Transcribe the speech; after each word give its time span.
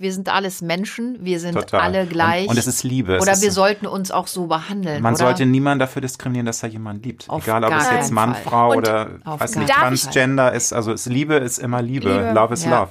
Wir 0.00 0.12
sind 0.12 0.28
alles 0.28 0.62
Menschen, 0.62 1.18
wir 1.24 1.40
sind 1.40 1.54
Total. 1.54 1.80
alle 1.80 2.06
gleich. 2.06 2.44
Und, 2.44 2.50
und 2.50 2.56
es 2.58 2.68
ist 2.68 2.84
Liebe. 2.84 3.18
Oder 3.20 3.32
ist, 3.32 3.42
wir 3.42 3.50
sollten 3.50 3.84
uns 3.84 4.12
auch 4.12 4.28
so 4.28 4.46
behandeln. 4.46 5.02
Man 5.02 5.14
oder? 5.14 5.24
sollte 5.24 5.44
niemanden 5.44 5.80
dafür 5.80 6.00
diskriminieren, 6.00 6.46
dass 6.46 6.62
er 6.62 6.68
jemanden 6.68 7.02
liebt. 7.02 7.28
Auf 7.28 7.42
Egal, 7.42 7.64
ob 7.64 7.72
es 7.72 7.90
jetzt 7.90 8.12
Mann, 8.12 8.34
Fall. 8.34 8.42
Frau 8.44 8.70
Und 8.70 8.76
oder 8.78 9.10
weiß 9.24 9.56
nicht, 9.56 9.70
Transgender 9.72 10.52
ist. 10.52 10.72
Also 10.72 10.92
es, 10.92 11.06
Liebe 11.06 11.34
ist 11.34 11.58
immer 11.58 11.82
Liebe. 11.82 12.10
Liebe. 12.10 12.30
Love 12.32 12.54
is 12.54 12.64
Ja. 12.64 12.82
love. 12.82 12.90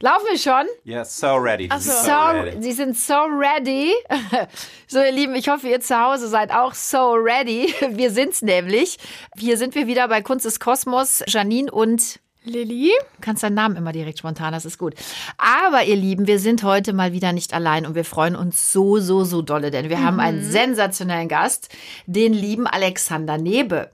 Laufen 0.00 0.26
wir 0.30 0.38
schon? 0.38 0.66
Yes, 0.84 1.18
so 1.18 1.34
ready. 1.34 1.68
Ach 1.72 1.80
so. 1.80 1.90
So 1.90 2.12
ready. 2.12 2.62
Sie 2.62 2.72
sind 2.72 2.96
so 2.96 3.14
ready. 3.14 3.92
So, 4.90 5.00
ihr 5.00 5.12
Lieben, 5.12 5.34
ich 5.34 5.50
hoffe, 5.50 5.68
ihr 5.68 5.80
zu 5.82 6.00
Hause 6.00 6.28
seid 6.28 6.50
auch 6.50 6.72
so 6.72 7.12
ready. 7.12 7.74
Wir 7.90 8.10
sind's 8.10 8.40
nämlich. 8.40 8.96
Hier 9.36 9.58
sind 9.58 9.74
wir 9.74 9.86
wieder 9.86 10.08
bei 10.08 10.22
Kunst 10.22 10.46
des 10.46 10.60
Kosmos. 10.60 11.22
Janine 11.26 11.70
und 11.70 12.20
Lilly? 12.44 12.92
Du 13.16 13.20
kannst 13.20 13.42
deinen 13.42 13.54
Namen 13.54 13.76
immer 13.76 13.92
direkt 13.92 14.18
spontan, 14.18 14.54
das 14.54 14.64
ist 14.64 14.78
gut. 14.78 14.94
Aber 15.36 15.84
ihr 15.84 15.96
Lieben, 15.96 16.26
wir 16.26 16.38
sind 16.38 16.62
heute 16.62 16.94
mal 16.94 17.12
wieder 17.12 17.34
nicht 17.34 17.52
allein 17.52 17.84
und 17.84 17.94
wir 17.96 18.06
freuen 18.06 18.34
uns 18.34 18.72
so, 18.72 18.98
so, 18.98 19.24
so 19.24 19.42
dolle, 19.42 19.70
denn 19.70 19.90
wir 19.90 20.02
haben 20.02 20.20
einen 20.20 20.42
sensationellen 20.42 21.28
Gast, 21.28 21.68
den 22.06 22.32
lieben 22.32 22.66
Alexander 22.66 23.36
Nebe. 23.36 23.90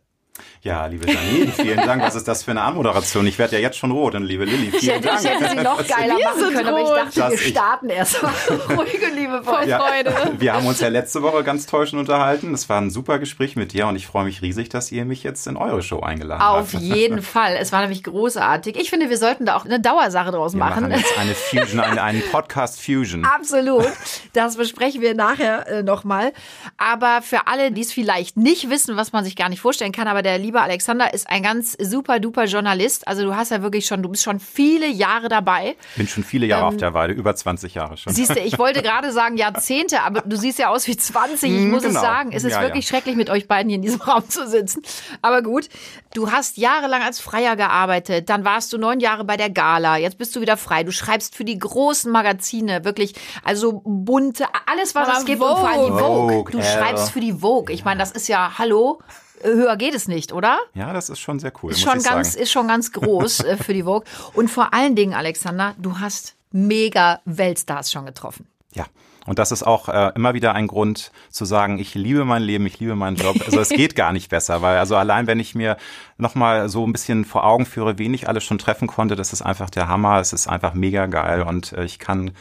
Ja, 0.64 0.86
liebe 0.86 1.06
Janine, 1.12 1.52
vielen 1.52 1.76
Dank. 1.76 2.02
Was 2.02 2.15
ist 2.15 2.26
das 2.26 2.43
für 2.43 2.52
eine 2.52 2.62
Anmoderation? 2.62 3.26
Ich 3.26 3.38
werde 3.38 3.57
ja 3.57 3.60
jetzt 3.60 3.76
schon 3.76 3.90
rot. 3.90 4.15
Und 4.15 4.23
liebe 4.24 4.46
Lilly, 4.46 4.68
Ich 4.73 4.76
vielen 4.80 4.95
hätte, 4.95 5.09
Dank. 5.09 5.20
ich 5.23 5.29
hätte 5.30 5.51
sie 5.51 5.57
noch 5.62 5.76
geiler 5.88 6.16
Wir 6.16 6.24
machen 6.24 6.54
können, 6.54 6.66
aber 6.68 6.80
ich 6.80 6.88
dachte, 6.88 7.20
Dass 7.20 7.30
wir 7.32 7.34
ich- 7.34 7.48
starten 7.48 7.90
erst 7.90 8.23
mal 8.23 8.32
ruhig 8.79 8.95
und 9.07 9.15
liebevoll. 9.15 9.68
Ja, 9.68 9.79
Freude. 9.80 10.15
Wir 10.38 10.54
haben 10.54 10.65
uns 10.66 10.80
ja 10.80 10.88
letzte 10.88 11.20
Woche 11.23 11.45
ganz 11.45 11.66
täuschend 11.66 12.01
unterhalten. 12.01 12.52
Das 12.52 12.66
war 12.70 12.80
ein 12.80 12.88
super 12.88 13.18
Gespräch 13.18 13.57
mit 13.57 13.74
dir 13.74 13.87
und 13.88 13.96
ich 13.96 14.07
freue 14.07 14.24
mich 14.24 14.40
riesig, 14.40 14.70
dass 14.70 14.90
ihr 14.90 15.04
mich 15.04 15.23
jetzt 15.23 15.46
in 15.46 15.59
eure 15.59 15.82
Show 15.82 16.01
eingeladen 16.01 16.40
Auf 16.40 16.73
habt. 16.73 16.82
jeden 16.82 17.20
Fall. 17.23 17.57
Es 17.60 17.70
war 17.70 17.82
nämlich 17.82 18.02
großartig. 18.02 18.76
Ich 18.76 18.88
finde, 18.88 19.10
wir 19.10 19.18
sollten 19.18 19.45
da 19.45 19.57
auch 19.57 19.66
eine 19.66 19.80
Dauersache 19.80 20.30
draus 20.30 20.54
Wir 20.54 20.60
machen. 20.60 20.88
machen 20.88 20.95
jetzt 20.98 21.18
eine 21.18 21.35
Fusion, 21.35 21.80
eine, 21.80 22.02
einen 22.02 22.23
Podcast 22.32 22.80
Fusion. 22.82 23.26
Absolut. 23.26 23.85
Das 24.32 24.57
besprechen 24.57 25.02
wir 25.02 25.15
nachher 25.15 25.66
äh, 25.68 25.82
nochmal. 25.82 26.32
Aber 26.79 27.20
für 27.20 27.48
alle, 27.48 27.70
die 27.70 27.82
es 27.82 27.92
vielleicht 27.92 28.38
nicht 28.38 28.70
wissen, 28.70 28.96
was 28.96 29.12
man 29.12 29.24
sich 29.26 29.37
gar 29.37 29.51
nicht 29.51 29.60
vorstellen 29.60 29.92
kann, 29.92 30.09
aber 30.09 30.23
der 30.23 30.38
liebe 30.38 30.54
Alexander 30.63 31.13
ist 31.15 31.29
ein 31.29 31.43
ganz 31.43 31.77
super 31.80 32.21
duper 32.21 32.45
Journalist. 32.45 33.07
Also 33.09 33.23
du 33.24 33.35
hast 33.37 33.51
ja 33.51 33.63
wirklich 33.63 33.87
schon, 33.87 34.02
du 34.02 34.09
bist 34.09 34.23
schon 34.23 34.41
viele 34.41 34.87
Jahre 34.88 35.29
dabei. 35.29 35.77
Bin 35.97 36.07
schon 36.09 36.24
viele 36.24 36.47
Jahre 36.47 36.66
auf 36.66 36.77
der 36.77 36.95
Weide, 36.95 37.13
über 37.15 37.35
20 37.35 37.74
Jahre 37.74 37.97
schon. 37.97 38.10
Ähm, 38.13 38.16
Siehst 38.16 38.30
du, 38.37 38.41
ich 38.41 38.59
wollte 38.59 38.82
gerade 38.82 39.13
sagen 39.13 39.37
Jahrzehnte, 39.37 40.02
aber 40.02 40.21
du 40.23 40.37
siehst 40.37 40.59
ja 40.59 40.69
aus 40.69 40.87
wie 40.87 40.97
20. 40.97 41.51
Ich 41.51 41.59
Mm, 41.65 41.71
muss 41.71 41.82
es 41.82 41.88
genau. 41.88 42.01
sagen. 42.01 42.32
Es 42.32 42.45
ist 42.45 42.52
Ja, 42.52 42.60
wirklich 42.63 42.85
ja. 42.85 42.88
schrecklich, 42.91 43.16
mit 43.16 43.30
euch 43.30 43.49
beiden 43.49 43.69
hier 43.69 43.77
in 43.77 43.82
diesem 43.82 44.01
Raum 44.02 44.29
zu 44.29 44.47
sitzen. 44.49 44.82
Aber 45.23 45.43
gut, 45.43 45.69
du 46.15 46.30
hast 46.30 46.57
jahrelang 46.57 47.02
als 47.02 47.21
Freier 47.21 47.57
gearbeitet. 47.57 48.29
Dann 48.29 48.45
warst 48.45 48.73
du 48.73 48.79
neun 48.79 49.01
Jahre 49.01 49.25
bei 49.25 49.37
der 49.37 49.51
Gala. 49.51 49.97
Jetzt 49.97 50.19
bist 50.19 50.35
du 50.37 50.41
wieder 50.41 50.57
frei. 50.57 50.85
Du 50.85 50.93
schreibst 50.93 51.35
für 51.37 51.45
die 51.45 51.59
großen 51.59 52.10
Magazine, 52.10 52.85
wirklich, 52.85 53.15
also 53.45 53.82
bunte, 53.85 54.47
alles, 54.66 54.95
was 54.95 55.09
Aber 55.09 55.19
es 55.19 55.25
gibt. 55.25 55.41
Und 55.43 55.49
vor 55.49 55.69
allem 55.69 55.87
die 55.87 55.91
Vogue. 55.93 56.32
Vogue, 56.35 56.52
Du 56.52 56.63
schreibst 56.63 57.10
für 57.10 57.21
die 57.21 57.32
Vogue. 57.32 57.73
Ich 57.75 57.85
meine, 57.85 57.99
das 58.01 58.10
ist 58.13 58.29
ja, 58.29 58.52
hallo, 58.59 59.01
höher 59.45 59.76
geht 59.76 59.95
es 59.95 60.09
nicht, 60.09 60.32
oder? 60.32 60.59
Ja, 60.74 60.92
das 60.92 61.09
ist 61.10 61.20
schon 61.20 61.38
sehr 61.38 61.52
cool, 61.62 61.73
Ist 61.73 61.80
schon 61.80 62.02
ganz, 62.02 62.32
sagen. 62.32 62.42
ist 62.42 62.50
schon 62.50 62.68
ganz 62.68 62.92
groß 62.92 63.40
äh, 63.40 63.56
für 63.56 63.74
die 63.74 63.82
Vogue. 63.84 64.04
Und 64.34 64.50
vor 64.50 64.75
allen 64.75 64.97
Dingen, 64.97 65.14
Alexander, 65.14 65.74
du 65.78 66.00
hast 66.00 66.34
mega 66.50 67.20
Weltstars 67.24 67.92
schon 67.92 68.06
getroffen. 68.06 68.46
Ja. 68.72 68.86
Und 69.26 69.38
das 69.38 69.52
ist 69.52 69.62
auch 69.62 69.88
äh, 69.88 70.12
immer 70.14 70.34
wieder 70.34 70.54
ein 70.54 70.66
Grund 70.66 71.10
zu 71.30 71.44
sagen, 71.46 71.78
ich 71.78 71.94
liebe 71.94 72.24
mein 72.24 72.42
Leben, 72.42 72.66
ich 72.66 72.78
liebe 72.78 72.94
meinen 72.94 73.16
Job. 73.16 73.36
Also 73.44 73.58
es 73.58 73.69
geht 73.70 73.96
gar 73.96 74.12
nicht 74.12 74.28
besser, 74.28 74.60
weil 74.60 74.78
also 74.78 74.96
allein 74.96 75.26
wenn 75.26 75.41
ich 75.41 75.54
mir 75.54 75.78
nochmal 76.19 76.69
so 76.69 76.86
ein 76.86 76.92
bisschen 76.92 77.24
vor 77.24 77.44
Augen 77.44 77.64
führe, 77.64 77.98
wen 77.98 78.12
ich 78.12 78.28
alles 78.28 78.44
schon 78.44 78.58
treffen 78.58 78.86
konnte, 78.86 79.16
das 79.16 79.32
ist 79.32 79.40
einfach 79.40 79.70
der 79.70 79.88
Hammer. 79.88 80.20
Es 80.20 80.32
ist 80.32 80.46
einfach 80.46 80.74
mega 80.74 81.06
geil 81.06 81.42
und 81.42 81.72
äh, 81.72 81.84
ich 81.84 81.98
kann 81.98 82.32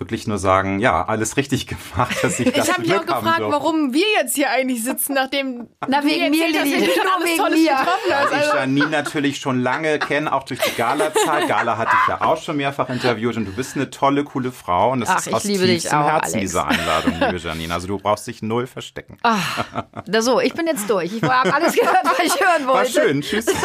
wirklich 0.00 0.26
nur 0.26 0.38
sagen, 0.38 0.80
ja, 0.80 1.04
alles 1.04 1.36
richtig 1.36 1.66
gemacht, 1.68 2.16
dass 2.22 2.40
ich 2.40 2.50
das 2.52 2.66
Ich 2.66 2.72
habe 2.72 2.82
mich 2.82 2.92
auch 2.94 3.06
haben 3.06 3.06
gefragt, 3.06 3.40
warum 3.42 3.92
wir 3.92 4.04
jetzt 4.18 4.34
hier 4.34 4.50
eigentlich 4.50 4.82
sitzen, 4.82 5.12
nachdem 5.14 5.68
Na, 5.86 6.02
wegen 6.02 6.30
mir, 6.30 6.52
dass 6.52 6.64
wir 6.64 6.78
schon 6.78 7.06
alles 7.16 7.24
wegen 7.28 7.36
Tolles 7.36 7.58
mir. 7.60 7.70
getroffen 7.70 8.10
hast. 8.10 8.30
Weil 8.32 8.38
ich 8.40 8.44
Also, 8.46 8.56
Janine 8.56 8.86
natürlich 8.88 9.36
schon 9.38 9.62
lange 9.62 9.98
kenne, 9.98 10.32
auch 10.32 10.44
durch 10.44 10.58
die 10.60 10.74
Gala-Zeit. 10.74 11.46
Gala 11.48 11.76
hatte 11.76 11.92
ich 12.02 12.08
ja 12.08 12.20
auch 12.22 12.42
schon 12.42 12.56
mehrfach 12.56 12.88
interviewt 12.88 13.36
und 13.36 13.44
du 13.44 13.52
bist 13.52 13.76
eine 13.76 13.90
tolle, 13.90 14.24
coole 14.24 14.50
Frau 14.52 14.90
und 14.92 15.00
das 15.00 15.10
Ach, 15.10 15.18
ist 15.18 15.26
ich 15.28 15.34
aus 15.34 15.42
tiefstem 15.42 15.98
auch, 15.98 16.06
Herzen 16.06 16.34
Alex. 16.36 16.40
diese 16.50 16.64
Einladung, 16.66 17.12
liebe 17.20 17.36
Janine. 17.36 17.74
Also 17.74 17.86
du 17.86 17.98
brauchst 17.98 18.26
dich 18.26 18.40
null 18.42 18.66
verstecken. 18.66 19.18
Na 19.22 20.22
so, 20.22 20.40
ich 20.40 20.54
bin 20.54 20.66
jetzt 20.66 20.88
durch. 20.88 21.12
Ich 21.12 21.22
habe 21.22 21.52
alles 21.54 21.74
gehört, 21.74 22.04
was 22.04 22.18
ich 22.24 22.40
hören 22.40 22.66
War 22.66 22.74
wollte. 22.76 22.90
schön, 22.90 23.20
tschüss. 23.20 23.46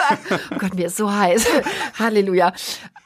Oh 0.51 0.57
Gott, 0.57 0.73
mir 0.75 0.87
ist 0.87 0.97
so 0.97 1.11
heiß. 1.11 1.45
Halleluja. 1.97 2.51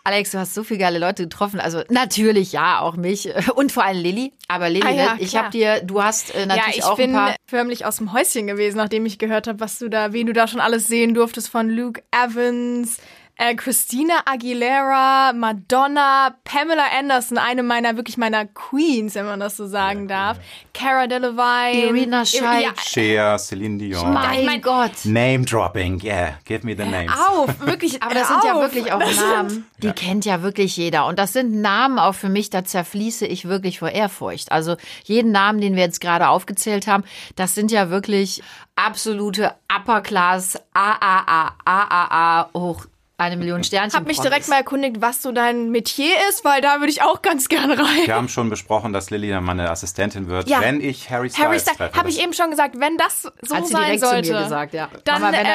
Alex, 0.04 0.32
du 0.32 0.40
hast 0.40 0.54
so 0.54 0.64
viele 0.64 0.80
geile 0.80 1.00
Leute 1.00 1.24
getroffen. 1.24 1.60
Also 1.60 1.84
natürlich, 1.90 2.52
ja, 2.52 2.80
auch 2.80 2.96
mich 2.96 3.30
und 3.56 3.72
vor 3.72 3.84
allem 3.84 4.02
Lilly. 4.02 4.34
Aber 4.48 4.70
Lilly, 4.70 4.88
Ah 4.88 4.92
ja, 4.92 5.16
ich 5.20 5.36
habe 5.36 5.50
dir, 5.50 5.82
du 5.82 6.02
hast 6.02 6.34
äh, 6.34 6.42
ja, 6.42 6.46
natürlich 6.46 6.78
ich 6.78 6.84
auch 6.84 6.96
bin 6.96 7.12
ein 7.12 7.16
paar... 7.16 7.36
förmlich 7.46 7.86
aus 7.86 7.98
dem 7.98 8.14
Häuschen 8.14 8.48
gewesen, 8.48 8.78
nachdem 8.78 9.06
ich 9.06 9.20
gehört 9.20 9.48
habe, 9.48 9.60
was 9.60 9.80
du 9.80 9.90
da, 9.90 10.14
wen 10.14 10.28
du 10.28 10.34
da 10.34 10.48
schon 10.48 10.62
alles 10.62 10.88
sehen 10.88 11.14
durftest 11.14 11.50
von 11.50 11.70
Luke 11.70 12.02
Evans, 12.12 12.98
äh, 13.42 13.56
Christina 13.56 14.16
Aguilera, 14.26 15.32
Madonna, 15.34 16.36
Pamela 16.44 16.84
Anderson, 17.00 17.38
eine 17.38 17.64
meiner 17.64 17.96
wirklich 17.96 18.18
meiner 18.18 18.46
Queens, 18.46 19.16
wenn 19.16 19.26
man 19.26 19.40
das 19.40 19.56
so 19.56 19.66
sagen 19.66 20.10
darf, 20.10 20.38
Cara 20.74 21.08
Delevingne, 21.08 21.86
Irina 21.88 22.26
Shayk. 22.26 22.64
ja, 22.64 22.72
Cher, 22.84 23.38
Celine 23.40 23.78
Dion. 23.78 24.14
mein, 24.14 24.46
mein- 24.46 24.62
Gott. 24.62 24.92
Name 25.06 25.46
dropping, 25.46 26.02
yeah, 26.04 26.34
give 26.44 26.66
me 26.66 26.76
the 26.76 26.84
names. 26.84 27.12
auf, 27.30 27.60
wirklich. 27.66 28.04
Aber 28.04 28.14
das 28.14 28.28
sind 28.28 28.44
ja 28.44 28.54
auf. 28.56 28.62
wirklich 28.62 28.92
auch 28.92 29.00
Das 29.00 29.16
sind- 29.16 29.30
Namen, 29.30 29.66
die 29.78 29.92
kennt 29.94 30.26
ja 30.26 30.42
wirklich 30.42 30.76
jeder. 30.76 31.06
Und 31.06 31.18
das 31.18 31.32
sind 31.32 31.62
Namen 31.62 31.98
auch 31.98 32.16
für 32.16 32.28
mich, 32.30 32.50
da 32.50 32.66
zerfließe 32.66 33.26
ich 33.26 33.46
wirklich 33.48 33.80
vor 33.80 33.90
Ehrfurcht. 33.92 34.52
Also 34.52 34.76
jeden 35.06 35.32
Namen, 35.32 35.62
den 35.62 35.76
wir 35.78 35.84
jetzt 35.84 36.02
gerade 36.02 36.28
aufgezählt 36.28 36.88
haben, 36.88 37.06
das 37.38 37.56
sind 37.56 37.72
ja 37.72 37.90
wirklich 37.90 38.44
absolute 38.76 39.54
Upper 39.74 40.02
Class, 40.02 40.60
AAA, 40.74 41.54
AAA, 41.66 42.50
hoch 42.54 42.86
eine 43.20 43.38
Million 43.38 43.64
Sternchen. 43.64 44.00
Hab 44.00 44.08
mich 44.08 44.18
Promis. 44.18 44.30
direkt 44.32 44.48
mal 44.50 44.56
erkundigt, 44.58 45.02
was 45.02 45.22
so 45.22 45.32
dein 45.32 45.70
Metier 45.72 46.14
ist, 46.30 46.46
weil 46.46 46.62
da 46.62 46.80
würde 46.80 46.90
ich 46.92 47.02
auch 47.04 47.22
ganz 47.22 47.50
gerne 47.50 47.78
rein. 47.78 48.06
Wir 48.06 48.16
haben 48.16 48.30
schon 48.30 48.50
besprochen, 48.50 48.94
dass 48.94 49.10
Lilly 49.10 49.30
dann 49.30 49.44
meine 49.44 49.70
Assistentin 49.70 50.28
wird, 50.28 50.48
Ja. 50.50 50.62
wenn 50.62 50.82
ich 50.82 51.10
Harry 51.10 51.30
Styles 51.30 51.46
Harry 51.46 51.60
Styles, 51.60 51.94
habe 51.96 52.10
ich 52.10 52.22
eben 52.22 52.34
schon 52.34 52.50
gesagt, 52.50 52.80
wenn 52.80 52.98
das 52.98 53.24
so 53.42 53.56
Hat 53.56 53.66
sie 53.68 53.74
sein 53.74 53.84
direkt 53.84 54.00
sollte. 54.02 54.28
zu 54.30 54.34
mir 54.34 54.44
gesagt, 54.44 54.74
ja. 54.74 54.90
Dann, 55.04 55.22
Mama, 55.22 55.38
wenn 55.38 55.46
äh, 55.46 55.50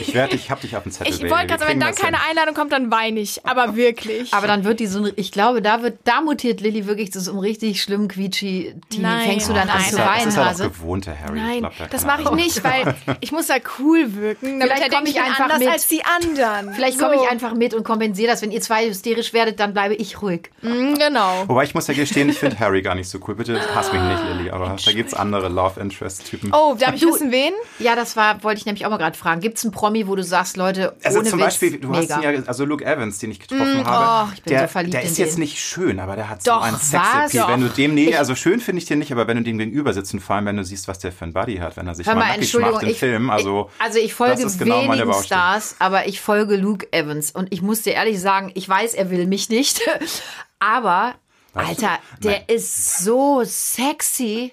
ich 0.00 0.14
werde, 0.14 0.34
ich 0.36 0.50
hab 0.50 0.60
dich 0.60 0.76
auf 0.76 0.84
dem 0.84 0.92
Zettel. 0.92 1.12
ich 1.12 1.20
wollte 1.30 1.46
gerade 1.48 1.58
sagen, 1.60 1.72
wenn 1.72 1.80
dann 1.80 1.94
keine 1.94 2.16
hin. 2.18 2.26
Einladung 2.30 2.54
kommt, 2.54 2.72
dann 2.72 2.90
weine 2.90 3.20
ich. 3.20 3.44
Aber 3.46 3.74
wirklich. 3.76 4.32
aber 4.32 4.46
dann 4.46 4.64
wird 4.64 4.80
die 4.80 4.86
so, 4.86 5.04
ein- 5.04 5.12
ich 5.16 5.32
glaube, 5.32 5.62
da 5.62 5.82
wird, 5.82 5.98
da 6.04 6.20
mutiert 6.20 6.60
Lilly 6.60 6.86
wirklich 6.86 7.12
zu 7.12 7.20
so 7.20 7.32
einem 7.32 7.40
richtig 7.40 7.82
schlimmen 7.82 8.08
quietschi. 8.08 8.74
Nein. 8.98 9.28
Fängst 9.28 9.48
du 9.48 9.52
dann 9.52 9.68
Oh, 9.68 9.72
an 9.72 9.80
zu 9.84 9.96
ja- 9.96 10.04
das 10.04 10.16
weinen, 10.16 10.28
ist 10.28 10.36
ja 10.36 10.52
doch 10.52 10.58
gewohnte 10.74 11.18
Harry. 11.18 11.38
Ich 11.38 11.44
Nein, 11.44 11.58
glaub, 11.60 11.78
da 11.78 11.86
das 11.86 12.04
mache 12.04 12.22
ich 12.22 12.30
nicht, 12.30 12.62
weil 12.64 12.94
ich 13.20 13.32
muss 13.32 13.48
ja 13.48 13.56
cool 13.78 14.14
wirken. 14.14 14.60
Damit 14.60 14.62
Vielleicht 14.76 14.82
er 14.92 14.96
komm 14.96 15.04
denkt, 15.04 15.18
ich 15.18 15.24
einfach 15.24 15.40
anders 15.44 15.58
mit. 15.58 15.68
als 15.68 15.88
die 15.88 16.02
anderen. 16.04 16.74
Vielleicht. 16.74 16.99
Komme 17.00 17.16
ich 17.16 17.28
einfach 17.30 17.54
mit 17.54 17.74
und 17.74 17.84
kompensiere 17.84 18.30
das. 18.30 18.42
Wenn 18.42 18.50
ihr 18.50 18.60
zwei 18.60 18.88
hysterisch 18.88 19.32
werdet, 19.32 19.58
dann 19.60 19.72
bleibe 19.72 19.94
ich 19.94 20.20
ruhig. 20.22 20.50
Mm, 20.62 20.94
Genau. 20.94 21.44
Wobei 21.48 21.64
ich 21.64 21.74
muss 21.74 21.86
ja 21.86 21.94
gestehen, 21.94 22.28
ich 22.28 22.38
finde 22.38 22.58
Harry 22.60 22.82
gar 22.82 22.94
nicht 22.94 23.08
so 23.08 23.18
cool. 23.26 23.34
Bitte 23.34 23.58
hass 23.74 23.92
mich 23.92 24.02
nicht, 24.02 24.22
Lilly, 24.24 24.50
aber 24.50 24.76
da 24.84 24.92
gibt's 24.92 25.14
andere 25.14 25.48
Love 25.48 25.80
Interest-Typen. 25.80 26.52
Oh, 26.54 26.76
darf 26.78 26.94
ich 26.94 27.02
wissen, 27.06 27.32
wen? 27.32 27.52
Ja, 27.78 27.96
das 27.96 28.16
war, 28.16 28.42
wollte 28.44 28.58
ich 28.60 28.66
nämlich 28.66 28.84
auch 28.86 28.90
mal 28.90 28.98
gerade 28.98 29.16
fragen. 29.16 29.40
Gibt 29.40 29.58
es 29.58 29.64
einen 29.64 29.72
Promi, 29.72 30.06
wo 30.06 30.14
du 30.16 30.22
sagst, 30.22 30.56
Leute, 30.56 30.94
Also 31.02 31.20
ohne 31.20 31.28
zum 31.30 31.38
Witz, 31.38 31.46
Beispiel, 31.46 31.78
du 31.78 31.88
mega. 31.88 32.14
hast 32.16 32.22
ihn 32.24 32.34
ja, 32.34 32.42
also 32.46 32.64
Luke 32.64 32.84
Evans, 32.84 33.18
den 33.18 33.30
ich 33.30 33.40
getroffen 33.40 33.84
habe, 33.86 34.28
oh, 34.28 34.32
ich 34.34 34.42
bin 34.42 34.52
der, 34.52 34.62
so 34.62 34.66
verliebt 34.68 34.94
der 34.94 35.00
in 35.02 35.06
ist 35.08 35.18
den. 35.18 35.24
jetzt 35.26 35.38
nicht 35.38 35.58
schön, 35.58 35.98
aber 36.00 36.16
der 36.16 36.28
hat 36.28 36.46
Doch, 36.46 36.60
so 36.60 36.66
ein 36.66 36.74
was? 36.74 36.90
Sexappeal. 36.90 37.48
Wenn 37.48 37.60
du 37.62 37.68
Doch. 37.68 37.74
dem, 37.74 37.94
nee, 37.94 38.14
also 38.14 38.34
schön 38.34 38.60
finde 38.60 38.80
ich 38.82 38.86
den 38.86 38.98
nicht, 38.98 39.12
aber 39.12 39.26
wenn 39.26 39.36
du 39.38 39.42
dem 39.42 39.58
gegenüber 39.58 39.92
sitzt 39.92 40.12
und 40.14 40.20
vor 40.20 40.36
allem, 40.36 40.46
wenn 40.46 40.56
du 40.56 40.64
siehst, 40.64 40.86
was 40.88 40.98
der 40.98 41.12
für 41.12 41.24
ein 41.24 41.32
Buddy 41.32 41.56
hat, 41.56 41.76
wenn 41.76 41.86
er 41.86 41.94
sich 41.94 42.06
Hör 42.06 42.14
mal 42.14 42.20
mal, 42.20 42.26
nackig 42.28 42.42
Entschuldigung, 42.42 42.74
macht 42.74 42.82
im 42.84 42.88
ich, 42.90 42.98
Film, 42.98 43.30
also, 43.30 43.70
ich, 43.78 43.84
also 43.84 43.98
ich 43.98 44.14
folge 44.14 44.42
das 44.42 44.52
ist 44.52 44.58
genau 44.58 44.82
meine 44.82 45.02
wenigen. 45.02 45.22
Stars, 45.22 45.76
aber 45.78 46.06
ich 46.06 46.20
folge 46.20 46.56
Luke 46.56 46.86
Evans 46.92 47.30
und 47.30 47.52
ich 47.52 47.62
muss 47.62 47.82
dir 47.82 47.94
ehrlich 47.94 48.20
sagen, 48.20 48.50
ich 48.54 48.68
weiß, 48.68 48.94
er 48.94 49.10
will 49.10 49.26
mich 49.26 49.48
nicht, 49.48 49.80
aber 50.58 51.14
du? 51.54 51.60
Alter, 51.60 51.98
der 52.22 52.32
Nein. 52.32 52.44
ist 52.48 52.98
so 53.04 53.42
sexy. 53.44 54.52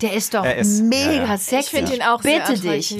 Der 0.00 0.14
ist 0.14 0.34
doch 0.34 0.44
ist- 0.44 0.82
mega 0.82 1.12
ja, 1.12 1.24
ja. 1.26 1.36
sexy. 1.38 1.56
Ich 1.60 1.70
finde 1.70 1.94
ihn 1.94 2.02
auch 2.02 2.20
sehr 2.22 2.40
Bitte 2.40 2.60
dich. 2.60 2.96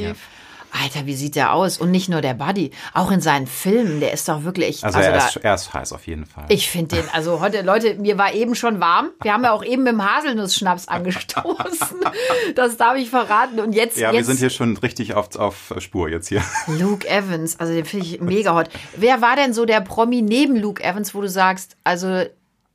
Alter, 0.72 1.06
wie 1.06 1.14
sieht 1.14 1.36
der 1.36 1.52
aus? 1.52 1.78
Und 1.78 1.90
nicht 1.90 2.08
nur 2.08 2.22
der 2.22 2.34
Buddy, 2.34 2.70
auch 2.94 3.10
in 3.10 3.20
seinen 3.20 3.46
Filmen, 3.46 4.00
der 4.00 4.12
ist 4.12 4.28
doch 4.28 4.44
wirklich. 4.44 4.84
Also, 4.84 4.98
also 4.98 5.10
er, 5.10 5.18
da, 5.18 5.26
ist, 5.26 5.36
er 5.36 5.54
ist 5.54 5.74
heiß 5.74 5.92
auf 5.92 6.06
jeden 6.06 6.24
Fall. 6.24 6.46
ich 6.48 6.70
finde 6.70 6.96
den, 6.96 7.04
also 7.12 7.40
heute, 7.40 7.62
Leute, 7.62 7.94
mir 7.96 8.16
war 8.16 8.32
eben 8.32 8.54
schon 8.54 8.80
warm. 8.80 9.10
Wir 9.22 9.34
haben 9.34 9.44
ja 9.44 9.52
auch 9.52 9.64
eben 9.64 9.82
mit 9.82 9.92
dem 9.92 10.02
Haselnussschnaps 10.02 10.88
angestoßen. 10.88 12.00
Das 12.54 12.76
darf 12.76 12.96
ich 12.96 13.10
verraten. 13.10 13.60
Und 13.60 13.72
jetzt, 13.72 13.96
ja, 13.96 14.10
jetzt 14.10 14.16
wir 14.16 14.24
sind 14.24 14.38
hier 14.38 14.50
schon 14.50 14.76
richtig 14.76 15.14
auf, 15.14 15.36
auf 15.36 15.74
Spur 15.78 16.08
jetzt 16.08 16.28
hier. 16.28 16.42
Luke 16.66 17.08
Evans, 17.08 17.58
also 17.58 17.72
den 17.72 17.84
finde 17.84 18.06
ich 18.06 18.20
mega 18.20 18.54
hot. 18.54 18.68
Wer 18.96 19.20
war 19.22 19.36
denn 19.36 19.52
so 19.52 19.64
der 19.64 19.80
Promi 19.80 20.22
neben 20.22 20.56
Luke 20.56 20.82
Evans, 20.82 21.14
wo 21.14 21.20
du 21.20 21.28
sagst, 21.28 21.76
also 21.84 22.24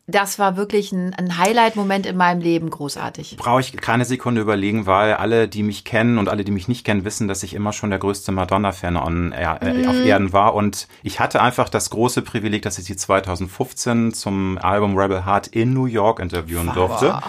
das 0.09 0.39
war 0.39 0.55
wirklich 0.55 0.93
ein, 0.93 1.13
ein 1.13 1.37
Highlight-Moment 1.37 2.05
in 2.05 2.15
meinem 2.15 2.39
Leben, 2.39 2.69
großartig. 2.69 3.35
Brauche 3.37 3.59
ich 3.59 3.75
keine 3.75 4.05
Sekunde 4.05 4.39
überlegen, 4.39 4.85
weil 4.85 5.15
alle, 5.15 5.49
die 5.49 5.63
mich 5.63 5.83
kennen 5.83 6.17
und 6.17 6.29
alle, 6.29 6.45
die 6.45 6.51
mich 6.51 6.69
nicht 6.69 6.85
kennen, 6.85 7.03
wissen, 7.03 7.27
dass 7.27 7.43
ich 7.43 7.53
immer 7.53 7.73
schon 7.73 7.89
der 7.89 7.99
größte 7.99 8.31
Madonna-Fan 8.31 8.95
on, 8.95 9.33
äh, 9.33 9.73
Mhm. 9.83 9.89
auf 9.89 9.99
Erden 10.05 10.31
war. 10.31 10.53
Und 10.55 10.87
ich 11.03 11.19
hatte 11.19 11.41
einfach 11.41 11.67
das 11.67 11.89
große 11.89 12.21
Privileg, 12.21 12.61
dass 12.61 12.77
ich 12.79 12.85
sie 12.85 12.95
2015 12.95 14.13
zum 14.13 14.57
Album 14.59 14.97
Rebel 14.97 15.25
Heart 15.25 15.47
in 15.47 15.73
New 15.73 15.85
York 15.85 16.19
interviewen 16.19 16.71
durfte. 16.73 17.19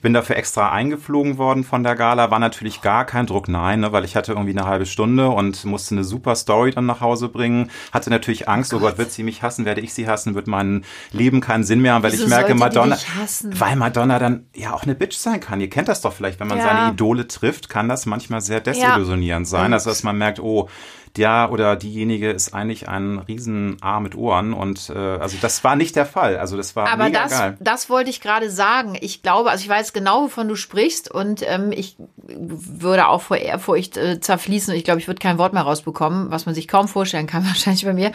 Ich 0.00 0.02
bin 0.02 0.14
dafür 0.14 0.36
extra 0.36 0.72
eingeflogen 0.72 1.36
worden 1.36 1.62
von 1.62 1.82
der 1.82 1.94
Gala, 1.94 2.30
war 2.30 2.38
natürlich 2.38 2.80
gar 2.80 3.04
kein 3.04 3.26
Druck, 3.26 3.48
nein, 3.48 3.80
ne, 3.80 3.92
weil 3.92 4.06
ich 4.06 4.16
hatte 4.16 4.32
irgendwie 4.32 4.56
eine 4.58 4.66
halbe 4.66 4.86
Stunde 4.86 5.28
und 5.28 5.62
musste 5.66 5.94
eine 5.94 6.04
super 6.04 6.36
Story 6.36 6.70
dann 6.70 6.86
nach 6.86 7.02
Hause 7.02 7.28
bringen. 7.28 7.70
Hatte 7.92 8.08
natürlich 8.08 8.48
Angst, 8.48 8.72
oh 8.72 8.78
Gott, 8.78 8.96
wird 8.96 9.12
sie 9.12 9.22
mich 9.22 9.42
hassen, 9.42 9.66
werde 9.66 9.82
ich 9.82 9.92
sie 9.92 10.08
hassen, 10.08 10.34
wird 10.34 10.46
mein 10.46 10.86
Leben 11.12 11.42
keinen 11.42 11.64
Sinn 11.64 11.82
mehr 11.82 11.92
haben, 11.92 12.02
weil 12.02 12.12
Wieso 12.12 12.22
ich 12.24 12.30
merke, 12.30 12.54
Madonna, 12.54 12.96
weil 13.44 13.76
Madonna 13.76 14.18
dann 14.18 14.46
ja 14.54 14.72
auch 14.72 14.84
eine 14.84 14.94
Bitch 14.94 15.18
sein 15.18 15.38
kann. 15.38 15.60
Ihr 15.60 15.68
kennt 15.68 15.88
das 15.88 16.00
doch 16.00 16.14
vielleicht, 16.14 16.40
wenn 16.40 16.48
man 16.48 16.56
Ja. 16.56 16.64
seine 16.64 16.92
Idole 16.92 17.28
trifft, 17.28 17.68
kann 17.68 17.90
das 17.90 18.06
manchmal 18.06 18.40
sehr 18.40 18.60
desillusionierend 18.62 19.48
sein. 19.48 19.74
Also 19.74 19.90
dass 19.90 20.02
man 20.02 20.16
merkt, 20.16 20.40
oh, 20.40 20.70
der 21.16 21.50
oder 21.50 21.76
diejenige 21.76 22.30
ist 22.30 22.54
eigentlich 22.54 22.88
ein 22.88 23.18
riesen 23.18 23.76
A 23.80 24.00
mit 24.00 24.14
Ohren 24.14 24.52
und 24.52 24.90
äh, 24.90 24.98
also 24.98 25.36
das 25.40 25.64
war 25.64 25.76
nicht 25.76 25.96
der 25.96 26.06
Fall. 26.06 26.36
Also 26.36 26.56
das 26.56 26.76
war 26.76 26.88
Aber 26.88 27.04
mega 27.04 27.24
das, 27.24 27.32
geil. 27.32 27.56
das 27.60 27.90
wollte 27.90 28.10
ich 28.10 28.20
gerade 28.20 28.50
sagen. 28.50 28.96
Ich 29.00 29.22
glaube, 29.22 29.50
also 29.50 29.62
ich 29.62 29.68
weiß 29.68 29.92
genau, 29.92 30.24
wovon 30.24 30.48
du 30.48 30.54
sprichst 30.54 31.10
und 31.10 31.42
ähm, 31.46 31.72
ich 31.72 31.96
würde 32.26 33.08
auch 33.08 33.22
vor 33.22 33.36
Ehrfurcht 33.38 33.96
äh, 33.96 34.20
zerfließen 34.20 34.72
und 34.72 34.78
ich 34.78 34.84
glaube, 34.84 35.00
ich 35.00 35.08
würde 35.08 35.20
kein 35.20 35.38
Wort 35.38 35.52
mehr 35.52 35.62
rausbekommen, 35.62 36.30
was 36.30 36.46
man 36.46 36.54
sich 36.54 36.68
kaum 36.68 36.86
vorstellen 36.86 37.26
kann, 37.26 37.44
wahrscheinlich 37.46 37.84
bei 37.84 37.94
mir. 37.94 38.12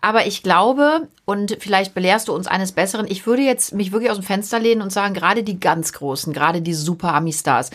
Aber 0.00 0.26
ich 0.26 0.42
glaube, 0.42 1.08
und 1.24 1.56
vielleicht 1.60 1.94
belehrst 1.94 2.28
du 2.28 2.34
uns 2.34 2.46
eines 2.46 2.72
Besseren, 2.72 3.06
ich 3.08 3.26
würde 3.26 3.42
jetzt 3.42 3.74
mich 3.74 3.92
wirklich 3.92 4.10
aus 4.10 4.18
dem 4.18 4.24
Fenster 4.24 4.58
lehnen 4.58 4.82
und 4.82 4.90
sagen, 4.90 5.14
gerade 5.14 5.42
die 5.42 5.58
ganz 5.58 5.92
Großen, 5.92 6.32
gerade 6.32 6.60
die 6.60 6.74
Super 6.74 7.14
Ami-Stars, 7.14 7.70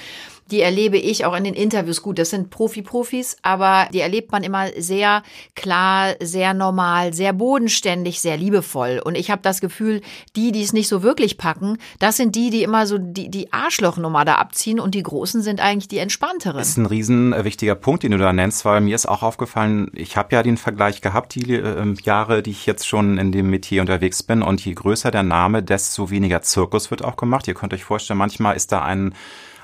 die 0.51 0.62
erlebe 0.62 0.98
ich 0.98 1.25
auch 1.25 1.36
in 1.36 1.44
den 1.44 1.54
Interviews. 1.54 2.01
Gut, 2.01 2.19
das 2.19 2.30
sind 2.30 2.50
Profi-Profis, 2.50 3.38
aber 3.42 3.88
die 3.94 4.00
erlebt 4.00 4.31
man 4.31 4.44
immer 4.44 4.68
sehr 4.78 5.24
klar, 5.56 6.16
sehr 6.22 6.54
normal, 6.54 7.13
sehr 7.13 7.34
bodenständig, 7.34 8.19
sehr 8.19 8.38
liebevoll. 8.38 9.01
Und 9.04 9.16
ich 9.16 9.31
habe 9.31 9.42
das 9.42 9.62
Gefühl, 9.62 10.01
die, 10.36 10.51
die 10.51 10.63
es 10.63 10.74
nicht 10.74 10.88
so 10.88 11.04
wirklich 11.04 11.38
packen, 11.38 11.78
das 12.00 12.18
sind 12.18 12.36
die, 12.36 12.50
die 12.50 12.63
immer 12.63 12.86
so 12.88 12.98
die, 12.98 13.30
die 13.30 13.51
Arschlochnummer 13.54 14.25
da 14.25 14.36
abziehen 14.36 14.80
und 14.80 14.96
die 14.96 15.04
Großen 15.04 15.42
sind 15.42 15.60
eigentlich 15.60 15.88
die 15.88 15.98
entspannteren. 15.98 16.57
Das 16.57 16.69
ist 16.69 16.78
ein 16.78 16.86
riesen 16.86 17.34
äh, 17.34 17.44
wichtiger 17.44 17.75
Punkt, 17.75 18.04
den 18.04 18.12
du 18.12 18.18
da 18.18 18.34
nennst, 18.34 18.66
weil 18.66 18.81
mir 18.81 18.96
ist 18.96 19.07
auch 19.07 19.24
aufgefallen, 19.24 19.92
ich 19.94 20.18
habe 20.18 20.36
ja 20.36 20.44
den 20.44 20.57
Vergleich 20.57 21.01
gehabt, 21.01 21.36
die 21.36 21.54
äh, 21.54 21.94
Jahre, 22.04 22.42
die 22.44 22.51
ich 22.51 22.66
jetzt 22.66 22.88
schon 22.88 23.18
in 23.18 23.31
dem 23.31 23.50
Metier 23.50 23.81
unterwegs 23.81 24.24
bin 24.24 24.42
und 24.42 24.63
je 24.63 24.74
größer 24.74 25.12
der 25.12 25.24
Name, 25.24 25.63
desto 25.63 26.10
weniger 26.10 26.42
Zirkus 26.42 26.92
wird 26.92 27.04
auch 27.04 27.16
gemacht. 27.16 27.48
Ihr 27.48 27.54
könnt 27.54 27.74
euch 27.74 27.84
vorstellen, 27.84 28.18
manchmal 28.19 28.56
ist 28.56 28.72
da 28.72 28.81
ein 28.81 29.13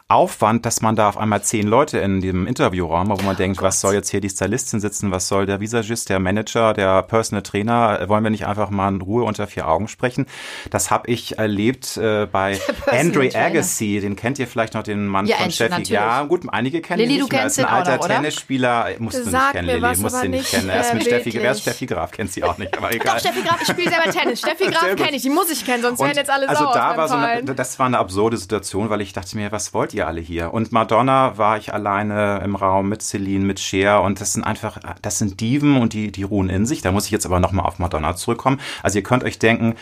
Aufwand, 0.08 0.68
dass 0.68 0.84
man 0.84 0.96
da 0.96 1.10
auf 1.10 1.18
einmal 1.18 1.42
zehn 1.42 1.66
Leute 1.66 1.98
in 1.98 2.22
dem 2.22 2.46
Interviewraum, 2.46 3.10
wo 3.10 3.16
man 3.24 3.36
denkt, 3.36 3.64
was 3.64 3.82
soll 3.82 3.96
jetzt 3.96 4.10
hier 4.12 4.22
die 4.22 4.30
Stylistin 4.30 4.80
sitzen, 4.80 5.10
was 5.10 5.28
soll 5.28 5.48
der 5.48 5.60
Visagist, 5.62 6.10
der 6.10 6.20
Manager, 6.20 6.74
der 6.74 7.02
Personal 7.02 7.42
Trainer, 7.42 8.00
Äh, 8.00 8.08
wollen 8.08 8.24
wir 8.24 8.30
nicht 8.30 8.46
einfach 8.46 8.70
mal 8.70 8.88
in 8.90 9.02
Ruhe 9.02 9.24
unter 9.24 9.48
vier 9.48 9.68
Augen 9.68 9.88
sprechen? 9.88 10.28
Das 10.70 10.92
habe 10.92 11.10
ich 11.10 11.40
erlebt 11.40 11.98
äh, 11.98 12.28
bei 12.32 12.60
Andre. 12.86 13.32
Agassi, 13.34 14.00
den 14.00 14.16
kennt 14.16 14.38
ihr 14.38 14.46
vielleicht 14.46 14.76
noch, 14.76 14.84
den 14.84 15.08
Mann 15.08 15.26
Ja, 15.26 15.38
von 15.38 15.50
Steffi. 15.50 15.82
Ja, 15.92 16.22
gut, 16.26 16.44
einige 16.50 16.82
kennen 16.82 17.00
Lilly, 17.00 17.14
ihn 17.14 17.20
du 17.22 17.24
nicht 17.24 17.32
mehr. 17.32 17.42
kennst 17.42 17.58
ist 17.58 17.66
ein 17.66 17.74
alter 17.74 17.98
noch? 17.98 18.08
Tennisspieler, 18.08 18.90
musst 19.00 19.26
du 19.26 19.32
nicht 19.32 19.52
kennen, 19.54 19.68
Lilly, 19.68 19.98
musst 19.98 20.24
du 20.24 20.30
nicht 20.30 20.52
kennen. 20.52 20.70
Er 20.70 20.82
ist 20.82 20.94
mit 20.94 21.02
Steffi, 21.02 21.34
wer 21.34 21.52
ist. 21.52 21.62
Steffi 21.62 21.88
Graf? 21.88 22.12
Kennt 22.12 22.32
sie 22.32 22.44
auch 22.44 22.60
nicht, 22.60 22.78
aber 22.78 22.94
egal. 22.94 23.16
Doch, 23.16 23.22
Steffi 23.22 23.42
Graf, 23.42 23.60
ich 23.60 23.68
spiele 23.70 23.90
selber 23.90 24.12
Tennis. 24.12 24.40
Steffi 24.40 24.66
Graf 24.70 24.96
kenne 24.98 25.16
ich, 25.16 25.24
die 25.24 25.32
muss 25.32 25.50
ich 25.50 25.66
kennen, 25.66 25.82
sonst 25.82 26.00
wären 26.00 26.16
jetzt 26.16 26.30
alle 26.30 26.48
also 26.48 26.66
sauer 26.66 26.74
da 26.76 26.92
aus 26.92 26.98
war 26.98 27.08
so 27.08 27.16
eine, 27.16 27.56
das 27.56 27.80
war 27.80 27.88
eine 27.88 27.98
absurde 27.98 28.38
Situation, 28.38 28.92
weil 28.92 29.02
ich 29.02 29.12
dachte 29.12 29.36
mir, 29.36 29.52
was 29.52 29.74
wollt 29.74 29.95
ihr 29.95 29.95
alle 30.04 30.22
hier? 30.22 30.54
Und 30.54 30.72
Madonna 30.72 31.38
war 31.38 31.58
ich 31.58 31.74
alleine 31.74 32.42
im 32.44 32.56
Raum 32.56 32.90
mit 32.90 33.02
Celine, 33.02 33.46
mit 33.46 33.60
Cher 33.60 34.02
und 34.02 34.22
das 34.22 34.34
sind 34.34 34.44
einfach, 34.44 34.80
das 35.02 35.18
sind 35.18 35.40
Diven 35.42 35.78
und 35.78 35.94
die, 35.94 36.12
die 36.12 36.24
ruhen 36.24 36.50
in 36.50 36.66
sich. 36.66 36.82
Da 36.82 36.92
muss 36.92 37.06
ich 37.06 37.12
jetzt 37.12 37.26
aber 37.26 37.40
nochmal 37.40 37.66
auf 37.66 37.80
Madonna 37.80 38.16
zurückkommen. 38.16 38.60
Also 38.84 39.00
ihr 39.00 39.04
könnt 39.04 39.24
euch 39.24 39.40
denken, 39.40 39.76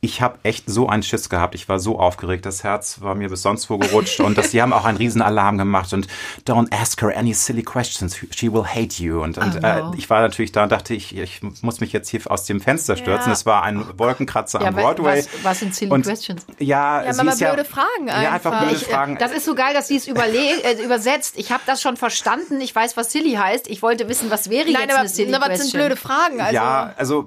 ich 0.00 0.22
habe 0.22 0.38
echt 0.44 0.64
so 0.70 0.88
einen 0.88 1.02
Schiss 1.02 1.28
gehabt. 1.28 1.56
Ich 1.56 1.68
war 1.68 1.80
so 1.80 1.98
aufgeregt. 1.98 2.46
Das 2.46 2.62
Herz 2.62 3.00
war 3.00 3.16
mir 3.16 3.28
bis 3.28 3.42
sonst 3.42 3.68
wo 3.68 3.78
gerutscht. 3.78 4.20
Und 4.20 4.38
das, 4.38 4.50
die 4.52 4.62
haben 4.62 4.72
auch 4.72 4.84
einen 4.84 4.96
riesen 4.96 5.20
Alarm 5.22 5.58
gemacht. 5.58 5.92
Und 5.92 6.06
don't 6.46 6.72
ask 6.72 7.02
her 7.02 7.16
any 7.16 7.34
silly 7.34 7.62
questions. 7.64 8.16
She 8.30 8.52
will 8.52 8.64
hate 8.64 9.02
you. 9.02 9.20
Und, 9.22 9.38
und 9.38 9.56
Oh, 9.56 9.60
no. 9.60 9.92
äh, 9.92 9.96
ich 9.96 10.08
war 10.08 10.20
natürlich 10.20 10.52
da 10.52 10.62
und 10.62 10.70
dachte, 10.70 10.94
ich, 10.94 11.16
ich 11.16 11.40
muss 11.62 11.80
mich 11.80 11.92
jetzt 11.92 12.08
hier 12.10 12.20
aus 12.26 12.44
dem 12.44 12.60
Fenster 12.60 12.96
stürzen. 12.96 13.26
Ja. 13.26 13.32
Es 13.32 13.44
war 13.44 13.64
ein 13.64 13.84
Wolkenkratzer 13.98 14.60
Ja, 14.60 14.68
am 14.68 14.76
wa- 14.76 14.82
Broadway. 14.82 15.18
was- 15.18 15.28
was 15.44 15.58
sind 15.58 15.74
silly 15.74 15.90
und, 15.90 16.02
questions? 16.02 16.46
Ja, 16.60 17.02
Ja, 17.02 17.12
sie 17.12 17.16
Mama, 17.18 17.32
ist 17.32 17.40
ja, 17.40 17.52
blöde 17.52 17.68
Fragen 17.68 18.06
Ja, 18.06 18.14
einfach 18.14 18.52
einfach. 18.52 18.60
blöde 18.68 18.76
Ich, 18.76 18.88
äh, 18.88 18.92
Fragen. 18.92 19.18
Das 19.18 19.32
ist 19.32 19.44
so 19.46 19.54
geil, 19.56 19.74
dass 19.74 19.88
sie 19.88 19.96
es 19.96 20.06
äh, 20.06 20.82
übersetzt. 20.84 21.34
Ich 21.36 21.50
habe 21.50 21.62
das 21.66 21.82
schon 21.82 21.96
verstanden. 21.96 22.60
Ich 22.60 22.72
weiß, 22.72 22.96
was 22.96 23.10
silly 23.10 23.32
heißt. 23.32 23.66
Ich 23.68 23.82
wollte 23.82 24.08
wissen, 24.08 24.30
was 24.30 24.48
wäre 24.48 24.70
Nein, 24.70 24.82
jetzt 24.82 24.90
aber, 24.92 25.00
eine 25.00 25.08
silly 25.08 25.34
aber 25.34 25.46
das 25.48 25.60
question. 25.60 25.70
sind 25.70 25.80
blöde 25.80 25.96
Fragen. 25.96 26.40
Also, 26.40 26.54
ja, 26.54 26.94
also 26.96 27.26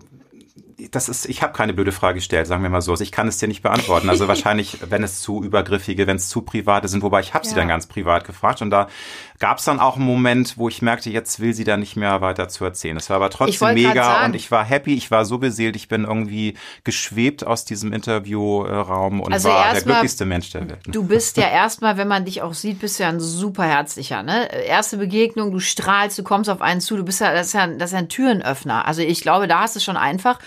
das 0.90 1.10
ist, 1.10 1.26
ich 1.28 1.44
habe 1.44 1.54
keine 1.54 1.74
blöde 1.74 1.92
Frage 1.92 2.16
gestellt, 2.16 2.48
sagen 2.48 2.64
wir 2.64 2.70
mal 2.70 2.82
so. 2.82 2.92
Also 2.92 3.04
ich 3.04 3.12
kann 3.12 3.28
es 3.28 3.38
dir 3.38 3.48
nicht 3.48 3.62
beantworten. 3.62 4.10
Also 4.10 4.28
wahrscheinlich, 4.30 4.78
wenn 4.90 5.04
es 5.04 5.22
zu 5.22 5.44
übergriffige, 5.44 6.08
wenn 6.08 6.18
es 6.18 6.30
zu 6.30 6.42
private 6.42 6.88
sind, 6.88 7.04
wobei 7.04 7.20
ich 7.20 7.34
habe 7.34 7.46
sie 7.46 7.52
Ja. 7.52 7.58
dann 7.58 7.68
ganz 7.68 7.86
privat 7.88 8.26
gefragt 8.26 8.62
und 8.62 8.70
da 8.72 8.88
gab 9.42 9.58
es 9.58 9.66
dann 9.66 9.80
auch 9.80 9.96
einen 9.98 10.06
Moment, 10.06 10.58
wo 10.58 10.70
ich 10.70 10.84
merkte, 10.84 11.10
jetzt 11.10 11.40
will 11.40 11.54
sie 11.56 11.64
da 11.64 11.76
nicht 11.76 11.96
mehr 11.96 12.22
weiter 12.22 12.48
zu 12.48 12.64
erzählen. 12.64 12.96
Es 12.96 13.10
war 13.10 13.18
aber 13.18 13.32
trotzdem 13.32 13.74
mega 13.74 14.24
und 14.24 14.36
ich 14.36 14.52
war 14.52 14.64
happy, 14.64 14.94
ich 14.94 15.10
war 15.10 15.26
so 15.26 15.40
beseelt, 15.40 15.76
ich 15.76 15.88
bin 15.88 16.04
irgendwie 16.06 16.54
geschwebt 16.84 17.46
aus 17.46 17.66
diesem 17.66 17.92
Interviewraum 17.92 19.20
und 19.20 19.34
Also 19.34 19.50
war 19.50 19.64
der 19.64 19.74
mal- 19.74 19.82
glücklichste 19.84 20.26
Mensch 20.26 20.52
der 20.52 20.70
Welt. 20.70 20.80
Du 20.88 21.04
bist 21.04 21.38
ja 21.38 21.50
erstmal, 21.50 21.98
wenn 21.98 22.08
man 22.08 22.24
dich 22.24 22.44
auch 22.44 22.54
sieht, 22.54 22.80
bist 22.80 23.00
du 23.00 23.04
ja 23.04 23.10
ein 23.10 23.20
super 23.20 23.64
herzlicher. 23.66 24.22
Ne? 24.24 24.48
Erste 24.66 24.98
Begegnung, 24.98 25.52
du 25.52 25.60
strahlst, 25.60 26.20
du 26.20 26.24
kommst 26.24 26.48
auf 26.50 26.62
einen 26.62 26.80
zu, 26.80 26.96
du 26.96 27.04
bist 27.04 27.20
ja, 27.20 27.34
das 27.34 27.48
ist 27.48 27.54
ja, 27.54 27.66
das 27.66 27.90
ist 27.90 27.94
ja 27.94 28.00
ein 28.00 28.10
Türenöffner. 28.10 28.86
Also 28.86 29.02
ich 29.02 29.22
glaube, 29.22 29.48
da 29.48 29.62
hast 29.62 29.76
du 29.76 29.80
es 29.80 29.84
schon 29.84 29.98
einfach. 29.98 30.38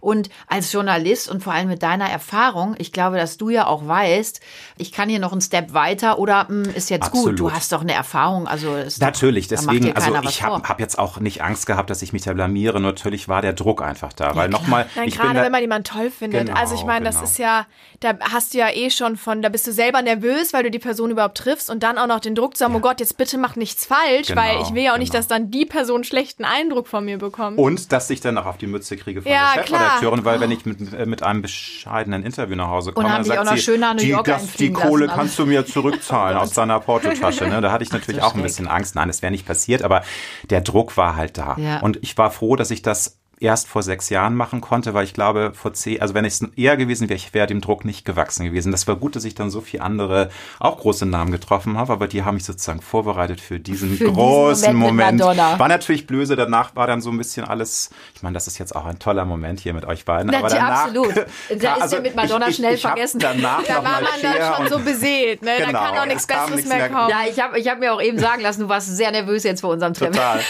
Und 0.00 0.30
als 0.46 0.72
Journalist 0.72 1.28
und 1.28 1.42
vor 1.42 1.52
allem 1.52 1.68
mit 1.68 1.82
deiner 1.82 2.08
Erfahrung, 2.08 2.74
ich 2.78 2.92
glaube, 2.92 3.16
dass 3.16 3.36
du 3.36 3.50
ja 3.50 3.66
auch 3.66 3.86
weißt, 3.86 4.40
ich 4.78 4.92
kann 4.92 5.08
hier 5.08 5.18
noch 5.18 5.32
einen 5.32 5.40
Step 5.40 5.74
weiter 5.74 6.18
oder 6.18 6.48
hm, 6.48 6.64
ist 6.74 6.90
jetzt 6.90 7.10
gut. 7.10 7.38
Du 7.38 7.46
Absolut. 7.46 7.54
hast 7.54 7.72
doch 7.72 7.80
eine 7.82 7.92
Erfahrung. 7.92 8.48
Also 8.48 8.76
Natürlich, 8.98 9.48
da 9.48 9.56
deswegen, 9.56 9.92
also 9.94 10.14
ich 10.28 10.42
habe 10.42 10.68
hab 10.68 10.80
jetzt 10.80 10.98
auch 10.98 11.20
nicht 11.20 11.42
Angst 11.42 11.66
gehabt, 11.66 11.90
dass 11.90 12.02
ich 12.02 12.12
mich 12.12 12.22
da 12.22 12.32
blamiere. 12.32 12.80
Natürlich 12.80 13.28
war 13.28 13.42
der 13.42 13.52
Druck 13.52 13.82
einfach 13.82 14.12
da, 14.12 14.34
weil 14.34 14.48
nochmal, 14.48 14.86
gerade 14.94 15.34
da, 15.34 15.42
wenn 15.42 15.52
man 15.52 15.60
jemanden 15.60 15.84
toll 15.84 16.10
findet. 16.10 16.46
Genau, 16.46 16.58
also 16.58 16.74
ich 16.74 16.84
meine, 16.84 17.04
das 17.04 17.16
genau. 17.16 17.26
ist 17.26 17.38
ja, 17.38 17.66
da 18.00 18.18
hast 18.20 18.54
du 18.54 18.58
ja 18.58 18.70
eh 18.70 18.90
schon 18.90 19.16
von, 19.16 19.42
da 19.42 19.48
bist 19.48 19.66
du 19.66 19.72
selber 19.72 20.02
nervös, 20.02 20.52
weil 20.52 20.62
du 20.62 20.70
die 20.70 20.78
Person 20.78 21.10
überhaupt 21.10 21.36
triffst 21.36 21.70
und 21.70 21.82
dann 21.82 21.98
auch 21.98 22.06
noch 22.06 22.20
den 22.20 22.34
Druck 22.34 22.56
zu 22.56 22.64
haben, 22.64 22.74
oh 22.74 22.80
Gott, 22.80 23.00
jetzt 23.00 23.16
bitte 23.16 23.38
mach 23.38 23.56
nichts 23.56 23.84
falsch, 23.84 24.28
Genau, 24.28 24.40
weil 24.40 24.62
ich 24.62 24.74
will 24.74 24.82
ja 24.82 24.94
auch 24.94 24.98
nicht, 24.98 25.12
genau. 25.12 25.20
dass 25.20 25.28
dann 25.28 25.50
die 25.50 25.66
Person 25.66 25.96
einen 25.96 26.04
schlechten 26.04 26.44
Eindruck 26.44 26.88
von 26.88 27.04
mir 27.04 27.18
bekommt. 27.18 27.58
Und 27.58 27.92
dass 27.92 28.08
ich 28.10 28.20
dann 28.20 28.38
auch 28.38 28.46
auf 28.46 28.58
die 28.58 28.66
Mütze 28.66 28.96
kriege 28.96 29.22
von 29.22 29.30
Ja, 29.30 29.52
der 29.54 29.64
klar. 29.64 29.89
Chefredakteurin, 29.98 30.24
weil 30.24 30.40
wenn 30.40 30.50
ich 30.50 30.66
mit, 30.66 30.92
äh, 30.92 31.06
mit 31.06 31.22
einem 31.22 31.42
bescheidenen 31.42 32.22
Interview 32.22 32.56
nach 32.56 32.68
Hause 32.68 32.92
komme, 32.92 33.08
dann 33.08 33.24
sagt 33.24 33.38
auch 33.40 33.44
noch 33.44 33.56
sie, 33.56 33.78
die, 33.98 34.16
das, 34.24 34.52
die 34.54 34.72
Kohle 34.72 35.06
lassen, 35.06 35.18
kannst 35.18 35.38
du 35.38 35.46
mir 35.46 35.66
zurückzahlen 35.66 36.36
aus 36.36 36.50
deiner 36.54 36.80
Portotasche. 36.80 37.46
Ne? 37.46 37.60
Da 37.60 37.72
hatte 37.72 37.84
ich 37.84 37.92
natürlich 37.92 38.22
auch 38.22 38.34
ein 38.34 38.42
bisschen 38.42 38.68
Angst. 38.68 38.94
Nein, 38.94 39.08
das 39.08 39.22
wäre 39.22 39.30
nicht 39.30 39.46
passiert, 39.46 39.82
aber 39.82 40.02
der 40.48 40.60
Druck 40.60 40.96
war 40.96 41.16
halt 41.16 41.38
da. 41.38 41.56
Ja. 41.58 41.80
Und 41.80 41.98
ich 42.02 42.16
war 42.18 42.30
froh, 42.30 42.56
dass 42.56 42.70
ich 42.70 42.82
das 42.82 43.19
erst 43.40 43.68
vor 43.68 43.82
sechs 43.82 44.10
Jahren 44.10 44.34
machen 44.34 44.60
konnte, 44.60 44.92
weil 44.92 45.04
ich 45.04 45.14
glaube, 45.14 45.52
vor 45.54 45.72
zehn, 45.72 46.00
also 46.02 46.12
wenn 46.12 46.26
ich 46.26 46.34
es 46.34 46.42
eher 46.56 46.76
gewesen 46.76 47.08
wäre, 47.08 47.16
ich 47.16 47.32
wäre 47.32 47.46
dem 47.46 47.62
Druck 47.62 47.86
nicht 47.86 48.04
gewachsen 48.04 48.44
gewesen. 48.44 48.70
Das 48.70 48.86
war 48.86 48.96
gut, 48.96 49.16
dass 49.16 49.24
ich 49.24 49.34
dann 49.34 49.50
so 49.50 49.62
viele 49.62 49.82
andere, 49.82 50.30
auch 50.58 50.78
große 50.78 51.06
Namen 51.06 51.32
getroffen 51.32 51.78
habe, 51.78 51.92
aber 51.92 52.06
die 52.06 52.22
haben 52.22 52.34
mich 52.34 52.44
sozusagen 52.44 52.82
vorbereitet 52.82 53.40
für 53.40 53.58
diesen 53.58 53.96
Für 53.96 54.04
diesen 54.04 54.14
großen 54.14 54.76
Moment 54.76 55.16
mit 55.16 55.24
Moment. 55.24 55.38
Madonna. 55.38 55.58
War 55.58 55.68
natürlich 55.68 56.06
blöse, 56.06 56.36
danach 56.36 56.76
war 56.76 56.86
dann 56.86 57.00
so 57.00 57.10
ein 57.10 57.16
bisschen 57.16 57.46
alles, 57.46 57.90
ich 58.14 58.22
meine, 58.22 58.34
das 58.34 58.46
ist 58.46 58.58
jetzt 58.58 58.76
auch 58.76 58.84
ein 58.84 58.98
toller 58.98 59.24
Moment 59.24 59.60
hier 59.60 59.72
mit 59.72 59.86
euch 59.86 60.04
beiden. 60.04 60.30
Na, 60.30 60.38
aber 60.38 60.50
ja, 60.50 60.56
danach, 60.56 60.84
absolut. 60.84 61.14
Da 61.58 61.84
ist 61.84 61.92
ja 61.92 62.00
mit 62.00 62.14
Madonna 62.14 62.52
schnell 62.52 62.74
ich 62.74 62.82
vergessen. 62.82 63.18
Danach 63.18 63.62
da 63.64 63.76
war 63.76 64.00
man 64.00 64.04
dann 64.22 64.54
schon 64.54 64.68
so 64.68 64.78
beseelt, 64.78 65.42
ne? 65.42 65.52
Genau, 65.58 65.72
da 65.72 65.78
kann 65.78 65.98
auch 65.98 66.06
nichts 66.06 66.26
Besseres 66.26 66.66
mehr. 66.66 66.88
kommen. 66.88 67.08
Ja, 67.08 67.20
ich 67.28 67.40
habe 67.40 67.58
ich 67.58 67.68
hab 67.68 67.80
mir 67.80 67.92
auch 67.92 68.02
eben 68.02 68.18
sagen 68.18 68.42
lassen, 68.42 68.62
du 68.62 68.68
warst 68.68 68.94
sehr 68.94 69.10
nervös 69.10 69.44
jetzt 69.44 69.60
vor 69.60 69.70
unserem 69.70 69.94
Treffen. 69.94 70.12
Total. 70.12 70.40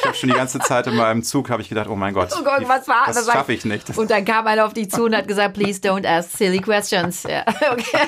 Ich 0.00 0.06
habe 0.06 0.16
schon 0.16 0.28
die 0.30 0.34
ganze 0.38 0.58
Zeit 0.60 0.86
in 0.86 0.96
meinem 0.96 1.22
Zug 1.22 1.50
habe 1.50 1.62
ich 1.62 1.68
gedacht, 1.68 1.88
oh 1.88 1.96
mein 1.96 2.14
Gott, 2.14 2.37
Ahnung, 2.46 2.62
irgendwas 2.62 2.88
war. 2.88 3.06
Das 3.06 3.26
schaffe 3.30 3.52
ich 3.52 3.64
nicht. 3.64 3.96
Und 3.96 4.10
dann 4.10 4.24
kam 4.24 4.46
einer 4.46 4.64
auf 4.66 4.74
dich 4.74 4.90
zu 4.90 5.04
und 5.04 5.16
hat 5.16 5.28
gesagt, 5.28 5.54
please 5.54 5.80
don't 5.80 6.06
ask 6.06 6.36
silly 6.36 6.60
questions. 6.60 7.22
Ja, 7.24 7.44
okay. 7.72 7.98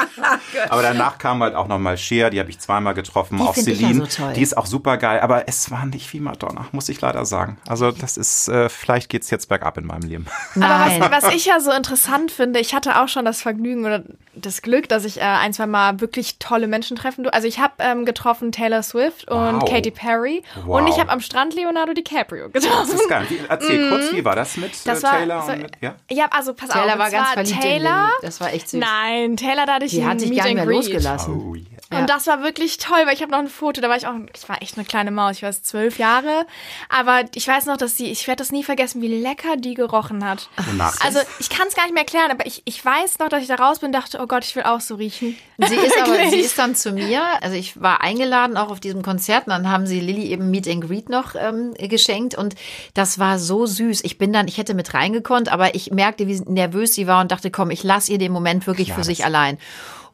aber 0.68 0.82
danach 0.82 1.18
kam 1.18 1.42
halt 1.42 1.54
auch 1.54 1.68
nochmal 1.68 1.96
Cher, 1.98 2.30
die 2.30 2.40
habe 2.40 2.50
ich 2.50 2.58
zweimal 2.58 2.94
getroffen, 2.94 3.38
Die 3.38 3.42
auch 3.44 3.56
ich 3.56 3.66
ja 3.66 3.74
Celine. 3.74 4.06
so 4.06 4.22
toll. 4.22 4.32
Die 4.34 4.42
ist 4.42 4.56
auch 4.56 4.66
super 4.66 4.96
geil, 4.96 5.20
aber 5.20 5.48
es 5.48 5.70
war 5.70 5.86
nicht 5.86 6.12
wie 6.12 6.20
Madonna, 6.20 6.66
muss 6.72 6.88
ich 6.88 7.00
leider 7.00 7.24
sagen. 7.24 7.58
Also 7.68 7.90
das 7.92 8.16
ist, 8.16 8.48
äh, 8.48 8.68
vielleicht 8.68 9.08
geht's 9.08 9.30
jetzt 9.30 9.48
bergab 9.48 9.78
in 9.78 9.86
meinem 9.86 10.08
Leben. 10.08 10.26
Nein. 10.54 11.02
Aber 11.02 11.14
was, 11.14 11.24
was 11.24 11.34
ich 11.34 11.46
ja 11.46 11.60
so 11.60 11.72
interessant 11.72 12.30
finde, 12.30 12.60
ich 12.60 12.74
hatte 12.74 13.00
auch 13.00 13.08
schon 13.08 13.24
das 13.24 13.40
Vergnügen 13.42 13.84
oder 13.84 14.02
das 14.38 14.60
Glück, 14.62 14.88
dass 14.88 15.04
ich 15.04 15.16
äh, 15.18 15.22
ein, 15.22 15.52
zwei 15.52 15.66
Mal 15.66 16.00
wirklich 16.00 16.38
tolle 16.38 16.66
Menschen 16.66 16.96
treffen 16.96 17.22
durfte. 17.24 17.34
Also 17.34 17.48
ich 17.48 17.58
habe 17.58 17.72
ähm, 17.78 18.04
getroffen 18.04 18.52
Taylor 18.52 18.82
Swift 18.82 19.30
und 19.30 19.62
Wow. 19.62 19.68
Katy 19.70 19.90
Perry 19.90 20.42
Wow. 20.64 20.80
und 20.80 20.88
ich 20.88 20.98
habe 21.00 21.10
am 21.10 21.20
Strand 21.20 21.54
Leonardo 21.54 21.92
DiCaprio 21.94 22.48
Das 22.48 22.62
getroffen. 22.64 22.94
ist 22.94 23.08
geil. 23.08 23.26
Erzähl 23.48 23.88
kurz, 23.88 24.12
wie 24.12 24.24
war 24.24 24.36
das 24.36 24.56
mit 24.56 24.72
Das 24.86 25.00
äh, 25.00 25.02
war 25.02 25.12
Taylor? 25.12 25.42
so- 25.42 25.52
und 25.52 25.62
mit, 25.62 25.72
ja? 25.80 25.94
Ja, 26.10 26.26
also 26.30 26.52
pass 26.54 26.68
Taylor 26.68 26.92
auf. 26.94 26.98
war 26.98 27.06
es 27.06 27.12
ganz 27.12 27.28
verliebt 27.32 27.54
in 27.56 27.60
Taylor. 27.62 28.00
Lily. 28.02 28.12
Das 28.22 28.40
war 28.40 28.52
echt 28.52 28.68
süß. 28.68 28.80
Nein, 28.80 29.36
Taylor, 29.36 29.66
da 29.66 29.74
hatte 29.74 29.84
ich 29.86 29.92
Die 29.92 30.02
ein 30.02 30.08
hat 30.08 30.20
sich 30.20 30.28
Meet 30.30 30.38
gar 30.38 30.44
nicht 30.46 30.54
mehr 30.56 30.66
losgelassen. 30.66 31.34
Oh, 31.34 31.54
yeah. 31.54 31.64
Ja. 31.96 32.00
Und 32.02 32.10
das 32.10 32.26
war 32.26 32.42
wirklich 32.42 32.78
toll, 32.78 33.00
weil 33.06 33.14
ich 33.14 33.22
habe 33.22 33.32
noch 33.32 33.38
ein 33.38 33.48
Foto, 33.48 33.80
da 33.80 33.88
war 33.88 33.96
ich 33.96 34.06
auch, 34.06 34.14
ich 34.34 34.48
war 34.48 34.62
echt 34.62 34.76
eine 34.76 34.86
kleine 34.86 35.10
Maus, 35.10 35.36
ich 35.36 35.42
war 35.42 35.50
jetzt 35.50 35.66
zwölf 35.66 35.98
Jahre, 35.98 36.46
aber 36.88 37.24
ich 37.34 37.46
weiß 37.46 37.66
noch, 37.66 37.76
dass 37.76 37.96
sie, 37.96 38.06
ich 38.10 38.26
werde 38.26 38.38
das 38.38 38.52
nie 38.52 38.64
vergessen, 38.64 39.02
wie 39.02 39.08
lecker 39.08 39.56
die 39.56 39.74
gerochen 39.74 40.24
hat. 40.24 40.48
Wonach 40.56 40.96
Also 41.04 41.20
ich 41.38 41.50
kann 41.50 41.68
es 41.68 41.74
gar 41.74 41.84
nicht 41.84 41.94
mehr 41.94 42.02
erklären, 42.02 42.30
aber 42.30 42.46
ich, 42.46 42.62
ich 42.64 42.84
weiß 42.84 43.18
noch, 43.18 43.28
dass 43.28 43.42
ich 43.42 43.48
da 43.48 43.56
raus 43.56 43.80
bin 43.80 43.88
und 43.88 43.92
dachte, 43.92 44.18
oh 44.20 44.26
Gott, 44.26 44.44
ich 44.44 44.54
will 44.56 44.64
auch 44.64 44.80
so 44.80 44.96
riechen. 44.96 45.36
Sie 45.58 45.74
ist 45.74 45.98
aber, 46.00 46.30
sie 46.30 46.40
ist 46.40 46.58
dann 46.58 46.74
zu 46.74 46.92
mir, 46.92 47.22
also 47.42 47.56
ich 47.56 47.80
war 47.80 48.02
eingeladen 48.02 48.56
auch 48.56 48.70
auf 48.70 48.80
diesem 48.80 49.02
Konzert 49.02 49.46
und 49.46 49.50
dann 49.50 49.70
haben 49.70 49.86
sie 49.86 50.00
Lilly 50.00 50.26
eben 50.26 50.50
Meet 50.50 50.68
and 50.68 50.86
Greet 50.86 51.08
noch 51.08 51.34
ähm, 51.34 51.74
geschenkt 51.78 52.36
und 52.36 52.54
das 52.94 53.18
war 53.18 53.38
so 53.38 53.66
süß. 53.66 54.04
Ich 54.04 54.18
bin 54.18 54.32
dann, 54.32 54.48
ich 54.48 54.58
hätte 54.58 54.74
mit 54.74 54.92
reingekonnt, 54.94 55.50
aber 55.50 55.74
ich 55.74 55.90
merkte, 55.90 56.26
wie 56.26 56.40
nervös 56.40 56.94
sie 56.94 57.06
war 57.06 57.20
und 57.20 57.32
dachte, 57.32 57.50
komm, 57.50 57.70
ich 57.70 57.82
lasse 57.82 58.12
ihr 58.12 58.18
den 58.18 58.32
Moment 58.32 58.66
wirklich 58.66 58.92
für 58.92 59.04
sich 59.04 59.24
allein. 59.24 59.58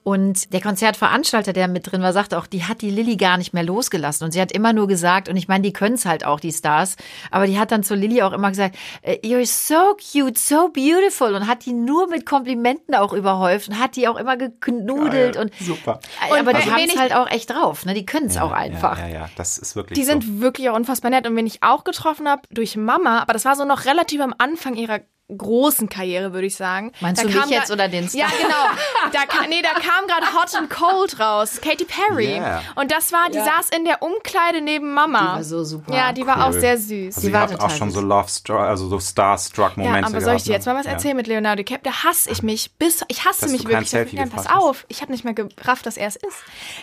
Und 0.05 0.53
der 0.53 0.61
Konzertveranstalter, 0.61 1.53
der 1.53 1.69
mit 1.69 1.91
drin 1.91 2.03
war, 2.03 2.13
sagte 2.13 2.39
auch, 2.39 2.47
die 2.47 2.65
hat 2.65 2.83
die 2.83 2.91
Lilly 2.91 3.17
gar 3.17 3.37
nicht 3.37 3.55
mehr 3.55 3.63
losgelassen. 3.63 4.25
Und 4.25 4.33
sie 4.33 4.41
hat 4.41 4.51
immer 4.51 4.73
nur 4.73 4.89
gesagt, 4.89 5.29
und 5.29 5.37
ich 5.37 5.47
meine, 5.49 5.63
die 5.63 5.73
können 5.73 5.95
es 5.95 6.05
halt 6.07 6.25
auch, 6.25 6.41
die 6.41 6.53
Stars, 6.53 6.97
aber 7.31 7.47
die 7.47 7.59
hat 7.59 7.71
dann 7.71 7.83
zu 7.85 7.95
Lilly 7.95 8.23
auch 8.23 8.33
immer 8.33 8.49
gesagt, 8.51 8.77
äh, 9.03 9.19
you're 9.25 9.47
so 9.47 9.95
cute, 9.95 10.37
so 10.39 10.69
beautiful 10.71 11.35
und 11.35 11.47
hat 11.47 11.65
die 11.67 11.73
nur 11.73 12.09
mit 12.09 12.27
Komplimenten 12.27 12.95
auch 12.95 13.13
überhäuft 13.13 13.69
und 13.69 13.79
hat 13.79 13.95
die 13.97 14.09
auch 14.09 14.17
immer 14.17 14.37
geknudelt 14.37 15.35
Geil. 15.37 15.45
und 15.45 15.53
Super. 15.65 16.01
und 16.31 16.39
aber 16.39 16.53
die 16.53 16.71
haben 16.71 16.85
es 16.89 16.99
halt 16.99 17.15
auch 17.15 17.31
echt 17.31 17.51
drauf, 17.51 17.85
ne? 17.87 17.95
Die 17.95 18.05
können 18.07 18.27
es 18.27 18.37
auch 18.39 18.53
einfach. 18.53 18.99
Ja, 18.99 19.07
ja, 19.07 19.15
ja, 19.15 19.29
das 19.37 19.59
ist 19.59 19.77
wirklich 19.77 19.99
Die 19.99 20.05
so. 20.05 20.11
sind 20.13 20.41
wirklich 20.41 20.69
auch 20.71 20.77
unfassbar 20.77 21.11
nett. 21.11 21.27
Und 21.29 21.37
wen 21.37 21.47
ich 21.47 21.63
auch 21.63 21.85
getroffen 21.85 22.29
habe, 22.29 22.43
durch 22.51 22.77
Mama, 22.77 23.21
aber 23.21 23.33
das 23.33 23.45
war 23.45 23.55
so 23.57 23.65
noch 23.65 23.85
relativ 23.85 24.21
am 24.21 24.35
Anfang 24.39 24.75
ihrer 24.75 25.01
großen 25.37 25.89
Karriere, 25.89 26.33
würde 26.33 26.47
ich 26.47 26.57
sagen. 26.57 26.93
Meinst 27.01 27.23
Da 27.23 27.27
du 27.27 27.33
mich 27.33 27.41
kam 27.41 27.51
jetzt 27.51 27.71
oder 27.71 27.89
den 27.89 28.09
Star? 28.09 28.21
Ja, 28.21 28.27
genau. 28.41 29.11
Da, 29.13 29.27
kam, 29.27 29.49
nee, 29.49 29.63
da 29.63 29.71
kam 29.71 30.07
gerade 30.07 30.27
Hot 30.35 30.55
and 30.57 30.71
Cold 30.71 31.19
raus. 31.21 31.61
Katy 31.63 31.85
Perry. 31.85 32.35
Yeah. 32.37 32.63
Und 32.75 32.91
das 32.93 33.13
war, 33.13 33.29
die 33.31 33.39
Ja. 33.39 33.45
saß 33.45 33.69
in 33.77 33.85
der 33.85 34.03
Umkleide 34.03 34.61
neben 34.61 34.93
Mama. 34.95 35.21
Die 35.21 35.27
war 35.37 35.45
so 35.45 35.65
super. 35.65 35.95
Ja, 35.95 36.13
die 36.13 36.27
war 36.27 36.37
Cool. 36.37 36.43
auch 36.45 36.53
sehr 36.53 36.79
süß. 36.79 37.17
Also 37.17 37.29
Die 37.29 37.33
war 37.33 37.49
auch 37.63 37.71
schon 37.71 37.91
so 37.91 38.01
Love 38.01 38.29
Struck, 38.29 38.59
also 38.61 38.89
so 38.89 38.99
Starstruck-Momente 39.01 40.01
Ja, 40.01 40.07
aber 40.07 40.21
soll 40.21 40.37
ich 40.37 40.43
dir 40.43 40.49
gehabt, 40.51 40.61
jetzt 40.61 40.67
mal 40.67 40.77
was 40.77 40.87
ne? 40.87 40.93
erzählen 40.93 41.17
mit 41.17 41.27
Leonardo 41.27 41.63
DiCaprio? 41.63 41.93
Da 41.93 42.05
hasse 42.05 42.31
ich 42.31 42.43
mich 42.43 42.73
bis, 42.79 43.05
ich 43.09 43.25
hasse 43.25 43.43
Dass 43.43 43.53
mich 43.53 43.67
wirklich. 43.67 43.91
Selfie 43.91 44.17
Nein, 44.17 44.31
pass 44.31 44.47
auf, 44.47 44.85
ich 44.89 45.01
habe 45.03 45.13
nicht 45.13 45.25
mehr 45.25 45.35
gerafft, 45.35 45.87
dass 45.87 45.97
er 45.97 46.09
es 46.09 46.17
ist. 46.17 46.37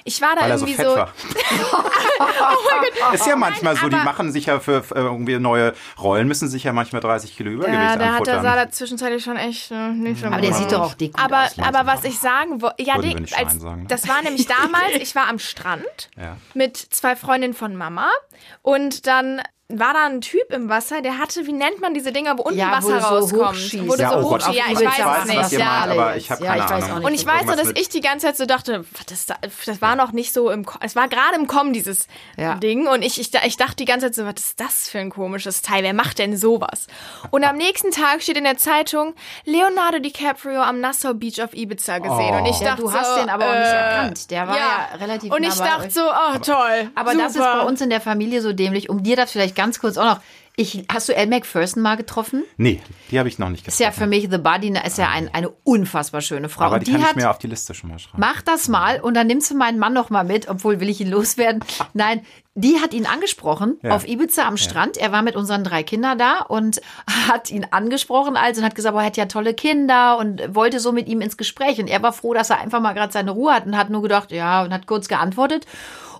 Ich 0.03 0.21
war 0.21 0.35
da 0.35 0.41
Weil 0.41 0.51
er 0.51 0.57
so 0.59 0.65
irgendwie 0.65 0.83
fett 0.83 0.91
so, 0.91 0.95
war. 0.95 1.13
ist 3.13 3.27
ja 3.27 3.35
manchmal 3.35 3.75
so, 3.75 3.87
die 3.89 3.95
machen 3.95 4.31
sich 4.31 4.45
ja 4.47 4.59
für 4.59 4.83
irgendwie 4.93 5.39
neue 5.39 5.73
Rollen, 5.99 6.27
müssen 6.27 6.47
sich 6.49 6.63
ja 6.63 6.73
manchmal 6.73 7.01
30 7.01 7.35
Kilo 7.35 7.51
Übergewicht 7.51 7.79
ja, 7.99 8.13
hat, 8.13 8.27
der 8.41 8.51
sah 8.51 8.55
da 8.65 8.69
zwischenzeitlich 8.71 9.23
schon 9.23 9.37
echt 9.37 9.71
äh, 9.71 9.89
nicht 9.89 10.21
so 10.21 10.27
Aber 10.27 10.41
der 10.41 10.53
sieht 10.53 10.71
doch 10.71 10.81
auch 10.81 10.93
dick 10.93 11.13
aber, 11.17 11.43
aus. 11.45 11.59
aber 11.59 11.85
was 11.85 12.03
ich 12.03 12.17
sagen 12.19 12.61
wollte, 12.61 12.83
ja, 12.83 12.97
nicht 12.97 13.37
als, 13.37 13.59
sagen, 13.59 13.81
ne? 13.83 13.87
das 13.87 14.07
war 14.07 14.21
nämlich 14.21 14.45
damals, 14.61 14.95
ich 14.95 15.15
war 15.15 15.27
am 15.27 15.39
Strand 15.39 16.09
Ja. 16.17 16.37
mit 16.53 16.77
zwei 16.77 17.15
Freundinnen 17.15 17.53
von 17.53 17.75
Mama 17.75 18.09
und 18.61 19.07
dann 19.07 19.41
war 19.71 19.93
da 19.93 20.05
ein 20.07 20.21
Typ 20.21 20.51
im 20.51 20.67
Wasser, 20.67 21.01
der 21.03 21.19
hatte, 21.19 21.45
wie 21.45 21.51
nennt 21.53 21.79
man 21.79 21.93
diese 21.93 22.11
Dinger, 22.11 22.37
wo 22.39 22.41
unten 22.41 22.57
Ja, 22.57 22.71
Wasser 22.71 22.99
so 23.01 23.07
rauskommt? 23.43 23.87
Wo 23.87 23.95
du 23.95 24.01
Ja, 24.01 24.09
so 24.09 24.17
oh 24.27 24.29
Gott. 24.31 24.41
Ja, 24.51 24.63
ich 24.71 24.75
weiß 24.79 24.97
es 24.97 25.05
was 25.35 25.51
nicht. 25.51 25.59
Ja. 25.61 25.69
aber 25.87 26.15
ich 26.15 26.31
habe 26.31 26.43
Ja, 26.43 26.51
keine 26.53 26.63
ich 26.65 26.69
weiß 26.71 26.83
Ahnung. 26.85 26.91
auch 26.91 26.97
nicht. 26.99 27.07
Und 27.07 27.13
ich 27.13 27.25
weiß 27.27 27.45
nur, 27.45 27.55
dass 27.55 27.69
ich 27.75 27.87
die 27.89 28.01
ganze 28.01 28.25
Zeit 28.25 28.37
so 28.37 28.47
dachte, 28.47 28.83
das, 29.07 29.27
das 29.27 29.81
war 29.81 29.95
noch 29.95 30.11
nicht 30.11 30.33
so 30.33 30.49
im, 30.49 30.65
es 30.81 30.95
war 30.95 31.07
gerade 31.07 31.35
im 31.35 31.45
Kommen, 31.45 31.71
dieses 31.73 32.07
Ja. 32.35 32.55
Ding. 32.55 32.87
Und 32.87 33.03
ich, 33.03 33.19
ich, 33.21 33.31
ich 33.45 33.57
dachte 33.57 33.75
die 33.75 33.85
ganze 33.85 34.07
Zeit 34.07 34.15
so, 34.15 34.25
was 34.25 34.33
ist 34.43 34.59
das 34.59 34.89
für 34.89 34.97
ein 34.99 35.11
komisches 35.11 35.61
Teil? 35.61 35.83
Wer 35.83 35.93
macht 35.93 36.17
denn 36.17 36.35
sowas? 36.35 36.87
Und 37.29 37.43
am 37.43 37.55
nächsten 37.55 37.91
Tag 37.91 38.23
steht 38.23 38.37
in 38.37 38.45
der 38.45 38.57
Zeitung, 38.57 39.13
Leonardo 39.45 39.99
DiCaprio 39.99 40.61
am 40.61 40.79
Nassau 40.79 41.13
Beach 41.13 41.43
auf 41.43 41.53
Ibiza 41.53 41.99
gesehen. 41.99 42.35
Und 42.35 42.47
ich 42.47 42.59
Ja, 42.59 42.69
dachte 42.69 42.81
du 42.81 42.91
hast 42.91 43.13
so, 43.13 43.19
den 43.21 43.29
aber 43.29 43.45
auch 43.45 43.53
nicht 43.55 43.67
äh, 43.71 43.75
erkannt. 43.75 44.31
Der 44.31 44.47
war 44.47 44.57
ja, 44.57 44.89
relativ 44.99 45.31
Und 45.31 45.41
nah 45.43 45.47
ich 45.49 45.55
bei 45.59 45.65
dachte 45.65 45.85
euch. 45.87 45.93
so, 45.93 46.01
oh 46.09 46.37
toll. 46.39 46.89
Aber 46.95 47.13
das 47.13 47.27
ist 47.27 47.33
super. 47.37 47.57
bei 47.59 47.65
uns 47.67 47.81
in 47.81 47.91
der 47.91 48.01
Familie 48.01 48.41
so 48.41 48.51
dämlich. 48.51 48.89
Um 48.89 49.03
dir 49.03 49.15
das 49.15 49.31
vielleicht 49.31 49.58
ganz 49.59 49.79
kurz 49.79 49.97
auch 49.97 50.05
noch. 50.05 50.19
Ich, 50.55 50.83
hast 50.91 51.07
du 51.07 51.15
Elle 51.15 51.29
Macpherson 51.29 51.81
mal 51.81 51.95
getroffen? 51.95 52.43
Nee, 52.57 52.81
die 53.11 53.17
habe 53.17 53.29
ich 53.29 53.39
noch 53.39 53.47
nicht 53.47 53.65
Ist 53.65 53.79
ja 53.79 53.91
getroffen. 53.91 54.03
für 54.03 54.09
mich 54.09 54.27
The 54.29 54.37
Buddy, 54.39 54.73
ist 54.85 54.97
ja 54.97 55.07
ein, 55.07 55.33
eine 55.33 55.47
unfassbar 55.63 56.19
schöne 56.19 56.49
Frau. 56.49 56.65
aber 56.65 56.75
Und 56.75 56.87
die, 56.87 56.91
kann 56.91 57.01
hat 57.01 57.11
ich 57.11 57.15
mir 57.15 57.29
auf 57.29 57.37
die 57.37 57.47
Liste 57.47 57.73
schon 57.73 57.89
mal 57.89 57.97
schreiben. 57.97 58.17
Mach 58.19 58.41
das 58.41 58.67
mal 58.67 58.99
und 58.99 59.13
dann 59.13 59.27
nimmst 59.27 59.49
du 59.51 59.55
meinen 59.55 59.79
Mann 59.79 59.93
noch 59.93 60.09
mal 60.09 60.25
mit, 60.25 60.49
obwohl 60.49 60.81
will 60.81 60.89
ich 60.89 60.99
ihn 60.99 61.09
loswerden. 61.09 61.63
Nein, 61.93 62.25
die 62.55 62.77
hat 62.81 62.93
ihn 62.93 63.05
angesprochen 63.05 63.77
Ja. 63.83 63.91
auf 63.91 64.05
Ibiza 64.05 64.45
am 64.49 64.57
Strand. 64.57 64.97
Er 64.97 65.13
war 65.13 65.21
mit 65.21 65.37
unseren 65.37 65.63
drei 65.63 65.81
Kindern 65.83 66.17
da 66.17 66.39
und 66.41 66.81
hat 67.29 67.49
ihn 67.51 67.65
angesprochen 67.71 68.35
also 68.35 68.59
und 68.59 68.65
hat 68.65 68.75
gesagt, 68.75 68.93
boah, 68.93 68.99
er 69.01 69.05
hat 69.07 69.15
ja 69.17 69.27
tolle 69.27 69.53
Kinder 69.53 70.17
und 70.17 70.41
wollte 70.53 70.81
so 70.81 70.91
mit 70.91 71.07
ihm 71.07 71.21
ins 71.21 71.37
Gespräch. 71.37 71.79
Und 71.79 71.87
er 71.87 72.03
war 72.03 72.11
froh, 72.11 72.33
dass 72.33 72.49
er 72.49 72.59
einfach 72.59 72.81
mal 72.81 72.91
gerade 72.91 73.13
seine 73.13 73.31
Ruhe 73.31 73.53
hat 73.53 73.65
und 73.65 73.77
hat 73.77 73.89
nur 73.91 74.01
gedacht, 74.01 74.31
ja, 74.33 74.63
und 74.63 74.73
hat 74.73 74.87
kurz 74.87 75.07
geantwortet. 75.07 75.65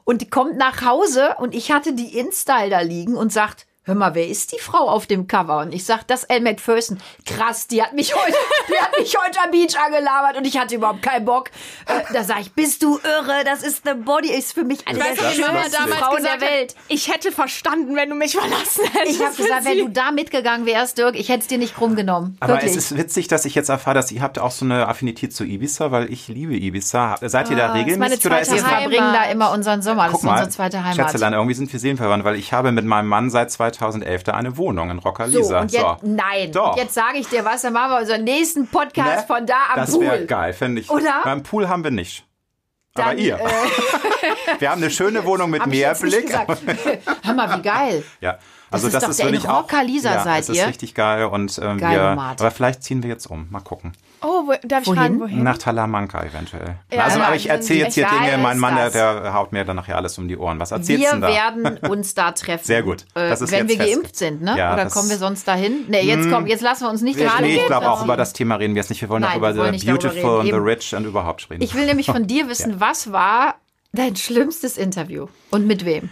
Und 0.09 0.23
die 0.23 0.29
kommt 0.31 0.57
nach 0.57 0.83
Hause 0.83 1.35
und 1.37 1.53
ich 1.53 1.71
hatte 1.71 1.93
die 1.93 2.17
InStyle 2.17 2.71
da 2.71 2.79
liegen 2.79 3.15
und 3.15 3.31
sagt, 3.31 3.67
Hör 3.89 3.95
mal, 3.95 4.13
wer 4.13 4.27
ist 4.27 4.51
die 4.51 4.59
Frau 4.59 4.87
auf 4.87 5.07
dem 5.07 5.25
Cover? 5.25 5.61
Und 5.61 5.73
ich 5.73 5.83
sag, 5.83 6.03
das 6.05 6.23
Elle 6.25 6.41
Macpherson. 6.41 6.99
Krass, 7.25 7.65
die 7.65 7.81
hat 7.81 7.93
mich 7.93 8.13
heute, 8.15 8.37
die 8.67 8.79
hat 8.79 8.91
mich 8.99 9.15
heute 9.17 9.39
am 9.43 9.49
Beach 9.49 9.75
angelabert 9.83 10.37
und 10.37 10.45
ich 10.45 10.59
hatte 10.59 10.75
überhaupt 10.75 11.01
keinen 11.01 11.25
Bock. 11.25 11.49
Äh, 11.87 12.13
da 12.13 12.23
sag 12.23 12.41
ich, 12.41 12.53
bist 12.53 12.83
du 12.83 12.99
irre? 12.99 13.43
Das 13.45 13.63
ist 13.63 13.81
The 13.85 13.95
Body, 13.95 14.29
ist 14.29 14.53
für 14.53 14.63
mich 14.63 14.87
eine 14.87 14.99
der 14.99 15.15
schönsten 15.15 15.41
damals 15.41 15.75
Frauen 15.75 16.21
der 16.21 16.33
hat, 16.33 16.41
Welt. 16.41 16.75
ich 16.87 17.11
hätte 17.11 17.31
verstanden, 17.31 17.95
wenn 17.95 18.11
du 18.11 18.15
mich 18.15 18.33
verlassen 18.37 18.85
hättest. 18.93 19.19
Ich 19.19 19.25
habe 19.25 19.35
gesagt, 19.35 19.65
wenn 19.65 19.79
du 19.79 19.89
da 19.89 20.11
mitgegangen 20.11 20.67
wärst, 20.67 20.99
Dirk, 20.99 21.15
ich 21.15 21.29
hätte 21.29 21.39
es 21.39 21.47
dir 21.47 21.57
nicht 21.57 21.75
krumm 21.75 21.95
genommen. 21.95 22.37
Aber 22.41 22.53
Wirklich. 22.53 22.69
es 22.69 22.77
ist 22.77 22.95
witzig, 22.95 23.27
dass 23.27 23.43
ich 23.45 23.55
jetzt 23.55 23.69
erfahre, 23.69 23.95
dass 23.95 24.11
ihr 24.11 24.21
habt 24.21 24.37
auch 24.37 24.51
so 24.51 24.65
eine 24.65 24.87
Affinität 24.87 25.33
zu 25.35 25.43
Ibiza, 25.43 25.89
weil 25.89 26.13
ich 26.13 26.27
liebe 26.27 26.53
Ibiza. 26.55 27.15
Seid 27.23 27.49
ihr 27.49 27.55
da 27.55 27.63
Ah, 27.63 27.65
ist 27.69 27.73
meine 27.73 27.85
regelmäßig 27.87 28.25
oder 28.27 28.39
ist 28.39 28.51
wir 28.51 28.59
verbringen 28.59 29.13
da 29.13 29.23
immer 29.31 29.51
unseren 29.51 29.81
Sommer. 29.81 30.03
Das 30.03 30.11
Guck 30.11 30.19
ist 30.19 30.25
mal, 30.25 30.31
unsere 30.33 30.49
zweite 30.49 30.83
Heimat. 30.83 30.95
Schätzelein, 30.95 31.33
irgendwie 31.33 31.55
sind 31.55 31.73
wir 31.73 31.79
seelenverwandt, 31.79 32.23
weil 32.23 32.35
ich 32.35 32.53
habe 32.53 32.71
mit 32.71 32.85
meinem 32.85 33.07
Mann 33.07 33.31
seit 33.31 33.51
2011 33.79 34.23
da 34.23 34.33
eine 34.33 34.55
Wohnung 34.57 34.89
in 34.91 34.99
So, 34.99 35.07
Rockerlisa. 35.07 35.61
und 35.61 35.71
jetzt, 35.71 36.03
nein. 36.03 36.51
Doch. 36.51 36.77
Jetzt 36.77 36.93
sage 36.93 37.17
ich 37.17 37.27
dir 37.27 37.43
was, 37.45 37.61
dann 37.63 37.73
machen 37.73 37.91
wir 37.91 37.99
unseren 37.99 38.23
nächsten 38.23 38.67
Podcast 38.67 39.27
Ne? 39.29 39.35
von 39.35 39.45
da 39.45 39.55
am 39.73 39.75
Das 39.77 39.91
Pool. 39.91 40.01
wäre 40.05 40.25
geil, 40.25 40.53
fände 40.53 40.81
ich. 40.81 40.89
Oder? 40.89 41.21
Beim 41.23 41.41
Pool 41.43 41.67
haben 41.67 41.83
wir 41.83 41.91
nicht. 41.91 42.25
Aber 42.95 43.09
Dann, 43.09 43.17
ihr. 43.17 43.35
äh, 43.39 43.39
wir 44.59 44.69
haben 44.71 44.81
eine 44.81 44.91
schöne 44.91 45.23
Wohnung 45.25 45.49
mit 45.49 45.65
Meerblick. 45.65 46.33
Hör 47.23 47.33
mal, 47.33 47.57
wie 47.57 47.61
geil. 47.61 48.03
Ja. 48.19 48.37
Also 48.71 48.87
ist 48.87 48.93
das 48.93 49.03
ist 49.07 49.19
der 49.19 49.27
in 49.27 49.33
wirklich 49.33 49.49
auch. 49.49 49.67
Ja, 50.11 50.23
seid 50.23 50.39
das 50.39 50.49
ist 50.49 50.57
ihr? 50.57 50.67
richtig 50.67 50.93
geil 50.95 51.25
und 51.25 51.57
ähm, 51.63 51.77
Geile 51.77 52.01
wir. 52.09 52.15
Mart. 52.15 52.41
Aber 52.41 52.51
vielleicht 52.51 52.83
ziehen 52.83 53.01
wir 53.01 53.09
jetzt 53.09 53.25
um. 53.27 53.47
Mal 53.49 53.61
gucken. 53.61 53.93
Oh, 54.21 54.43
wo, 54.47 54.53
darf 54.67 54.81
ich 54.81 54.87
Wohin? 54.87 54.97
fragen, 54.99 55.19
wohin? 55.21 55.43
Nach 55.43 55.57
Talamanca 55.57 56.21
eventuell. 56.23 56.75
Ja, 56.91 57.03
also, 57.03 57.19
ja, 57.19 57.25
aber 57.27 57.35
ich 57.35 57.49
erzähle 57.49 57.79
jetzt 57.79 57.93
hier 57.93 58.07
Dinge. 58.07 58.37
Mein 58.37 58.59
Mann, 58.59 58.75
der, 58.75 58.89
der 58.89 59.33
haut 59.33 59.51
mir 59.53 59.63
dann 59.63 59.77
nachher 59.77 59.95
alles 59.95 60.17
um 60.17 60.27
die 60.27 60.35
Ohren. 60.37 60.59
Was 60.59 60.71
erzählst 60.71 61.01
du 61.03 61.05
Wir 61.05 61.11
denn 61.11 61.21
da? 61.21 61.27
werden 61.29 61.77
uns 61.89 62.15
da 62.15 62.31
treffen. 62.31 62.65
Sehr 62.65 62.83
gut. 62.83 63.03
Äh, 63.15 63.29
Das 63.29 63.41
ist 63.41 63.51
wenn 63.51 63.69
wir 63.69 63.77
fest. 63.77 63.93
geimpft 63.93 64.15
sind, 64.17 64.41
ne? 64.41 64.57
Ja, 64.57 64.73
Oder 64.73 64.87
kommen 64.87 65.09
wir 65.09 65.17
sonst 65.17 65.47
dahin? 65.47 65.85
Nee, 65.87 66.01
jetzt, 66.01 66.29
komm, 66.29 66.47
jetzt 66.47 66.61
lassen 66.61 66.83
wir 66.83 66.89
uns 66.89 67.01
nicht 67.01 67.17
Wir- 67.17 67.27
gerade 67.27 67.43
nee, 67.43 67.55
ich 67.57 67.65
glaube 67.67 67.89
auch 67.89 68.03
über 68.03 68.17
das 68.17 68.33
Thema 68.33 68.55
reden 68.55 68.75
wir 68.75 68.81
jetzt 68.81 68.89
nicht. 68.89 69.01
Wir 69.01 69.09
wollen 69.09 69.21
Nein, 69.21 69.31
auch 69.31 69.37
über 69.37 69.55
wir 69.55 69.61
wollen 69.63 69.77
The 69.79 69.85
Beautiful 69.87 70.39
and 70.41 70.49
the. 70.49 70.55
Rich 70.55 70.93
und 70.95 71.05
überhaupt 71.05 71.49
reden. 71.49 71.61
Ich 71.63 71.73
will 71.75 71.85
nämlich 71.85 72.05
von 72.11 72.27
dir 72.27 72.49
wissen, 72.49 72.79
was 72.79 73.11
war 73.13 73.55
dein 73.93 74.15
schlimmstes 74.15 74.77
Interview 74.77 75.27
und 75.49 75.65
mit 75.65 75.85
wem? 75.85 76.09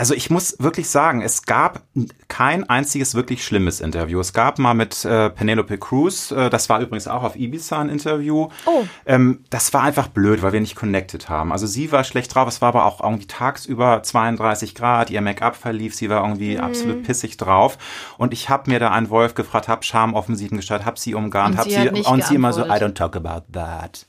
Also 0.00 0.14
ich 0.14 0.30
muss 0.30 0.54
wirklich 0.60 0.88
sagen, 0.88 1.22
es 1.22 1.42
gab 1.44 1.82
kein 2.28 2.68
einziges 2.70 3.16
wirklich 3.16 3.44
schlimmes 3.44 3.80
Interview. 3.80 4.20
Es 4.20 4.32
gab 4.32 4.60
mal 4.60 4.72
mit 4.72 5.04
äh, 5.04 5.28
Penelope 5.28 5.76
Cruz, 5.76 6.30
äh, 6.30 6.48
das 6.50 6.68
war 6.68 6.78
übrigens 6.80 7.08
auch 7.08 7.24
auf 7.24 7.34
Ibiza 7.34 7.80
ein 7.80 7.88
Interview. 7.88 8.48
Oh. 8.64 8.84
Ähm, 9.06 9.44
das 9.50 9.74
war 9.74 9.82
einfach 9.82 10.06
blöd, 10.06 10.40
weil 10.40 10.52
wir 10.52 10.60
nicht 10.60 10.76
connected 10.76 11.28
haben. 11.28 11.50
Also 11.50 11.66
sie 11.66 11.90
war 11.90 12.04
schlecht 12.04 12.32
drauf, 12.32 12.46
es 12.46 12.62
war 12.62 12.68
aber 12.68 12.84
auch 12.84 13.02
irgendwie 13.02 13.26
tagsüber 13.26 14.00
32 14.04 14.76
Grad, 14.76 15.10
ihr 15.10 15.20
Make-up 15.20 15.56
verlief, 15.56 15.96
sie 15.96 16.08
war 16.08 16.22
irgendwie 16.22 16.54
Mhm. 16.56 16.60
absolut 16.62 17.02
pissig 17.02 17.36
drauf. 17.36 17.76
Und 18.18 18.32
ich 18.32 18.48
habe 18.48 18.70
mir 18.70 18.78
da 18.78 18.92
einen 18.92 19.10
Wolf 19.10 19.34
gefragt, 19.34 19.66
hab 19.66 19.84
Scham 19.84 20.14
offensiven 20.14 20.58
gestaltet, 20.58 20.86
hab 20.86 21.00
sie 21.00 21.16
umgarnt, 21.16 21.54
Und 21.54 21.58
hab 21.58 21.64
sie 21.64 21.70
sie, 21.72 21.80
hat 21.80 21.92
nicht 21.92 22.08
und 22.08 22.22
sie 22.24 22.36
immer 22.36 22.52
so, 22.52 22.62
I 22.64 22.68
don't 22.78 22.94
talk 22.94 23.16
about 23.16 23.50
that. 23.52 24.06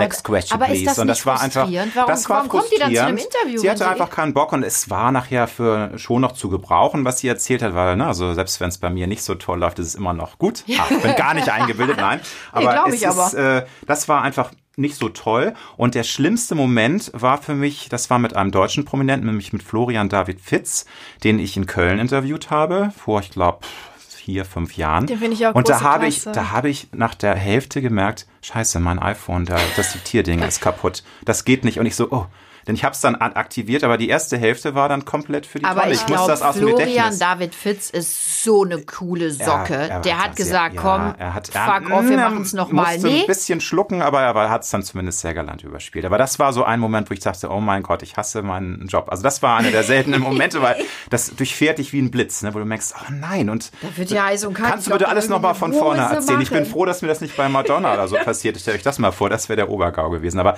Next 0.00 0.24
question, 0.24 0.54
aber 0.60 0.66
please. 0.66 0.80
ist 0.82 0.86
das 0.90 0.98
und 0.98 1.06
nicht 1.08 1.18
das 1.20 1.26
war 1.26 1.40
einfach? 1.40 1.68
Warum- 1.94 2.08
das 2.08 2.28
war 2.28 2.36
warum 2.36 2.48
kommt 2.48 2.64
die 2.74 2.78
dann 2.78 2.94
zu 2.94 3.02
einem. 3.04 3.16
Interview, 3.18 3.58
Sie 3.60 3.70
hatte 3.70 3.88
einfach 3.88 4.10
keinen 4.10 4.34
Bock 4.34 4.52
und 4.52 4.62
es 4.62 4.88
war 4.90 5.10
nachher 5.12 5.48
für 5.48 5.98
schon 5.98 6.20
noch 6.22 6.32
zu 6.32 6.48
gebrauchen, 6.48 7.04
was 7.04 7.18
sie 7.18 7.28
erzählt 7.28 7.62
hat, 7.62 7.74
weil, 7.74 7.96
ne, 7.96 8.06
also 8.06 8.34
selbst 8.34 8.60
wenn 8.60 8.68
es 8.68 8.78
bei 8.78 8.90
mir 8.90 9.06
nicht 9.06 9.22
so 9.22 9.34
toll 9.34 9.58
läuft, 9.58 9.78
ist 9.78 9.86
es 9.88 9.94
immer 9.94 10.12
noch 10.12 10.38
gut. 10.38 10.64
Ah, 10.78 10.84
ich 10.90 11.02
bin 11.02 11.14
gar 11.16 11.34
nicht 11.34 11.48
eingebildet, 11.48 11.96
nein. 11.98 12.20
Aber 12.52 12.72
glaub 12.72 12.88
es 12.88 12.94
ich 12.94 13.02
ist, 13.02 13.34
aber. 13.34 13.56
äh, 13.58 13.66
das 13.86 14.08
war 14.08 14.22
einfach 14.22 14.50
nicht 14.78 14.96
so 14.96 15.08
toll. 15.08 15.54
Und 15.78 15.94
der 15.94 16.02
schlimmste 16.02 16.54
Moment 16.54 17.10
war 17.14 17.38
für 17.40 17.54
mich, 17.54 17.88
das 17.88 18.10
war 18.10 18.18
mit 18.18 18.36
einem 18.36 18.50
deutschen 18.50 18.84
Prominenten, 18.84 19.26
nämlich 19.26 19.52
mit 19.54 19.62
Florian 19.62 20.10
David 20.10 20.40
Fitz, 20.40 20.84
den 21.24 21.38
ich 21.38 21.56
in 21.56 21.64
Köln 21.66 21.98
interviewt 21.98 22.50
habe, 22.50 22.92
vor, 22.96 23.20
ich 23.20 23.30
glaube, 23.30 23.60
vier, 24.26 24.44
fünf 24.44 24.76
Jahren. 24.76 25.06
Den 25.06 25.20
finde 25.20 25.34
ich 25.34 25.46
auch 25.46 25.54
Und 25.54 25.68
da 25.68 25.82
habe 25.82 26.08
ich, 26.08 26.24
da 26.24 26.50
habe 26.50 26.68
ich 26.68 26.88
nach 26.92 27.14
der 27.14 27.36
Hälfte 27.36 27.80
gemerkt, 27.80 28.26
scheiße, 28.42 28.80
mein 28.80 28.98
iPhone, 28.98 29.44
da, 29.44 29.56
das 29.76 29.92
Diktierding 29.92 30.42
ist 30.42 30.60
kaputt. 30.60 31.04
Das 31.24 31.44
geht 31.44 31.64
nicht. 31.64 31.78
Und 31.78 31.86
ich 31.86 31.94
so, 31.94 32.10
oh. 32.10 32.26
Denn 32.66 32.74
ich 32.74 32.82
habe 32.82 32.94
es 32.94 33.00
dann 33.00 33.14
aktiviert, 33.14 33.84
aber 33.84 33.96
die 33.96 34.08
erste 34.08 34.36
Hälfte 34.36 34.74
war 34.74 34.88
dann 34.88 35.04
komplett 35.04 35.46
für 35.46 35.60
die 35.60 35.64
Aber 35.64 35.82
Tonne. 35.82 35.92
ich 35.92 36.00
muss 36.00 36.06
glaube, 36.06 36.30
das 36.32 36.42
aus 36.42 36.54
dem 36.54 36.68
Florian 36.68 36.88
Gedächtnis. 36.88 37.18
David 37.20 37.54
Fitz 37.54 37.90
ist 37.90 38.42
so 38.42 38.64
eine 38.64 38.80
coole 38.82 39.30
Socke. 39.30 39.74
er 39.74 40.00
der 40.00 40.18
hat 40.22 40.34
gesagt, 40.34 40.74
ja, 40.74 40.80
komm, 40.80 41.14
er 41.16 41.34
hat, 41.34 41.46
fuck 41.48 41.90
off, 41.92 42.08
wir 42.08 42.16
machen 42.16 42.42
es 42.42 42.52
nochmal. 42.54 42.98
Nee, 42.98 43.20
ein 43.20 43.26
bisschen 43.26 43.60
schlucken, 43.60 44.02
aber 44.02 44.20
er 44.20 44.50
hat 44.50 44.64
es 44.64 44.70
dann 44.70 44.82
zumindest 44.82 45.20
sehr 45.20 45.32
galant 45.32 45.62
überspielt. 45.62 46.04
Aber 46.04 46.18
das 46.18 46.38
war 46.40 46.52
so 46.52 46.64
ein 46.64 46.80
Moment, 46.80 47.08
wo 47.08 47.14
ich 47.14 47.20
dachte, 47.20 47.50
oh 47.50 47.60
mein 47.60 47.84
Gott, 47.84 48.02
ich 48.02 48.16
hasse 48.16 48.42
meinen 48.42 48.86
Job. 48.88 49.06
Also 49.10 49.22
das 49.22 49.42
war 49.42 49.56
einer 49.58 49.70
der 49.70 49.84
seltenen 49.84 50.20
Momente, 50.20 50.60
weil 50.60 50.76
das 51.10 51.34
durchfährt 51.36 51.78
dich 51.78 51.92
wie 51.92 52.00
ein 52.00 52.10
Blitz, 52.10 52.42
ne, 52.42 52.52
wo 52.52 52.58
du 52.58 52.64
merkst, 52.64 52.94
oh 52.98 53.12
nein. 53.12 53.48
Und 53.48 53.70
Da 53.80 53.96
wird 53.96 54.10
ja 54.10 54.24
heiß 54.24 54.44
und 54.44 54.54
kalt. 54.54 54.70
Kannst 54.70 54.86
du 54.88 54.90
Ich 54.90 54.98
bitte 54.98 55.08
alles 55.08 55.28
nochmal 55.28 55.54
von 55.54 55.72
vorne 55.72 56.02
erzählen? 56.02 56.40
Ich 56.40 56.50
bin 56.50 56.66
froh, 56.66 56.84
dass 56.84 57.02
mir 57.02 57.08
das 57.08 57.20
nicht 57.20 57.36
bei 57.36 57.48
Madonna 57.48 57.94
oder 57.94 58.08
so 58.08 58.16
passiert 58.24 58.56
ist. 58.56 58.62
Stell 58.62 58.74
euch 58.74 58.82
das 58.82 58.98
mal 58.98 59.12
vor, 59.12 59.30
das 59.30 59.48
wäre 59.48 59.56
der 59.56 59.70
Obergau 59.70 60.10
gewesen. 60.10 60.40
Aber 60.40 60.56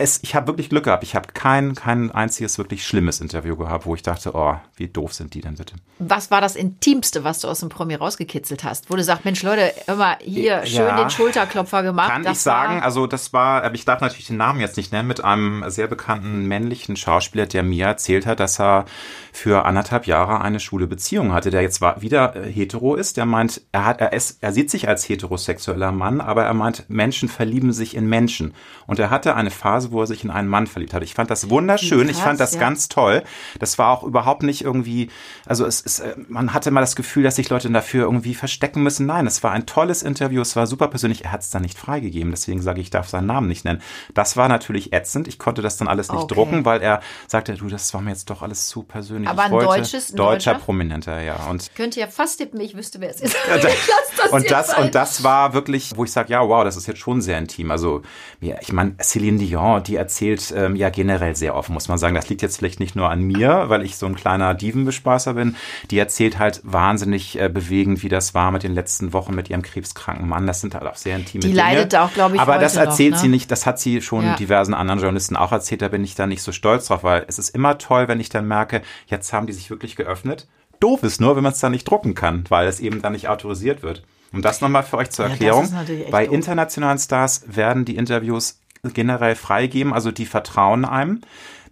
es, 0.00 0.20
ich 0.22 0.36
habe 0.36 0.46
wirklich 0.46 0.70
Glück 0.70 0.84
gehabt. 0.84 1.02
Ich 1.02 1.16
habe 1.16 1.26
kein, 1.34 1.74
kein 1.74 2.12
einziges 2.12 2.56
wirklich 2.56 2.86
schlimmes 2.86 3.20
Interview 3.20 3.56
gehabt, 3.56 3.84
wo 3.84 3.96
ich 3.96 4.02
dachte, 4.02 4.30
oh, 4.32 4.54
wie 4.76 4.86
doof 4.86 5.12
sind 5.12 5.34
die 5.34 5.40
denn 5.40 5.56
bitte? 5.56 5.74
Was 5.98 6.30
war 6.30 6.40
das 6.40 6.54
Intimste, 6.54 7.24
was 7.24 7.40
du 7.40 7.48
aus 7.48 7.58
dem 7.60 7.68
Promi 7.68 7.96
rausgekitzelt 7.96 8.62
hast? 8.62 8.90
Wo 8.90 8.94
du 8.94 9.02
sagst, 9.02 9.24
Mensch, 9.24 9.42
Leute, 9.42 9.74
immer 9.88 10.16
hier 10.20 10.64
schön 10.64 10.86
Ja. 10.86 10.96
den 11.00 11.10
Schulterklopfer 11.10 11.82
gemacht. 11.82 12.10
Kann 12.12 12.22
das 12.22 12.38
ich 12.38 12.42
sagen, 12.44 12.80
also 12.80 13.08
das 13.08 13.32
war, 13.32 13.64
aber 13.64 13.74
ich 13.74 13.84
darf 13.84 14.00
natürlich 14.00 14.28
den 14.28 14.36
Namen 14.36 14.60
jetzt 14.60 14.76
nicht 14.76 14.92
nennen, 14.92 15.08
mit 15.08 15.24
einem 15.24 15.64
sehr 15.68 15.88
bekannten 15.88 16.46
männlichen 16.46 16.94
Schauspieler, 16.94 17.46
der 17.46 17.64
mir 17.64 17.86
erzählt 17.86 18.24
hat, 18.24 18.38
dass 18.38 18.60
er 18.60 18.84
für 19.32 19.64
anderthalb 19.64 20.06
Jahre 20.06 20.40
eine 20.42 20.60
schwule 20.60 20.86
Beziehung 20.86 21.32
hatte, 21.32 21.50
der 21.50 21.62
jetzt 21.62 21.80
war, 21.80 22.02
wieder 22.02 22.36
äh, 22.36 22.52
hetero 22.52 22.94
ist. 22.94 23.16
Der 23.16 23.26
meint, 23.26 23.62
er 23.72 23.84
hat, 23.84 24.00
er 24.00 24.12
ist, 24.12 24.44
er 24.44 24.52
sieht 24.52 24.70
sich 24.70 24.86
als 24.88 25.08
heterosexueller 25.08 25.90
Mann, 25.90 26.20
aber 26.20 26.44
er 26.44 26.54
meint, 26.54 26.88
Menschen 26.88 27.28
verlieben 27.28 27.72
sich 27.72 27.96
in 27.96 28.08
Menschen. 28.08 28.54
Und 28.86 29.00
er 29.00 29.10
hatte 29.10 29.34
eine 29.34 29.50
Phase, 29.50 29.87
wo 29.92 30.00
er 30.00 30.06
sich 30.06 30.24
in 30.24 30.30
einen 30.30 30.48
Mann 30.48 30.66
verliebt 30.66 30.94
hat. 30.94 31.02
Ich 31.02 31.14
fand 31.14 31.30
das 31.30 31.50
wunderschön. 31.50 32.08
ich 32.08 32.16
Krass, 32.16 32.24
fand 32.24 32.40
das 32.40 32.54
ja. 32.54 32.60
ganz 32.60 32.88
toll. 32.88 33.22
Das 33.58 33.78
war 33.78 33.90
auch 33.90 34.02
überhaupt 34.02 34.42
nicht 34.42 34.62
irgendwie, 34.62 35.10
also 35.46 35.64
es 35.66 35.80
ist, 35.80 36.00
äh, 36.00 36.14
man 36.28 36.52
hatte 36.54 36.70
mal 36.70 36.80
das 36.80 36.96
Gefühl, 36.96 37.22
dass 37.22 37.36
sich 37.36 37.48
Leute 37.48 37.70
dafür 37.70 38.04
irgendwie 38.04 38.34
verstecken 38.34 38.82
müssen. 38.82 39.06
Nein, 39.06 39.26
es 39.26 39.42
war 39.42 39.52
ein 39.52 39.66
tolles 39.66 40.02
Interview, 40.02 40.40
es 40.40 40.56
war 40.56 40.66
super 40.66 40.88
persönlich. 40.88 41.24
Er 41.24 41.32
hat 41.32 41.40
es 41.42 41.50
dann 41.50 41.62
nicht 41.62 41.78
freigegeben, 41.78 42.30
deswegen 42.30 42.60
sage 42.62 42.80
ich, 42.80 42.86
ich 42.88 42.90
darf 42.90 43.08
seinen 43.08 43.26
Namen 43.26 43.48
nicht 43.48 43.64
nennen. 43.64 43.82
Das 44.14 44.36
war 44.36 44.48
natürlich 44.48 44.92
ätzend. 44.92 45.28
Ich 45.28 45.38
konnte 45.38 45.60
das 45.62 45.76
dann 45.76 45.88
alles 45.88 46.10
nicht 46.10 46.22
Okay. 46.22 46.34
drucken, 46.34 46.64
weil 46.64 46.80
er 46.80 47.00
sagte, 47.26 47.54
du, 47.54 47.68
das 47.68 47.92
war 47.92 48.00
mir 48.00 48.10
jetzt 48.10 48.30
doch 48.30 48.42
alles 48.42 48.68
zu 48.68 48.82
persönlich. 48.82 49.28
Aber 49.28 49.42
ich 49.42 49.46
ein 49.46 49.52
wollte, 49.52 49.66
deutsches- 49.66 50.12
ein 50.12 50.16
deutscher? 50.16 50.54
Prominenter, 50.54 51.20
ja. 51.20 51.46
Und 51.50 51.74
könnte 51.74 52.00
ja 52.00 52.06
fast 52.06 52.38
tippen, 52.38 52.60
ich 52.60 52.76
wüsste, 52.76 53.00
wer 53.00 53.10
es 53.10 53.20
ist. 53.20 53.36
und 53.54 53.64
das, 53.64 54.32
und 54.32 54.50
das, 54.50 54.78
und 54.78 54.94
das 54.94 55.22
war 55.24 55.52
wirklich, 55.54 55.92
wo 55.96 56.04
ich 56.04 56.12
sage, 56.12 56.32
ja, 56.32 56.40
wow, 56.48 56.64
das 56.64 56.76
ist 56.76 56.86
jetzt 56.86 57.00
schon 57.00 57.20
sehr 57.20 57.38
intim. 57.38 57.70
Also, 57.70 58.02
ja, 58.40 58.56
ich 58.60 58.72
meine, 58.72 58.92
Céline 59.00 59.38
Dion, 59.38 59.77
die 59.80 59.96
erzählt 59.96 60.52
ähm, 60.56 60.76
ja 60.76 60.90
generell 60.90 61.36
sehr 61.36 61.54
offen, 61.54 61.72
muss 61.74 61.88
man 61.88 61.98
sagen. 61.98 62.14
Das 62.14 62.28
liegt 62.28 62.42
jetzt 62.42 62.58
vielleicht 62.58 62.80
nicht 62.80 62.96
nur 62.96 63.08
an 63.10 63.22
mir, 63.22 63.64
weil 63.68 63.82
ich 63.84 63.96
so 63.96 64.06
ein 64.06 64.14
kleiner 64.16 64.54
Dievenbespaßer 64.54 65.34
bin. 65.34 65.56
Die 65.90 65.98
erzählt 65.98 66.38
halt 66.38 66.60
wahnsinnig 66.64 67.40
äh, 67.40 67.48
bewegend, 67.48 68.02
wie 68.02 68.08
das 68.08 68.34
war 68.34 68.50
mit 68.50 68.62
den 68.62 68.74
letzten 68.74 69.12
Wochen 69.12 69.34
mit 69.34 69.50
ihrem 69.50 69.62
krebskranken 69.62 70.28
Mann. 70.28 70.46
Das 70.46 70.60
sind 70.60 70.74
halt 70.74 70.84
auch 70.86 70.96
sehr 70.96 71.16
intime 71.16 71.42
Die 71.42 71.48
Dinge. 71.48 71.60
leidet 71.60 71.94
auch, 71.96 72.12
glaub 72.12 72.34
ich, 72.34 72.40
Aber 72.40 72.58
das 72.58 72.76
erzählt 72.76 73.12
noch, 73.12 73.18
ne? 73.18 73.22
sie 73.22 73.28
nicht, 73.28 73.50
das 73.50 73.66
hat 73.66 73.78
sie 73.78 74.00
schon 74.02 74.24
Ja. 74.24 74.36
diversen 74.36 74.74
anderen 74.74 75.00
Journalisten 75.00 75.36
auch 75.36 75.52
erzählt. 75.52 75.82
Da 75.82 75.88
bin 75.88 76.04
ich 76.04 76.14
da 76.14 76.26
nicht 76.26 76.42
so 76.42 76.52
stolz 76.52 76.86
drauf, 76.86 77.04
weil 77.04 77.24
es 77.28 77.38
ist 77.38 77.50
immer 77.54 77.78
toll, 77.78 78.08
wenn 78.08 78.20
ich 78.20 78.28
dann 78.28 78.46
merke, 78.48 78.82
jetzt 79.06 79.32
haben 79.32 79.46
die 79.46 79.52
sich 79.52 79.70
wirklich 79.70 79.96
geöffnet. 79.96 80.46
Doof 80.80 81.02
ist 81.02 81.20
nur, 81.20 81.34
wenn 81.36 81.42
man 81.42 81.52
es 81.52 81.58
dann 81.58 81.72
nicht 81.72 81.84
drucken 81.90 82.14
kann, 82.14 82.44
weil 82.48 82.68
es 82.68 82.78
eben 82.80 83.02
dann 83.02 83.12
nicht 83.12 83.28
autorisiert 83.28 83.82
wird. 83.82 84.02
Um 84.32 84.42
das 84.42 84.60
nochmal 84.60 84.82
für 84.82 84.98
euch 84.98 85.10
zur 85.10 85.24
Ja, 85.24 85.30
Erklärung. 85.32 85.64
echt 85.64 86.10
Bei 86.10 86.24
internationalen 86.26 86.98
Stars 86.98 87.42
werden 87.46 87.84
die 87.84 87.96
Interviews 87.96 88.60
generell 88.82 89.34
freigegeben, 89.34 89.92
also 89.92 90.10
die 90.10 90.26
vertrauen 90.26 90.84
einem. 90.84 91.20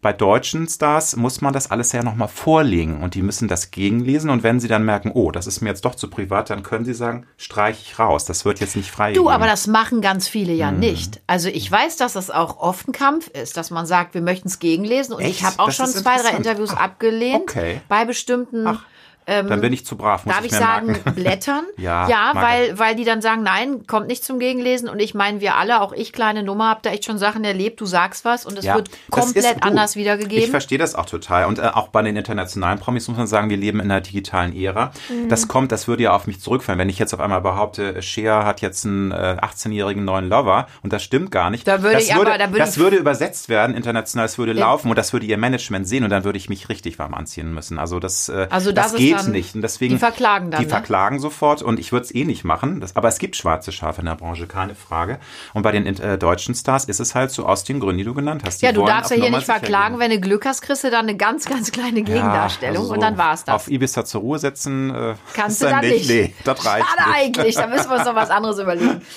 Bei 0.03 0.13
deutschen 0.13 0.69
Stars 0.69 1.17
muss 1.17 1.41
man 1.41 1.53
das 1.55 1.71
alles 1.71 1.91
ja 1.91 2.03
nochmal 2.05 2.29
vorlegen 2.29 3.03
und 3.03 3.15
die 3.15 3.23
müssen 3.23 3.49
das 3.49 3.71
gegenlesen 3.73 4.31
und 4.31 4.43
wenn 4.45 4.61
sie 4.61 4.69
dann 4.69 4.85
merken, 4.85 5.11
oh, 5.13 5.33
das 5.33 5.47
ist 5.49 5.63
mir 5.63 5.71
jetzt 5.71 5.85
doch 5.85 5.95
zu 5.97 6.09
privat, 6.09 6.51
dann 6.51 6.63
können 6.63 6.85
sie 6.85 6.93
sagen, 6.95 7.27
streich 7.39 7.81
ich 7.83 7.99
raus, 7.99 8.25
das 8.27 8.45
wird 8.45 8.61
jetzt 8.61 8.77
nicht 8.77 8.91
freigegeben. 8.91 9.25
Du, 9.25 9.31
aber 9.31 9.47
das 9.47 9.67
machen 9.67 10.03
ganz 10.03 10.29
viele 10.29 10.53
ja 10.53 10.71
Mhm. 10.71 10.79
nicht. 10.81 11.23
Also 11.27 11.49
ich 11.49 11.69
weiß, 11.73 11.97
dass 11.97 12.13
das 12.13 12.31
auch 12.31 12.59
oft 12.61 12.87
ein 12.87 12.93
Kampf 12.93 13.29
ist, 13.29 13.57
dass 13.57 13.71
man 13.71 13.87
sagt, 13.87 14.15
wir 14.15 14.21
möchten 14.23 14.47
es 14.49 14.59
gegenlesen. 14.61 15.15
Und 15.15 15.23
Echt? 15.23 15.31
ich 15.41 15.45
habe 15.45 15.59
auch 15.59 15.67
Das 15.67 15.77
schon 15.77 15.87
zwei, 15.87 16.19
drei. 16.21 16.37
Interviews 16.37 16.71
Ach, 16.77 16.81
abgelehnt. 16.83 17.41
okay. 17.43 17.81
Bei 17.89 18.05
bestimmten 18.05 18.79
dann 19.27 19.61
bin 19.61 19.73
ich 19.73 19.85
zu 19.85 19.97
brav, 19.97 20.25
muss 20.25 20.35
Darf 20.35 20.45
ich 20.45 20.53
mir 20.53 20.59
sagen, 20.59 20.87
merken. 20.87 21.15
Blättern? 21.17 21.65
Ja, 21.77 22.09
ja 22.09 22.31
weil, 22.35 22.79
weil 22.79 22.95
die 22.95 23.05
dann 23.05 23.21
sagen, 23.21 23.43
nein, 23.43 23.87
kommt 23.87 24.07
nicht 24.07 24.25
zum 24.25 24.39
Gegenlesen. 24.39 24.89
Und 24.89 25.01
ich 25.01 25.15
meine, 25.15 25.41
wir 25.41 25.57
alle, 25.57 25.81
auch 25.81 25.93
ich, 25.93 26.13
kleine 26.13 26.43
Nummer, 26.45 26.71
hab 26.71 26.83
da 26.85 26.91
echt 26.91 27.05
schon 27.05 27.19
Sachen 27.19 27.43
erlebt. 27.45 27.81
Du 27.81 27.87
sagst 27.87 28.25
was 28.25 28.47
und 28.47 28.57
es 28.59 28.65
Ja, 28.65 28.77
wird 28.77 28.89
komplett 29.11 29.63
anders 29.65 29.91
Ich 29.93 29.97
wiedergegeben. 30.03 30.51
verstehe 30.51 30.79
das 30.79 30.95
auch 30.95 31.07
total. 31.07 31.47
Und 31.47 31.59
äh, 31.59 31.63
auch 31.63 31.89
bei 31.89 32.03
den 32.03 32.15
internationalen 32.17 32.79
Promis 32.79 33.09
muss 33.09 33.17
man 33.19 33.27
sagen, 33.27 33.51
wir 33.51 33.57
leben 33.57 33.81
in 33.81 33.91
einer 33.91 34.01
digitalen 34.01 34.55
Ära. 34.57 34.93
Mhm. 35.09 35.29
Das 35.29 35.49
kommt, 35.49 35.73
das 35.73 35.89
würde 35.89 36.05
ja 36.05 36.13
auf 36.13 36.27
mich 36.29 36.41
zurückfallen. 36.41 36.79
Wenn 36.79 36.89
ich 36.89 36.99
jetzt 36.99 37.13
auf 37.13 37.21
einmal 37.21 37.41
behaupte, 37.41 38.01
Cher 38.03 38.45
hat 38.45 38.61
jetzt 38.61 38.85
einen 38.87 39.11
äh, 39.11 39.37
18-jährigen 39.43 40.05
neuen 40.05 40.29
Lover 40.29 40.69
und 40.83 40.93
das 40.93 41.03
stimmt 41.03 41.31
gar 41.33 41.51
nicht. 41.51 41.67
Da 41.67 41.83
würde 41.83 41.97
das 41.97 42.05
ich 42.05 42.15
aber- 42.15 42.25
da 42.39 42.49
würde 42.51 42.59
das 42.59 42.77
ich- 42.77 42.79
würde 42.83 42.97
übersetzt 42.97 43.49
werden, 43.49 43.75
international, 43.77 44.27
es 44.27 44.39
würde 44.39 44.53
laufen 44.53 44.89
und 44.91 44.97
das 44.97 45.13
würde 45.13 45.27
ihr 45.27 45.37
Management 45.39 45.89
sehen 45.89 46.05
und 46.05 46.11
dann 46.11 46.23
würde 46.25 46.39
ich 46.39 46.49
mich 46.49 46.69
richtig 46.69 46.99
warm 46.99 47.15
anziehen 47.15 47.53
müssen. 47.53 47.79
Also 47.79 47.99
das, 47.99 48.29
äh, 48.29 48.47
Also 48.51 48.71
das 48.73 48.93
das 48.93 48.93
ist 48.95 49.01
geht 49.25 49.33
nicht. 49.33 49.55
Und 49.55 49.63
deswegen, 49.63 49.95
die 49.95 49.99
verklagen 49.99 50.51
dann, 50.51 50.61
Die 50.61 50.67
ne? 50.67 50.71
verklagen 50.71 51.19
sofort 51.19 51.63
und 51.63 51.79
ich 51.79 51.93
würde 51.93 52.05
es 52.05 52.15
eh 52.15 52.25
nicht 52.25 52.45
machen. 52.45 52.81
Das, 52.81 52.97
aber 52.97 53.09
es 53.09 53.19
gibt 53.19 53.37
schwarze 53.37 53.73
Schafe 53.73 54.01
in 54.01 54.07
der 54.07 54.17
Branche, 54.17 54.47
keine 54.47 54.75
Frage. 54.75 55.19
Und 55.55 55.63
bei 55.63 55.73
den 55.73 55.87
äh, 55.87 56.19
deutschen 56.19 56.55
Stars 56.55 56.85
ist 56.85 57.01
es 57.01 57.15
halt 57.15 57.31
so 57.31 57.47
aus 57.47 57.65
den 57.65 57.81
Gründen, 57.81 57.99
die 57.99 58.05
du 58.05 58.15
genannt 58.15 58.43
hast. 58.45 58.63
Die 58.63 58.67
ja, 58.67 58.73
du 58.73 58.85
darfst 58.85 59.11
ja 59.11 59.17
hier 59.17 59.31
nicht 59.31 59.45
verklagen. 59.45 59.99
Wenn 59.99 60.11
du 60.11 60.21
Glück 60.21 60.45
hast, 60.47 60.63
kriegst 60.63 60.85
du 60.85 60.91
dann 60.91 61.07
eine 61.09 61.17
ganz, 61.17 61.47
ganz 61.47 61.73
kleine 61.73 62.03
Gegendarstellung 62.03 62.77
also 62.77 62.89
so 62.89 62.95
und 62.95 63.01
dann 63.01 63.19
war's 63.19 63.45
das. 63.45 63.55
Auf 63.55 63.71
Ibiza 63.71 64.05
zur 64.05 64.21
Ruhe 64.21 64.39
setzen 64.39 64.95
äh, 64.95 65.15
Kannst 65.35 65.63
du 65.63 65.67
dann 65.67 65.81
nicht. 65.81 66.09
Nee, 66.09 66.35
das 66.45 66.65
reicht 66.65 66.87
Schade 66.87 67.11
nicht. 67.11 67.19
eigentlich, 67.19 67.55
da 67.55 67.67
müssen 67.67 67.91
wir 67.91 67.97
uns 67.97 68.05
noch 68.05 68.15
was 68.15 68.31
anderes 68.31 68.59
überlegen. 68.59 69.03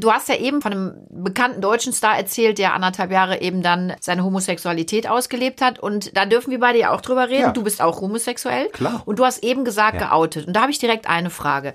Du 0.00 0.10
hast 0.10 0.28
ja 0.28 0.36
eben 0.36 0.60
von 0.60 0.72
einem 0.72 0.94
bekannten 1.10 1.60
deutschen 1.60 1.92
Star 1.92 2.16
erzählt, 2.16 2.58
der 2.58 2.74
anderthalb 2.74 3.10
Jahre 3.10 3.40
eben 3.40 3.62
dann 3.62 3.94
seine 4.00 4.24
Homosexualität 4.24 5.08
ausgelebt 5.08 5.60
hat. 5.60 5.78
Und 5.78 6.16
da 6.16 6.26
dürfen 6.26 6.50
wir 6.50 6.60
beide 6.60 6.78
ja 6.78 6.92
auch 6.92 7.00
drüber 7.00 7.28
reden. 7.28 7.42
Ja. 7.42 7.52
Du 7.52 7.62
bist 7.62 7.80
auch 7.80 8.00
homosexuell. 8.00 8.68
Klar. 8.70 9.02
Und 9.04 9.18
du 9.18 9.24
hast 9.24 9.43
eben 9.44 9.64
gesagt, 9.64 10.00
Ja. 10.00 10.08
geoutet. 10.08 10.46
Und 10.46 10.54
da 10.54 10.62
habe 10.62 10.70
ich 10.72 10.78
direkt 10.78 11.06
eine 11.08 11.30
Frage. 11.30 11.74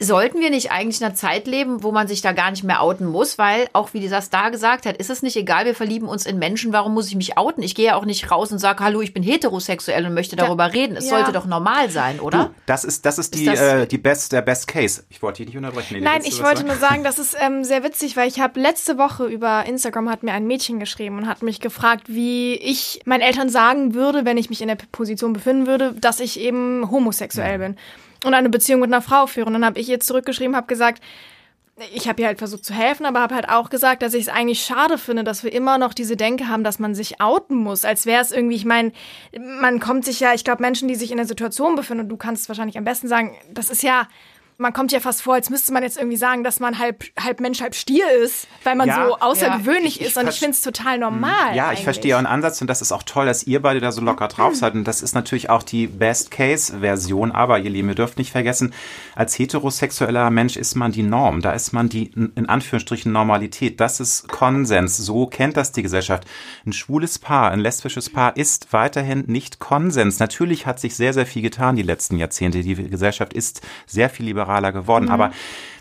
Sollten 0.00 0.38
wir 0.38 0.50
nicht 0.50 0.70
eigentlich 0.70 1.00
in 1.00 1.06
einer 1.06 1.16
Zeit 1.16 1.48
leben, 1.48 1.82
wo 1.82 1.90
man 1.90 2.06
sich 2.06 2.20
da 2.20 2.30
gar 2.30 2.52
nicht 2.52 2.62
mehr 2.62 2.82
outen 2.82 3.04
muss? 3.04 3.36
Weil, 3.36 3.66
auch 3.72 3.94
wie 3.94 3.98
dieser 3.98 4.22
Star 4.22 4.52
gesagt 4.52 4.86
hat, 4.86 4.96
ist 4.96 5.10
es 5.10 5.22
nicht 5.22 5.34
egal, 5.34 5.64
wir 5.64 5.74
verlieben 5.74 6.06
uns 6.06 6.24
in 6.24 6.38
Menschen, 6.38 6.72
warum 6.72 6.94
muss 6.94 7.08
ich 7.08 7.16
mich 7.16 7.36
outen? 7.36 7.64
Ich 7.64 7.74
gehe 7.74 7.86
ja 7.86 7.96
auch 7.96 8.04
nicht 8.04 8.30
raus 8.30 8.52
und 8.52 8.60
sage, 8.60 8.84
hallo, 8.84 9.00
ich 9.00 9.12
bin 9.12 9.24
heterosexuell 9.24 10.06
und 10.06 10.14
möchte 10.14 10.36
darüber 10.36 10.72
reden. 10.72 10.96
Es 10.96 11.10
ja. 11.10 11.16
sollte 11.16 11.32
doch 11.32 11.46
normal 11.46 11.90
sein, 11.90 12.20
oder? 12.20 12.44
Du, 12.44 12.50
das 12.66 12.84
ist, 12.84 13.06
das 13.06 13.18
ist 13.18 13.34
die, 13.34 13.46
das- 13.46 13.60
äh, 13.60 13.86
die 13.88 13.98
best, 13.98 14.30
der 14.30 14.42
Best 14.42 14.68
Case. 14.68 15.02
Ich 15.08 15.20
wollte 15.20 15.38
dich 15.38 15.46
nicht 15.48 15.56
unterbrechen. 15.56 15.94
Nee, 15.94 16.04
Nein, 16.04 16.22
ich 16.24 16.40
wollte 16.44 16.58
sagen? 16.58 16.68
nur 16.68 16.76
sagen, 16.76 17.02
das 17.02 17.18
ist 17.18 17.36
ähm, 17.40 17.64
sehr 17.64 17.82
witzig, 17.82 18.16
weil 18.16 18.28
ich 18.28 18.38
habe 18.38 18.60
letzte 18.60 18.98
Woche 18.98 19.26
über 19.26 19.66
Instagram 19.66 20.08
hat 20.10 20.22
mir 20.22 20.32
ein 20.32 20.46
Mädchen 20.46 20.78
geschrieben 20.78 21.18
und 21.18 21.26
hat 21.26 21.42
mich 21.42 21.58
gefragt, 21.58 22.04
wie 22.06 22.54
ich 22.54 23.00
meinen 23.04 23.22
Eltern 23.22 23.48
sagen 23.48 23.94
würde, 23.94 24.24
wenn 24.24 24.36
ich 24.36 24.48
mich 24.48 24.62
in 24.62 24.68
der 24.68 24.78
Position 24.92 25.32
befinden 25.32 25.66
würde, 25.66 25.92
dass 25.94 26.20
ich 26.20 26.38
eben 26.38 26.88
homosexuell 26.88 27.58
bin 27.58 27.76
und 28.24 28.34
eine 28.34 28.48
Beziehung 28.48 28.80
mit 28.80 28.92
einer 28.92 29.02
Frau 29.02 29.26
führe. 29.26 29.46
Und 29.46 29.54
dann 29.54 29.64
habe 29.64 29.78
ich 29.78 29.88
ihr 29.88 30.00
zurückgeschrieben, 30.00 30.56
habe 30.56 30.66
gesagt, 30.66 31.02
ich 31.94 32.08
habe 32.08 32.20
ihr 32.20 32.26
halt 32.26 32.38
versucht 32.38 32.64
zu 32.64 32.74
helfen, 32.74 33.06
aber 33.06 33.20
habe 33.20 33.34
halt 33.34 33.48
auch 33.48 33.70
gesagt, 33.70 34.02
dass 34.02 34.14
ich 34.14 34.22
es 34.22 34.28
eigentlich 34.28 34.62
schade 34.62 34.98
finde, 34.98 35.22
dass 35.24 35.44
wir 35.44 35.52
immer 35.52 35.78
noch 35.78 35.94
diese 35.94 36.16
Denke 36.16 36.48
haben, 36.48 36.64
dass 36.64 36.78
man 36.78 36.94
sich 36.94 37.20
outen 37.20 37.56
muss, 37.56 37.84
als 37.84 38.04
wäre 38.04 38.20
es 38.20 38.32
irgendwie, 38.32 38.56
ich 38.56 38.64
meine, 38.64 38.92
man 39.60 39.78
kommt 39.78 40.04
sich 40.04 40.18
ja, 40.20 40.34
ich 40.34 40.44
glaube, 40.44 40.62
Menschen, 40.62 40.88
die 40.88 40.96
sich 40.96 41.10
in 41.10 41.18
der 41.18 41.26
Situation 41.26 41.76
befinden, 41.76 42.04
und 42.04 42.08
du 42.08 42.16
kannst 42.16 42.42
es 42.42 42.48
wahrscheinlich 42.48 42.78
am 42.78 42.84
besten 42.84 43.06
sagen, 43.06 43.36
das 43.52 43.70
ist 43.70 43.82
ja, 43.82 44.08
man 44.60 44.72
kommt 44.72 44.90
ja 44.90 44.98
fast 44.98 45.22
vor, 45.22 45.34
als 45.34 45.50
müsste 45.50 45.72
man 45.72 45.84
jetzt 45.84 45.96
irgendwie 45.98 46.16
sagen, 46.16 46.42
dass 46.42 46.58
man 46.58 46.80
halb, 46.80 47.04
halb 47.18 47.38
Mensch, 47.38 47.60
halb 47.60 47.76
Stier 47.76 48.04
ist, 48.24 48.48
weil 48.64 48.74
man 48.74 48.88
Ja. 48.88 49.06
so 49.06 49.16
außergewöhnlich 49.18 49.94
Ja. 49.96 50.00
Ich- 50.00 50.00
ich 50.00 50.06
ist. 50.08 50.16
Und 50.18 50.28
ich 50.28 50.40
finde 50.40 50.54
es 50.56 50.62
total 50.62 50.98
normal. 50.98 51.54
Ja, 51.54 51.66
ich 51.66 51.68
eigentlich. 51.78 51.84
verstehe 51.84 52.14
euren 52.16 52.26
Ansatz 52.26 52.60
und 52.60 52.66
das 52.66 52.82
ist 52.82 52.90
auch 52.90 53.04
toll, 53.04 53.26
dass 53.26 53.44
ihr 53.46 53.62
beide 53.62 53.78
da 53.78 53.92
so 53.92 54.00
locker 54.00 54.26
drauf 54.26 54.56
seid. 54.56 54.74
Und 54.74 54.82
das 54.84 55.00
ist 55.00 55.14
natürlich 55.14 55.48
auch 55.48 55.62
die 55.62 55.86
Best-Case-Version. 55.86 57.30
Aber 57.30 57.60
ihr 57.60 57.70
Lieben, 57.70 57.88
ihr 57.88 57.94
dürft 57.94 58.18
nicht 58.18 58.32
vergessen, 58.32 58.74
als 59.14 59.38
heterosexueller 59.38 60.28
Mensch 60.30 60.56
ist 60.56 60.74
man 60.74 60.90
die 60.90 61.04
Norm. 61.04 61.40
Da 61.40 61.52
ist 61.52 61.72
man 61.72 61.88
die, 61.88 62.10
in 62.34 62.48
Anführungsstrichen, 62.48 63.12
Normalität. 63.12 63.78
Das 63.78 64.00
ist 64.00 64.26
Konsens. 64.28 64.96
So 64.96 65.26
kennt 65.28 65.56
das 65.56 65.70
die 65.70 65.82
Gesellschaft. 65.82 66.24
Ein 66.66 66.72
schwules 66.72 67.20
Paar, 67.20 67.52
ein 67.52 67.60
lesbisches 67.60 68.10
Paar 68.10 68.36
ist 68.36 68.72
weiterhin 68.72 69.22
nicht 69.28 69.60
Konsens. 69.60 70.18
Natürlich 70.18 70.66
hat 70.66 70.80
sich 70.80 70.96
sehr, 70.96 71.12
sehr 71.14 71.26
viel 71.26 71.42
getan 71.42 71.76
die 71.76 71.82
letzten 71.82 72.16
Jahrzehnte. 72.18 72.62
Die 72.62 72.74
Gesellschaft 72.74 73.32
ist 73.32 73.60
sehr 73.86 74.10
viel 74.10 74.26
liberaler 74.26 74.47
geworden. 74.72 75.08
Aber 75.10 75.30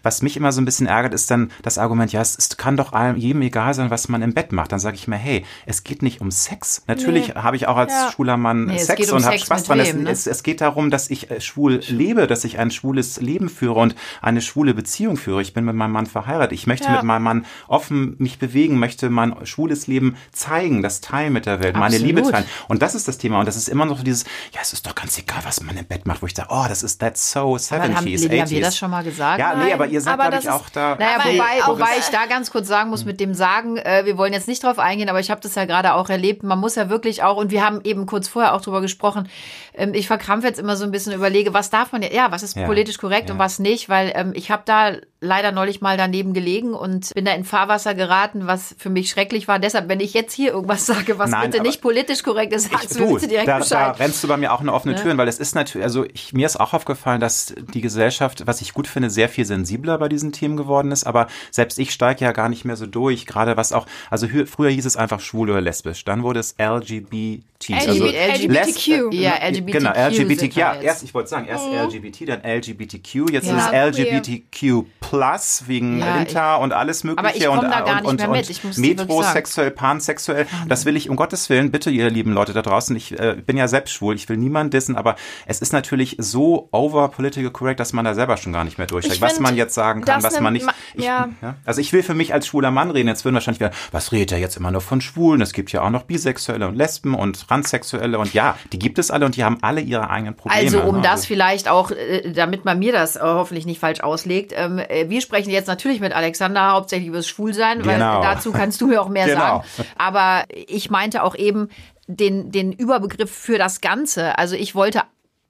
was 0.08 0.22
mich 0.22 0.38
immer 0.38 0.54
so 0.54 0.62
ein 0.62 0.66
bisschen 0.66 0.88
ärgert, 0.88 1.14
ist 1.14 1.30
dann 1.30 1.52
das 1.64 1.78
Argument, 1.78 2.14
ja, 2.14 2.22
es, 2.22 2.38
es 2.38 2.56
kann 2.56 2.78
doch 2.78 2.94
jedem 3.18 3.42
egal 3.42 3.74
sein, 3.74 3.90
was 3.92 4.08
man 4.08 4.22
im 4.22 4.34
Bett 4.34 4.54
macht. 4.54 4.72
Dann 4.72 4.80
sage 4.80 4.96
ich 4.96 5.08
mir, 5.10 5.18
hey, 5.18 5.44
es 5.66 5.84
geht 5.84 6.02
nicht 6.02 6.22
um 6.22 6.32
Sex. 6.32 6.82
Natürlich 6.88 7.36
habe 7.36 7.58
ich 7.58 7.68
auch 7.68 7.76
als 7.76 7.92
Ja. 7.92 8.12
schwuler 8.14 8.38
Mann 8.38 8.66
Nee, 8.68 8.78
Sex 8.78 9.12
um 9.12 9.18
und 9.18 9.26
habe 9.26 9.38
Spaß 9.38 9.66
dran. 9.66 9.80
wem, 9.80 10.04
ne? 10.04 10.10
es, 10.10 10.26
es, 10.26 10.44
geht 10.44 10.62
darum, 10.62 10.92
dass 10.92 11.10
ich 11.10 11.30
äh, 11.30 11.42
schwul 11.42 11.82
lebe, 11.90 12.26
dass 12.26 12.46
ich 12.46 12.58
ein 12.58 12.72
schwules 12.72 13.20
Leben 13.20 13.50
führe 13.50 13.80
und 13.80 13.96
eine 14.22 14.42
schwule 14.42 14.74
Beziehung 14.74 15.18
führe. 15.18 15.42
Ich 15.42 15.54
bin 15.54 15.66
mit 15.66 15.76
meinem 15.76 15.92
Mann 15.92 16.06
verheiratet. 16.06 16.54
Ich 16.54 16.68
möchte 16.68 16.88
Ja. 16.88 16.94
mit 16.94 17.04
meinem 17.04 17.24
Mann 17.24 17.46
offen 17.68 18.16
mich 18.18 18.40
bewegen, 18.40 18.80
möchte 18.80 19.10
mein 19.10 19.36
schwules 19.46 19.88
Leben 19.88 20.16
zeigen, 20.32 20.82
das 20.84 21.02
teilen 21.02 21.34
mit 21.34 21.46
der 21.46 21.60
Welt, 21.62 21.76
meine 21.76 21.96
Absolut. 21.98 22.16
Liebe 22.16 22.32
teilen. 22.32 22.46
Und 22.70 22.82
das 22.82 22.96
ist 22.96 23.10
das 23.10 23.18
Thema. 23.18 23.40
Und 23.42 23.46
das 23.46 23.58
ist 23.58 23.68
immer 23.68 23.86
noch 23.86 23.98
so 23.98 24.04
dieses, 24.04 24.24
ja, 24.54 24.62
es 24.62 24.72
ist 24.72 24.86
doch 24.88 24.96
ganz 24.96 25.18
egal, 25.18 25.42
was 25.44 25.62
man 25.64 25.76
im 25.76 25.86
Bett 25.86 26.06
macht, 26.08 26.22
wo 26.22 26.28
ich 26.28 26.36
sage, 26.36 26.48
oh, 26.52 26.66
das 26.70 26.82
ist 26.84 27.00
that's 27.02 27.32
so 27.32 27.56
70s, 27.56 27.74
Aber 27.76 27.96
haben, 27.96 28.06
Lili, 28.06 28.28
80s. 28.28 28.40
haben 28.42 28.50
wir 28.52 28.62
das 28.62 28.78
schon 28.78 28.92
mal 28.92 29.04
gesagt? 29.04 29.40
Ja, 29.40 29.56
nee, 29.56 29.74
aber 29.74 29.88
ihr 29.88 29.97
seid, 30.02 30.14
aber 30.14 30.24
glaube 30.30 30.36
das 30.38 30.44
ich, 30.46 30.50
ist- 30.50 30.56
auch 30.56 30.70
da. 30.70 30.96
Naja, 30.96 31.18
wobei, 31.24 31.64
auch 31.64 31.68
wobei 31.70 31.98
ich 32.00 32.06
da 32.10 32.26
ganz 32.26 32.52
kurz 32.52 32.68
sagen 32.68 32.90
muss 32.90 33.06
mit 33.06 33.20
dem 33.20 33.34
Sagen, 33.34 33.78
äh, 33.78 34.04
wir 34.06 34.18
wollen 34.18 34.34
jetzt 34.34 34.48
nicht 34.48 34.64
drauf 34.64 34.80
eingehen, 34.80 35.10
aber 35.10 35.20
ich 35.20 35.30
habe 35.32 35.42
das 35.42 35.56
ja 35.56 35.66
gerade 35.66 35.94
auch 35.94 36.10
erlebt. 36.10 36.44
Man 36.44 36.60
muss 36.60 36.76
ja 36.76 36.90
wirklich 36.90 37.24
auch, 37.24 37.38
und 37.38 37.52
wir 37.52 37.64
haben 37.66 37.82
eben 37.84 38.06
kurz 38.06 38.28
vorher 38.28 38.54
auch 38.54 38.62
drüber 38.62 38.82
gesprochen, 38.82 39.30
ähm, 39.74 39.94
ich 39.94 40.08
verkrampfe 40.08 40.48
jetzt 40.48 40.60
immer 40.60 40.76
so 40.76 40.84
ein 40.86 40.92
bisschen 40.92 41.14
und 41.14 41.20
überlege, 41.20 41.54
was 41.54 41.70
darf 41.70 41.92
man, 41.92 42.02
ja, 42.02 42.10
ja 42.12 42.32
was 42.32 42.44
ist 42.44 42.56
Ja, 42.56 42.66
politisch 42.66 42.98
korrekt 42.98 43.30
ja. 43.30 43.34
und 43.34 43.40
was 43.40 43.60
nicht, 43.60 43.90
weil 43.90 44.12
ähm, 44.16 44.32
ich 44.36 44.52
habe 44.52 44.64
da 44.66 44.92
leider 45.20 45.52
neulich 45.52 45.82
mal 45.82 45.98
daneben 45.98 46.34
gelegen 46.34 46.74
und 46.74 47.12
bin 47.16 47.26
da 47.26 47.34
in 47.34 47.44
Fahrwasser 47.44 47.96
geraten, 47.96 48.46
was 48.46 48.76
für 48.78 48.90
mich 48.90 49.10
schrecklich 49.10 49.48
war. 49.48 49.58
Deshalb, 49.60 49.90
wenn 49.90 50.00
ich 50.00 50.14
jetzt 50.14 50.34
hier 50.34 50.52
irgendwas 50.52 50.86
sage, 50.86 51.18
was 51.18 51.30
Nein, 51.32 51.50
bitte 51.50 51.64
nicht 51.64 51.82
politisch 51.82 52.22
korrekt 52.24 52.54
ist, 52.54 52.72
sagst 52.72 52.96
du 52.96 53.00
mir 53.00 53.08
Du, 53.08 53.14
bitte 53.16 53.28
direkt 53.28 53.48
da, 53.48 53.60
da 53.60 53.92
rennst 53.92 54.24
du 54.24 54.28
bei 54.28 54.38
mir 54.38 54.54
auch 54.54 54.62
eine 54.62 54.74
offene 54.74 54.96
Tür, 54.96 55.18
weil 55.18 55.28
es 55.28 55.40
ist 55.40 55.56
natürlich, 55.56 55.84
also 55.86 56.06
ich, 56.14 56.34
mir 56.34 56.46
ist 56.46 56.60
auch 56.60 56.74
aufgefallen, 56.74 57.20
dass 57.20 57.56
die 57.74 57.82
Gesellschaft, 57.82 58.46
was 58.46 58.62
ich 58.62 58.74
gut 58.74 58.88
finde, 58.88 59.10
sehr 59.10 59.28
viel 59.30 59.46
sensibler 59.46 59.98
bei 59.98 60.08
diesen 60.10 60.32
Themen 60.32 60.56
geworden 60.58 60.92
ist, 60.92 61.06
aber 61.06 61.28
selbst 61.52 61.80
ich 61.80 61.92
steige 61.92 62.24
ja 62.24 62.32
gar 62.32 62.50
nicht 62.50 62.64
mehr 62.66 62.76
so 62.76 62.86
durch, 62.86 63.26
gerade 63.26 63.58
was 63.58 63.74
auch, 63.74 63.88
also 64.12 64.28
hü- 64.28 64.46
früher 64.46 64.70
hieß 64.70 64.86
es 64.86 64.98
einfach 64.98 65.20
schwul 65.20 65.50
oder 65.50 65.62
lesbisch, 65.62 66.06
dann 66.06 66.22
wurde 66.24 66.40
es 66.42 66.56
LGBT. 66.60 67.44
also 67.74 68.06
LGBT 68.06 68.44
LGBTQ. 68.44 69.14
Ja, 69.14 69.32
Äh, 69.36 69.50
LGBTQ 69.50 69.72
Genau, 69.78 69.90
LGBT, 69.92 70.40
sind 70.40 70.56
ja, 70.56 70.74
wir 70.76 70.82
erst, 70.82 71.04
ich 71.04 71.14
wollte 71.14 71.30
sagen, 71.30 71.48
erst 71.48 71.66
LGBT, 71.68 72.26
dann 72.30 72.42
LGBTQ, 72.44 73.32
jetzt 73.32 73.48
Ja. 73.48 73.58
ist 73.58 73.66
es. 73.66 73.98
LGBTQ 73.98 74.86
plus 75.10 75.64
wegen 75.68 76.00
Ja, 76.00 76.18
Inter 76.18 76.60
und 76.60 76.74
alles 76.74 77.04
mögliche 77.04 77.48
komm 77.48 77.60
und, 77.60 77.64
da 77.66 77.82
gar 77.82 77.88
und, 77.88 77.96
nicht 77.96 78.06
und, 78.08 78.18
mehr 78.18 78.30
mit, 78.30 78.64
und 78.64 78.74
sagen. 78.74 78.82
metrosexuell, 78.82 79.72
pansexuell, 79.72 80.48
das 80.68 80.86
will 80.86 80.96
ich 80.96 81.10
um 81.10 81.16
Gottes 81.16 81.50
Willen, 81.50 81.72
bitte 81.72 81.90
ihr 81.90 82.10
lieben 82.10 82.34
Leute 82.34 82.54
da 82.54 82.62
draußen, 82.62 82.96
ich 82.96 83.18
äh, 83.20 83.36
bin 83.46 83.58
ja 83.58 83.68
selbst 83.68 83.94
schwul, 83.94 84.16
ich 84.16 84.28
will 84.30 84.38
niemanden 84.38 84.72
dissen, 84.72 84.96
aber 84.96 85.16
es 85.46 85.62
ist 85.62 85.74
natürlich 85.74 86.16
so 86.20 86.70
over 86.72 87.10
political 87.10 87.52
correct, 87.52 87.80
dass 87.80 87.94
man 87.94 88.06
da 88.06 88.14
selber 88.14 88.38
schon 88.38 88.54
gar 88.54 88.64
nicht 88.64 88.78
mehr 88.78 88.88
durchsteigt, 88.88 89.22
was 89.22 89.40
man 89.40 89.56
jetzt 89.56 89.74
sagen 89.74 90.04
kann, 90.04 90.24
was 90.24 90.40
man 90.40 90.54
nicht. 90.54 90.68
Ich, 90.94 91.06
ja. 91.06 91.30
Also 91.66 91.82
ich 91.82 91.94
will 91.94 92.04
für 92.04 92.14
mich 92.14 92.34
als 92.34 92.48
schwuler 92.48 92.72
Mann 92.72 92.92
reden, 92.92 93.08
jetzt 93.08 93.24
würden 93.26 93.36
wahrscheinlich 93.36 93.60
wieder, 93.60 93.72
was 93.92 94.12
redet 94.12 94.34
er 94.34 94.40
jetzt 94.40 94.58
immer 94.58 94.72
nur 94.72 94.82
von 94.82 95.02
Schwulen? 95.02 95.42
Es 95.42 95.54
gibt 95.54 95.72
ja 95.72 95.82
auch 95.82 95.90
noch 95.90 96.04
Bisexuelle 96.04 96.68
und 96.68 96.76
Lesben 96.76 97.14
und 97.14 97.48
Transsexuelle 97.48 98.20
und 98.20 98.34
ja, 98.34 98.58
die 98.72 98.80
gibt 98.80 99.00
es 99.00 99.12
alle 99.12 99.26
und 99.26 99.36
die 99.36 99.44
haben 99.44 99.58
alle 99.62 99.82
ihre 99.82 100.10
eigenen 100.10 100.36
Probleme. 100.36 100.62
Also 100.62 100.82
um 100.82 100.98
ne? 100.98 101.02
das 101.02 101.26
vielleicht 101.26 101.70
auch, 101.70 101.92
äh, 101.92 102.32
damit 102.32 102.66
man 102.66 102.80
mir 102.80 102.92
das 102.92 103.16
äh, 103.16 103.20
hoffentlich 103.22 103.66
nicht 103.66 103.80
falsch 103.80 104.02
auslegt, 104.02 104.54
ähm, 104.56 104.80
äh, 104.80 104.97
wir 105.08 105.22
sprechen 105.22 105.50
jetzt 105.50 105.68
natürlich 105.68 106.00
mit 106.00 106.14
Alexander 106.14 106.72
hauptsächlich 106.72 107.08
über 107.08 107.18
das 107.18 107.28
Schwulsein, 107.28 107.86
weil 107.86 107.96
Genau. 107.96 108.22
dazu 108.22 108.52
kannst 108.52 108.82
du 108.82 108.88
mir 108.88 109.02
auch 109.02 109.10
mehr 109.10 109.26
Genau. 109.28 109.38
sagen. 109.40 109.64
Aber 109.98 110.44
ich 110.50 110.90
meinte 110.90 111.24
auch 111.24 111.36
eben 111.36 111.70
den, 112.08 112.52
den 112.52 112.72
Überbegriff 112.72 113.32
für 113.32 113.58
das 113.58 113.82
Ganze. 113.82 114.38
Also 114.38 114.56
ich 114.56 114.76
wollte 114.76 115.02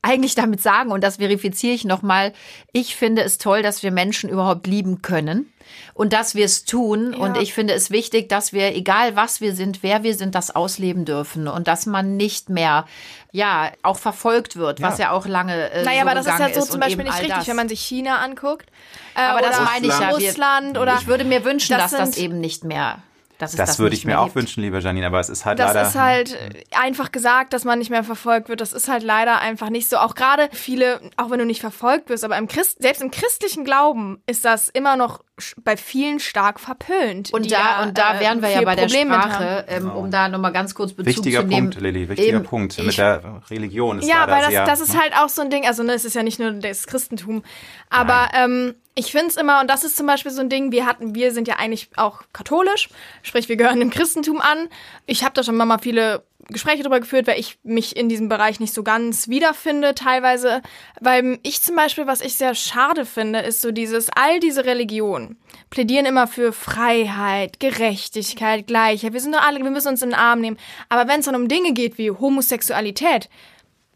eigentlich 0.01 0.36
damit 0.36 0.62
sagen, 0.62 0.91
und 0.91 1.03
das 1.03 1.17
verifiziere 1.17 1.73
ich 1.73 1.83
nochmal, 1.83 2.33
ich 2.71 2.95
finde 2.95 3.23
es 3.23 3.38
toll, 3.38 3.62
dass 3.62 3.83
wir 3.83 3.91
Menschen 3.91 4.29
überhaupt 4.29 4.67
lieben 4.67 5.01
können 5.01 5.51
und 5.93 6.13
dass 6.13 6.36
wir 6.36 6.45
es 6.45 6.63
tun. 6.65 7.13
Und 7.13 7.38
ich 7.38 7.53
finde 7.53 7.73
es 7.73 7.89
wichtig, 7.89 8.29
dass 8.29 8.53
wir, 8.53 8.75
egal 8.75 9.15
was 9.15 9.41
wir 9.41 9.53
sind, 9.53 9.83
wer 9.83 10.03
wir 10.03 10.15
sind, 10.15 10.36
das 10.36 10.55
ausleben 10.55 11.05
dürfen 11.05 11.47
und 11.47 11.67
dass 11.67 11.86
man 11.86 12.15
nicht 12.15 12.49
mehr, 12.49 12.86
ja, 13.31 13.71
auch 13.83 13.97
verfolgt 13.97 14.55
wird, 14.55 14.81
was 14.81 14.97
ja 14.97 15.12
auch 15.12 15.25
lange 15.27 15.69
äh, 15.71 15.83
Naja, 15.83 16.01
so 16.03 16.07
aber 16.07 16.15
das 16.15 16.25
ist 16.25 16.31
ja 16.31 16.47
gegangen 16.47 16.65
so 16.65 16.71
zum 16.71 16.79
Beispiel 16.79 17.03
nicht 17.03 17.19
richtig, 17.19 17.36
das. 17.36 17.47
wenn 17.47 17.55
man 17.55 17.69
sich 17.69 17.81
China 17.81 18.17
anguckt. 18.19 18.69
Äh, 19.15 19.21
Aber 19.21 19.41
das 19.41 19.60
meine 19.60 19.88
ich 19.88 19.99
ja. 19.99 20.10
Russland 20.10 20.77
oder 20.77 20.95
ich 20.99 21.07
würde 21.07 21.23
mir 21.25 21.43
wünschen, 21.43 21.75
Das 21.77 21.91
dass 21.91 21.99
das 21.99 22.17
eben 22.17 22.39
nicht 22.39 22.63
mehr, 22.63 22.99
dass 23.38 23.52
es 23.52 23.58
Das, 23.58 23.69
das 23.69 23.80
würde 23.80 23.95
ich 23.95 24.06
mir 24.06 24.19
auch 24.19 24.26
gibt. 24.26 24.36
wünschen, 24.38 24.63
liebe 24.63 24.80
Janine, 24.80 25.08
aber 25.08 25.19
es 25.19 25.30
ist 25.30 25.45
halt 25.45 25.60
Das 25.60 25.73
leider. 25.73 25.88
ist 25.88 25.95
halt 25.95 26.38
einfach 26.80 27.12
gesagt, 27.12 27.54
dass 27.54 27.63
man 27.65 27.80
nicht 27.80 27.89
mehr 27.89 28.04
verfolgt 28.04 28.50
wird. 28.50 28.62
Das 28.62 28.73
ist 28.73 28.88
halt 28.88 29.04
leider 29.04 29.39
einfach 29.39 29.69
nicht 29.69 29.89
so. 29.89 29.97
Auch 29.97 30.15
gerade 30.15 30.50
viele, 30.52 31.00
auch 31.17 31.30
wenn 31.30 31.39
du 31.39 31.45
nicht 31.45 31.62
verfolgt 31.62 32.10
wirst, 32.10 32.23
aber 32.23 32.38
im 32.38 32.47
Christ, 32.47 32.82
selbst 32.82 33.02
im 33.02 33.12
christlichen 33.12 33.63
Glauben 33.63 34.21
ist 34.26 34.43
das 34.45 34.69
immer 34.69 34.95
noch 34.95 35.23
bei 35.63 35.78
vielen 35.78 36.19
stark 36.19 36.60
verpönt. 36.60 37.32
Und 37.32 37.52
da, 37.52 37.84
und 37.84 37.95
da 37.97 38.17
äh, 38.17 38.19
wären 38.21 38.41
wir 38.41 38.50
ja 38.50 38.58
viel 38.58 38.65
bei 38.65 38.76
der 38.76 38.84
Problem 38.88 39.10
mit 39.10 39.17
haben. 39.17 39.32
Sprache, 39.32 39.65
ähm, 39.67 39.91
um 39.91 40.10
da 40.10 40.30
nochmal 40.30 40.52
ganz 40.52 40.73
kurz 40.73 40.93
Bezug 40.93 41.17
Wichtiger 41.17 41.41
zu 41.41 41.47
nehmen. 41.47 41.69
Punkt, 41.69 41.82
Lilly, 41.82 42.10
wichtiger 42.10 42.38
Eben, 42.38 42.43
Punkt. 42.43 42.78
Mit 42.84 42.97
der 42.97 43.41
Religion 43.52 44.00
ist 44.00 44.08
Ja, 44.10 44.28
weil 44.28 44.41
das, 44.41 44.50
sehr, 44.50 44.65
das 44.65 44.80
ist 44.82 44.95
ne? 44.95 45.02
halt 45.02 45.13
auch 45.15 45.30
so 45.30 45.43
ein 45.43 45.52
Ding, 45.52 45.67
also 45.67 45.84
ne, 45.84 45.93
es 45.93 46.06
ist 46.06 46.15
ja 46.15 46.23
nicht 46.23 46.39
nur 46.39 46.52
das 46.54 46.88
Christentum, 46.88 47.43
aber 47.91 48.30
ähm, 48.34 48.73
ich 48.97 49.12
finde 49.12 49.27
es 49.27 49.36
immer, 49.36 49.62
und 49.62 49.69
das 49.69 49.83
ist 49.83 49.95
zum 49.95 50.07
Beispiel 50.07 50.31
so 50.31 50.41
ein 50.41 50.49
Ding, 50.49 50.71
wir 50.71 50.88
hatten, 50.88 51.13
wir 51.13 51.31
sind 51.31 51.47
ja 51.47 51.57
eigentlich 51.57 51.89
auch 51.97 52.23
katholisch, 52.33 52.89
sprich 53.21 53.47
wir 53.47 53.55
gehören 53.55 53.79
dem 53.79 53.91
Christentum 53.91 54.41
an. 54.41 54.69
Ich 55.05 55.23
habe 55.23 55.36
da 55.36 55.43
schon 55.43 55.55
mal 55.55 55.77
viele 55.77 56.23
Gespräche 56.49 56.81
drüber 56.81 56.99
geführt, 56.99 57.27
weil 57.27 57.39
ich 57.39 57.60
mich 57.62 57.95
in 57.95 58.10
diesem 58.10 58.27
Bereich 58.27 58.60
nicht 58.60 58.73
so 58.73 58.81
ganz 58.81 59.27
wiederfinde 59.27 59.93
teilweise, 59.93 60.63
weil 60.99 61.38
ich 61.43 61.62
zum 61.62 61.75
Beispiel, 61.75 62.07
was 62.07 62.21
ich 62.21 62.38
sehr 62.38 62.55
schade 62.55 63.05
finde, 63.05 63.39
ist 63.39 63.62
so 63.62 63.71
dieses, 63.71 64.10
all 64.15 64.39
diese 64.39 64.65
Religionen 64.65 65.38
plädieren 65.69 66.07
immer 66.07 66.25
für 66.25 66.51
Freiheit, 66.51 67.60
Gerechtigkeit, 67.60 68.65
Gleichheit, 68.65 69.13
wir 69.13 69.19
sind 69.19 69.36
doch 69.36 69.43
alle, 69.43 69.62
wir 69.62 69.69
müssen 69.69 69.89
uns 69.89 70.01
in 70.01 70.10
den 70.10 70.19
Arm 70.19 70.41
nehmen, 70.41 70.57
aber 70.89 71.07
wenn 71.07 71.19
es 71.19 71.27
dann 71.27 71.36
um 71.36 71.47
Dinge 71.47 71.73
geht 71.73 71.99
wie 71.99 72.10
Homosexualität, 72.10 73.29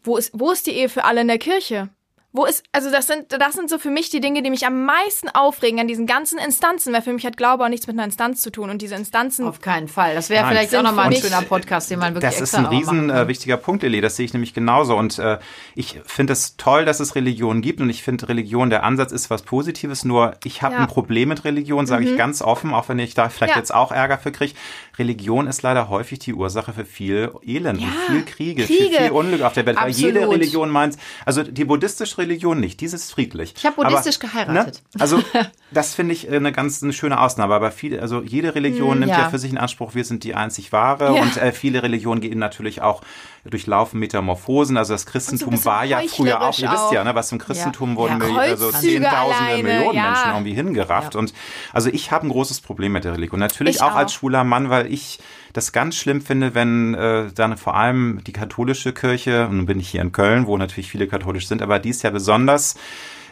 wo 0.04 0.16
ist, 0.16 0.30
wo 0.32 0.52
ist 0.52 0.68
die 0.68 0.72
Ehe 0.72 0.88
für 0.88 1.04
alle 1.04 1.22
in 1.22 1.28
der 1.28 1.38
Kirche? 1.38 1.88
Wo 2.34 2.46
ist, 2.46 2.62
also 2.72 2.90
das 2.90 3.06
sind, 3.06 3.26
das 3.30 3.54
sind 3.54 3.68
so 3.68 3.78
für 3.78 3.90
mich 3.90 4.08
die 4.08 4.20
Dinge, 4.20 4.42
die 4.42 4.48
mich 4.48 4.64
am 4.66 4.86
meisten 4.86 5.28
aufregen 5.28 5.78
an 5.80 5.86
diesen 5.86 6.06
ganzen 6.06 6.38
Instanzen, 6.38 6.92
weil 6.94 7.02
für 7.02 7.12
mich 7.12 7.26
hat 7.26 7.36
Glaube 7.36 7.62
auch 7.64 7.68
nichts 7.68 7.86
mit 7.86 7.94
einer 7.96 8.04
Instanz 8.04 8.40
zu 8.40 8.50
tun 8.50 8.70
und 8.70 8.80
diese 8.80 8.94
Instanzen. 8.94 9.46
Auf 9.46 9.60
keinen 9.60 9.86
Fall. 9.86 10.14
Das 10.14 10.30
wäre 10.30 10.48
vielleicht 10.48 10.74
auch 10.74 10.82
nochmal 10.82 11.06
ein 11.06 11.16
schöner 11.16 11.42
Podcast, 11.42 11.90
den 11.90 11.98
man 11.98 12.14
wirklich 12.14 12.30
Das 12.30 12.40
ist 12.40 12.54
ein 12.54 12.64
riesen 12.64 13.10
äh, 13.10 13.28
wichtiger 13.28 13.58
Punkt, 13.58 13.84
Eli. 13.84 14.00
Das 14.00 14.16
sehe 14.16 14.24
ich 14.24 14.32
nämlich 14.32 14.54
genauso. 14.54 14.96
Und 14.96 15.18
äh, 15.18 15.38
ich 15.74 16.00
finde 16.06 16.32
es 16.32 16.56
toll, 16.56 16.84
dass 16.86 17.00
es 17.00 17.14
Religionen 17.16 17.60
gibt. 17.60 17.80
Und 17.82 17.90
ich 17.90 18.02
finde 18.02 18.28
Religion, 18.30 18.70
der 18.70 18.82
Ansatz 18.84 19.12
ist 19.12 19.28
was 19.28 19.42
Positives. 19.42 20.04
Nur 20.04 20.34
ich 20.44 20.62
habe 20.62 20.72
Ja. 20.74 20.78
Mhm. 20.80 20.84
ein 20.86 20.88
Problem 20.90 21.28
mit 21.28 21.44
Religion, 21.44 21.86
sage 21.86 22.04
ich 22.08 22.16
ganz 22.16 22.40
offen, 22.40 22.72
auch 22.72 22.88
wenn 22.88 22.98
ich 22.98 23.12
da 23.14 23.28
vielleicht 23.28 23.52
Ja. 23.54 23.58
jetzt 23.58 23.74
auch 23.74 23.92
Ärger 23.92 24.16
für 24.16 24.32
kriege. 24.32 24.54
Religion 24.98 25.46
ist 25.46 25.62
leider 25.62 25.88
häufig 25.90 26.18
die 26.18 26.32
Ursache 26.34 26.72
für 26.72 26.84
viel 26.86 27.30
Elend 27.44 27.80
und 27.82 27.92
viel 28.06 28.24
Kriege, 28.24 28.64
Kriege. 28.64 28.96
für 28.96 29.02
viel 29.02 29.10
Unglück 29.12 29.42
auf 29.42 29.52
der 29.52 29.66
Welt. 29.66 29.78
Weil 29.80 29.90
jede 29.90 30.20
Absolut. 30.20 30.34
Religion 30.34 30.70
meint, 30.70 30.96
also 31.26 31.42
die 31.42 31.64
buddhistische 31.64 32.21
Religion 32.22 32.60
nicht, 32.60 32.80
die 32.80 32.86
ist 32.86 33.12
friedlich. 33.12 33.54
Ich 33.56 33.66
hab 33.66 33.76
buddhistisch 33.76 34.18
geheiratet. 34.18 34.82
Ne? 34.94 35.00
Also 35.00 35.22
das 35.70 35.94
finde 35.94 36.14
ich 36.14 36.30
äh, 36.30 36.36
eine 36.36 36.52
ganz 36.52 36.82
eine 36.82 36.92
schöne 36.92 37.20
Ausnahme. 37.20 37.54
Aber 37.54 37.70
viele, 37.70 38.00
also 38.00 38.22
jede 38.22 38.54
Religion 38.54 39.00
nimmt 39.00 39.10
ja. 39.10 39.20
ja. 39.20 39.30
für 39.30 39.38
sich 39.38 39.50
in 39.50 39.58
Anspruch, 39.58 39.94
wir 39.94 40.04
sind 40.04 40.24
die 40.24 40.34
einzig 40.34 40.72
wahre. 40.72 41.14
Ja. 41.14 41.22
Und 41.22 41.36
äh, 41.36 41.52
viele 41.52 41.82
Religionen 41.82 42.20
gehen 42.20 42.38
natürlich 42.38 42.80
auch 42.82 43.02
durchlaufen 43.44 43.98
Metamorphosen. 43.98 44.76
Also 44.76 44.94
das 44.94 45.06
Christentum 45.06 45.50
bisschen 45.50 45.64
war 45.64 45.84
ja 45.84 46.00
früher 46.06 46.40
auch, 46.40 46.58
ihr 46.58 46.70
wisst 46.70 46.92
ja, 46.92 47.00
auch. 47.00 47.04
ne, 47.04 47.14
was 47.14 47.32
im 47.32 47.38
Christentum 47.38 47.90
Ja. 47.90 47.96
wurden 47.96 48.20
Ja, 48.20 48.36
also 48.38 48.70
Zehntausende, 48.70 49.62
Millionen 49.62 49.96
ja. 49.96 50.02
Menschen 50.10 50.30
irgendwie 50.30 50.54
hingerafft. 50.54 51.16
Und 51.16 51.32
also 51.72 51.88
ich 51.90 52.12
habe 52.12 52.26
ein 52.26 52.30
großes 52.30 52.60
Problem 52.60 52.92
mit 52.92 53.04
der 53.04 53.14
Religion. 53.14 53.40
Natürlich 53.40 53.76
Ich 53.76 53.82
auch, 53.82 53.94
als 53.94 54.12
auch. 54.12 54.18
schwuler 54.18 54.44
Mann, 54.44 54.70
weil 54.70 54.92
ich 54.92 55.18
das 55.52 55.72
ganz 55.72 55.96
schlimm 55.96 56.22
finde, 56.22 56.54
wenn 56.54 56.94
äh, 56.94 57.30
dann 57.34 57.56
vor 57.56 57.74
allem 57.76 58.22
die 58.24 58.32
katholische 58.32 58.92
Kirche, 58.92 59.46
und 59.48 59.56
nun 59.56 59.66
bin 59.66 59.80
ich 59.80 59.88
hier 59.90 60.00
in 60.00 60.12
Köln, 60.12 60.46
wo 60.46 60.56
natürlich 60.56 60.90
viele 60.90 61.08
katholisch 61.08 61.46
sind, 61.48 61.60
aber 61.62 61.78
dies 61.78 62.02
ja 62.02 62.10
besonders, 62.10 62.76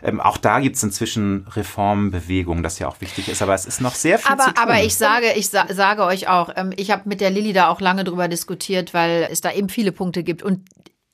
ähm, 0.03 0.21
auch 0.21 0.37
da 0.37 0.61
gibt 0.61 0.77
es 0.77 0.83
inzwischen 0.83 1.47
Reformbewegungen, 1.55 2.63
das 2.63 2.79
ja 2.79 2.89
auch 2.89 3.01
wichtig 3.01 3.29
ist, 3.29 3.43
aber 3.43 3.55
es 3.55 3.67
ist 3.67 3.81
noch 3.81 3.95
sehr 3.95 4.19
viel 4.19 4.33
Aber- 4.33 4.45
zu 4.45 4.51
tun. 4.55 4.63
Aber 4.63 4.83
ich 4.83 4.97
sage, 4.97 5.27
ich 5.37 5.49
sa 5.49 5.67
sage 5.69 6.05
euch 6.05 6.29
auch, 6.29 6.51
ähm, 6.57 6.73
ich 6.77 6.91
habe 6.91 7.03
mit 7.09 7.21
der 7.21 7.31
Lilly 7.31 7.53
da 7.53 7.69
auch 7.69 7.81
lange 7.81 8.05
drüber 8.05 8.29
diskutiert, 8.29 8.95
weil 8.95 9.29
es 9.31 9.41
da 9.41 9.53
eben 9.53 9.69
viele 9.69 9.93
Punkte 9.93 10.23
gibt. 10.23 10.43
Und 10.43 10.61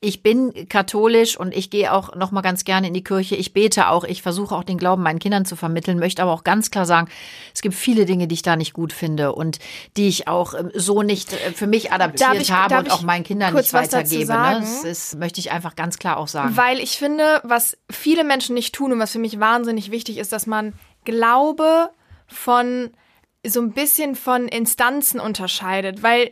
ich 0.01 0.23
bin 0.23 0.69
katholisch 0.69 1.39
und 1.39 1.57
ich 1.57 1.71
gehe 1.71 1.91
auch 1.91 2.15
noch 2.15 2.31
mal 2.31 2.43
ganz 2.43 2.65
gerne 2.65 2.89
in 2.89 2.95
die 2.95 3.03
Kirche. 3.03 3.35
Ich 3.35 3.55
bete 3.55 3.89
auch. 3.89 4.05
Ich 4.05 4.21
versuche 4.21 4.55
auch 4.55 4.63
den 4.63 4.77
Glauben 4.77 5.03
meinen 5.03 5.19
Kindern 5.19 5.47
zu 5.47 5.57
vermitteln, 5.57 5.99
möchte 5.99 6.23
aber 6.23 6.33
auch 6.33 6.45
ganz 6.45 6.71
klar 6.71 6.85
sagen, 6.85 7.09
es 7.55 7.63
gibt 7.63 7.75
viele 7.75 8.05
Dinge, 8.05 8.29
die 8.29 8.35
ich 8.35 8.43
da 8.43 8.57
nicht 8.57 8.75
gut 8.75 8.93
finde 8.93 9.33
und 9.33 9.59
die 9.97 10.09
ich 10.09 10.29
auch 10.29 10.53
ähm, 10.53 10.71
so 10.75 11.03
nicht 11.03 11.33
äh, 11.33 11.53
für 11.53 11.67
mich 11.67 11.93
adaptiert 11.93 12.43
ich, 12.43 12.53
habe 12.53 12.79
und 12.79 12.93
auch 12.93 13.03
meinen 13.03 13.25
Kindern 13.25 13.55
nicht 13.55 13.73
weitergebe. 13.73 14.21
Ne? 14.21 14.27
sagen? 14.27 14.61
Das 14.61 14.85
ist, 14.85 15.19
möchte 15.19 15.41
ich 15.41 15.51
einfach 15.51 15.77
ganz 15.77 15.99
klar 15.99 16.19
auch 16.19 16.29
sagen. 16.29 16.55
Weil 16.57 16.79
ich 16.79 16.99
finde, 16.99 17.41
was 17.43 17.79
viele 17.91 18.23
Menschen 18.23 18.55
nicht 18.55 18.75
tun 18.75 18.93
und 18.93 18.99
was 18.99 19.13
für 19.13 19.19
mich 19.19 19.41
wahnsinnig 19.41 19.91
wichtig 19.91 20.19
ist, 20.19 20.31
dass 20.31 20.47
man 20.47 20.75
Glaube 21.07 21.89
von 22.27 22.91
so 23.47 23.61
ein 23.61 23.73
bisschen 23.73 24.15
von 24.15 24.47
Instanzen 24.49 25.21
unterscheidet, 25.21 26.03
weil 26.03 26.31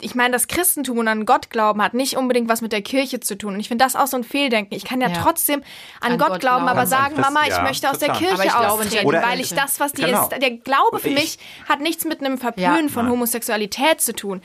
ich 0.00 0.14
meine, 0.14 0.32
das 0.32 0.46
Christentum 0.46 0.98
und 0.98 1.08
an 1.08 1.26
Gott 1.26 1.50
glauben 1.50 1.82
hat 1.82 1.94
nicht 1.94 2.16
unbedingt 2.16 2.48
was 2.48 2.60
mit 2.60 2.70
der 2.72 2.82
Kirche 2.82 3.18
zu 3.20 3.36
tun. 3.36 3.54
Und 3.54 3.60
ich 3.60 3.68
finde 3.68 3.84
das 3.84 3.96
auch 3.96 4.06
so 4.06 4.16
ein 4.16 4.22
Fehldenken. 4.24 4.74
Ich 4.74 4.84
kann 4.84 5.00
ja, 5.00 5.08
Ja. 5.08 5.14
trotzdem 5.20 5.62
an, 6.00 6.12
An 6.12 6.18
Gott, 6.18 6.28
Gott 6.28 6.40
glauben, 6.40 6.64
glauben. 6.64 6.78
aber 6.78 6.86
sagen, 6.86 7.14
Christ- 7.16 7.20
Mama, 7.28 7.42
ich 7.42 7.48
ja, 7.56 7.62
möchte 7.62 7.90
aus 7.90 7.98
der. 7.98 8.12
Kirche 8.12 8.56
austreten, 8.58 9.12
weil 9.12 9.40
ich 9.40 9.52
das, 9.54 9.80
was 9.80 9.92
die 9.92 10.02
Genau. 10.02 10.22
ist, 10.28 10.30
der 10.40 10.50
Glaube 10.58 11.00
für 11.00 11.08
Ich- 11.08 11.14
mich 11.14 11.38
hat 11.68 11.80
nichts 11.80 12.04
mit 12.04 12.20
einem 12.20 12.38
Verpönen 12.38 12.86
Ja. 12.86 12.92
von. 12.92 13.08
Homosexualität 13.10 14.00
zu 14.00 14.14
tun, 14.14 14.40